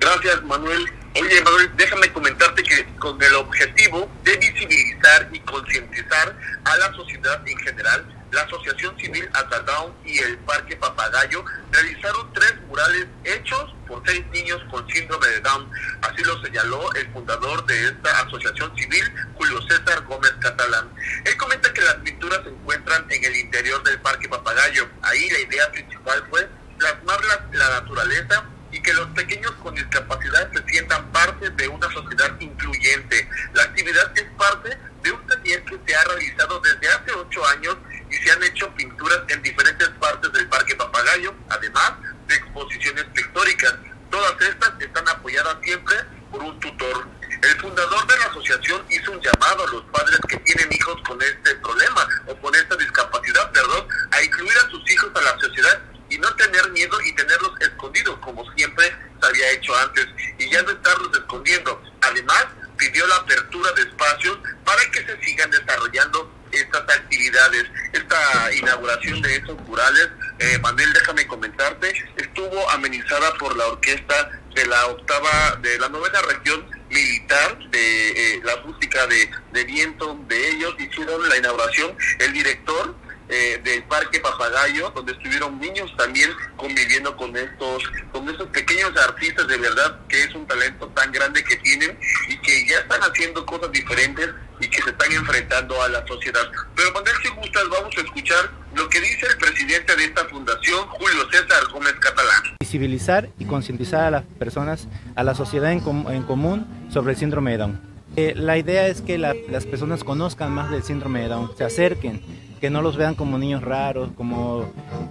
Gracias, 0.00 0.42
Manuel. 0.44 0.86
Oye, 1.20 1.42
Manuel, 1.42 1.70
déjame 1.76 2.12
comentarte 2.12 2.62
que 2.62 2.86
con 2.98 3.20
el 3.22 3.34
objetivo 3.34 4.08
de 4.24 4.36
visibilizar 4.36 5.28
y 5.32 5.40
concientizar 5.40 6.36
a 6.64 6.76
la 6.76 6.92
sociedad 6.94 7.42
en 7.46 7.58
general 7.58 8.04
la 8.30 8.42
Asociación 8.42 8.96
Civil 8.98 9.28
Atadão 9.32 9.94
y 10.04 10.18
el 10.18 10.38
Parque 10.38 10.76
Papagayo 10.76 11.44
realizaron 11.70 12.32
tres 12.32 12.54
murales 12.66 13.06
hechos 13.24 13.74
por 13.86 14.02
seis 14.06 14.24
niños 14.32 14.60
con 14.70 14.86
síndrome 14.88 15.26
de 15.28 15.40
Down. 15.40 15.70
Así 16.02 16.22
lo 16.24 16.40
señaló 16.42 16.92
el 16.94 17.10
fundador 17.12 17.64
de 17.66 17.88
esta 17.88 18.20
asociación 18.20 18.76
civil, 18.76 19.12
Julio 19.34 19.60
César 19.62 20.04
Gómez 20.04 20.32
Catalán. 20.40 20.90
Él 21.24 21.36
comenta 21.36 21.72
que 21.72 21.80
las 21.80 21.94
pinturas 21.96 22.40
se 22.42 22.50
encuentran 22.50 23.06
en 23.10 23.24
el 23.24 23.36
interior 23.36 23.82
del 23.82 24.00
Parque 24.00 24.28
Papagayo. 24.28 24.88
Ahí 25.02 25.30
la 25.30 25.40
idea 25.40 25.72
principal 25.72 26.24
fue 26.30 26.48
plasmar 26.78 27.18
la, 27.24 27.48
la 27.52 27.80
naturaleza 27.80 28.44
y 28.70 28.80
que 28.80 28.92
los 28.92 29.08
pequeños 29.08 29.52
con 29.62 29.74
discapacidad 29.74 30.50
se 30.52 30.62
sientan 30.70 31.10
parte 31.12 31.50
de 31.50 31.68
una 31.68 31.90
sociedad 31.90 32.38
incluyente. 32.40 33.28
La 33.54 33.62
actividad 33.62 34.12
es 34.16 34.26
parte 34.36 34.76
de 35.02 35.12
un 35.12 35.26
taller 35.26 35.64
que 35.64 35.78
se 35.86 35.96
ha 35.96 36.04
realizado 36.04 36.60
desde 36.60 36.88
hace 36.88 37.12
ocho 37.12 37.46
años 37.48 37.76
y 38.10 38.16
se 38.16 38.30
han 38.30 38.42
hecho 38.42 38.72
pinturas 38.74 39.20
en 39.28 39.42
diferentes 39.42 39.88
partes 40.00 40.32
del 40.32 40.48
Parque 40.48 40.74
Papagayo, 40.76 41.34
además 41.48 41.92
de 42.26 42.34
exposiciones 42.34 43.04
pictóricas. 43.14 43.74
Todas 44.10 44.40
estas 44.40 44.80
están 44.80 45.08
apoyadas 45.08 45.56
siempre 45.62 45.96
por 46.30 46.42
un 46.42 46.58
tutor. 46.60 47.08
El 47.42 47.60
fundador 47.60 48.06
de 48.06 48.18
la 48.18 48.24
asociación 48.26 48.84
hizo 48.90 49.12
un 49.12 49.20
llamado 49.20 49.64
a 49.64 49.70
los 49.70 49.84
padres 49.84 50.18
que 50.28 50.36
tienen 50.38 50.72
hijos 50.72 50.96
con 51.06 51.20
este 51.22 51.54
problema 51.56 52.06
o 52.26 52.36
con 52.40 52.54
esta 52.54 52.74
discapacidad, 52.76 53.50
perdón, 53.52 53.86
a 54.10 54.22
incluir 54.22 54.56
a 54.58 54.70
sus 54.70 54.90
hijos 54.90 55.10
a 55.14 55.20
la 55.20 55.38
sociedad 55.38 55.80
y 56.08 56.18
no 56.18 56.34
tener 56.36 56.70
miedo 56.70 56.98
y 57.04 57.14
tenerlos 57.14 57.52
escondidos 57.60 58.18
como 58.20 58.50
siempre 58.52 58.86
se 59.20 59.26
había 59.26 59.50
hecho 59.52 59.76
antes 59.76 60.06
y 60.38 60.50
ya 60.50 60.62
no 60.62 60.70
estarlos 60.70 61.16
escondiendo. 61.16 61.82
Además, 62.02 62.46
pidió 62.76 63.06
la 63.06 63.16
apertura 63.16 63.72
de 63.72 63.82
espacios 63.82 64.38
para 64.64 64.90
que 64.90 65.04
se 65.04 65.24
sigan 65.24 65.50
desarrollando 65.50 66.32
estas 66.52 66.82
actividades. 66.82 67.64
Esta 67.92 68.54
inauguración 68.54 69.20
de 69.20 69.36
estos 69.36 69.60
murales, 69.62 70.08
eh, 70.38 70.58
Manuel, 70.60 70.92
déjame 70.92 71.26
comentarte, 71.26 71.92
estuvo 72.16 72.70
amenizada 72.70 73.34
por 73.34 73.56
la 73.56 73.66
orquesta 73.66 74.30
de 74.54 74.66
la 74.66 74.86
octava, 74.86 75.56
de 75.60 75.78
la 75.78 75.88
novena 75.88 76.20
región 76.22 76.66
militar 76.88 77.58
de 77.70 78.10
eh, 78.10 78.40
la 78.44 78.56
música 78.64 79.06
de, 79.06 79.30
de 79.52 79.64
viento 79.64 80.18
de 80.26 80.48
ellos 80.50 80.74
hicieron 80.78 81.28
la 81.28 81.36
inauguración 81.36 81.94
el 82.18 82.32
director 82.32 82.94
eh, 83.28 83.60
del 83.62 83.82
Parque 83.84 84.20
Papagayo, 84.20 84.90
donde 84.90 85.12
estuvieron 85.12 85.58
niños 85.60 85.94
también 85.96 86.30
conviviendo 86.56 87.16
con 87.16 87.36
estos, 87.36 87.82
con 88.12 88.28
estos 88.28 88.48
pequeños 88.48 88.96
artistas 88.96 89.46
de 89.46 89.56
verdad, 89.56 89.98
que 90.08 90.24
es 90.24 90.34
un 90.34 90.46
talento 90.46 90.88
tan 90.88 91.12
grande 91.12 91.44
que 91.44 91.56
tienen 91.56 91.98
y 92.28 92.38
que 92.38 92.66
ya 92.66 92.78
están 92.78 93.00
haciendo 93.02 93.44
cosas 93.44 93.70
diferentes 93.72 94.30
y 94.60 94.68
que 94.68 94.82
se 94.82 94.90
están 94.90 95.12
enfrentando 95.12 95.80
a 95.82 95.88
la 95.88 96.06
sociedad. 96.06 96.50
Pero 96.74 96.92
Manuel, 96.92 97.16
si 97.22 97.28
gustas, 97.28 97.68
vamos 97.68 97.96
a 97.96 98.00
escuchar 98.00 98.50
lo 98.74 98.88
que 98.88 99.00
dice 99.00 99.26
el 99.26 99.36
presidente 99.36 99.94
de 99.96 100.04
esta 100.04 100.24
fundación, 100.26 100.86
Julio 100.88 101.28
César 101.30 101.68
Gómez 101.72 101.94
Catalán. 102.00 102.42
Visibilizar 102.60 103.28
y 103.38 103.44
concientizar 103.44 104.04
a 104.04 104.10
las 104.10 104.24
personas, 104.24 104.88
a 105.14 105.22
la 105.22 105.34
sociedad 105.34 105.72
en, 105.72 105.82
en 106.10 106.22
común 106.22 106.66
sobre 106.90 107.12
el 107.12 107.18
síndrome 107.18 107.52
de 107.52 107.58
Down. 107.58 107.80
Eh, 108.16 108.32
la 108.34 108.58
idea 108.58 108.88
es 108.88 109.00
que 109.00 109.16
las 109.18 109.66
personas 109.66 110.02
conozcan 110.02 110.50
más 110.50 110.70
del 110.70 110.82
síndrome 110.82 111.20
de 111.20 111.28
Down, 111.28 111.52
se 111.56 111.64
acerquen, 111.64 112.20
que 112.58 112.70
no 112.70 112.82
los 112.82 112.96
vean 112.96 113.14
como 113.14 113.38
niños 113.38 113.62
raros, 113.62 114.10
como 114.16 114.64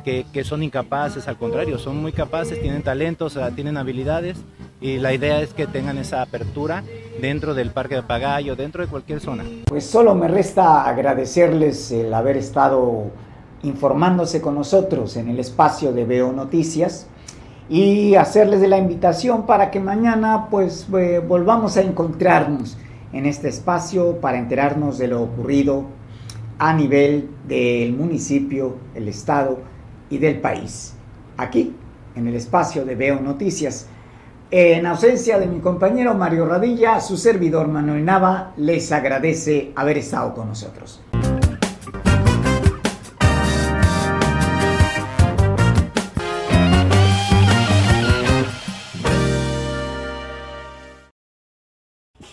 que, 0.04 0.26
son 0.44 0.64
incapaces, 0.64 1.28
al 1.28 1.38
contrario, 1.38 1.80
son 1.80 2.02
muy 2.02 2.12
capaces, 2.12 2.62
tienen 2.62 2.84
talentos, 2.84 3.38
tienen 3.56 3.78
habilidades 3.78 4.38
y 4.80 4.98
la 4.98 5.14
idea 5.14 5.42
es 5.42 5.54
que 5.54 5.68
tengan 5.68 5.98
esa 5.98 6.22
apertura 6.22 6.84
dentro 7.20 7.54
del 7.54 7.72
Parque 7.72 7.96
de 7.96 8.04
Pagayo, 8.04 8.56
dentro 8.56 8.84
de 8.84 8.90
cualquier 8.90 9.20
zona. 9.20 9.44
Pues 9.66 9.86
solo 9.86 10.14
me 10.16 10.28
resta 10.28 10.88
agradecerles 10.88 11.92
el 11.92 12.14
haber 12.14 12.38
estado 12.38 13.12
informándose 13.64 14.42
con 14.42 14.56
nosotros 14.56 15.18
en 15.18 15.30
el 15.30 15.40
espacio 15.40 15.92
de 15.92 16.06
Veo 16.06 16.32
Noticias 16.32 17.08
y 17.70 18.16
hacerles 18.16 18.62
de 18.62 18.68
la 18.68 18.78
invitación 18.78 19.46
para 19.46 19.72
que 19.72 19.80
mañana 19.80 20.48
pues 20.50 20.88
eh, 20.98 21.20
volvamos 21.20 21.76
a 21.78 21.82
encontrarnos 21.82 22.78
en 23.14 23.26
este 23.26 23.50
espacio 23.50 24.22
para 24.22 24.38
enterarnos 24.38 24.98
de 24.98 25.08
lo 25.08 25.24
ocurrido 25.24 25.97
a 26.60 26.74
nivel 26.74 27.30
del 27.48 27.94
municipio, 27.94 28.78
el 28.96 29.08
estado 29.08 29.60
y 30.10 30.18
del 30.18 30.40
país. 30.40 30.94
Aquí, 31.38 31.76
en 32.16 32.28
el 32.28 32.36
espacio 32.36 32.86
de 32.86 32.96
Veo 32.96 33.20
Noticias. 33.20 33.88
En 34.50 34.86
ausencia 34.86 35.38
de 35.40 35.46
mi 35.46 35.60
compañero 35.60 36.14
Mario 36.14 36.46
Radilla, 36.46 37.02
su 37.02 37.18
servidor 37.18 37.68
Manuel 37.68 38.06
Nava 38.06 38.54
les 38.56 38.92
agradece 38.92 39.74
haber 39.76 39.98
estado 39.98 40.34
con 40.34 40.48
nosotros. 40.48 41.02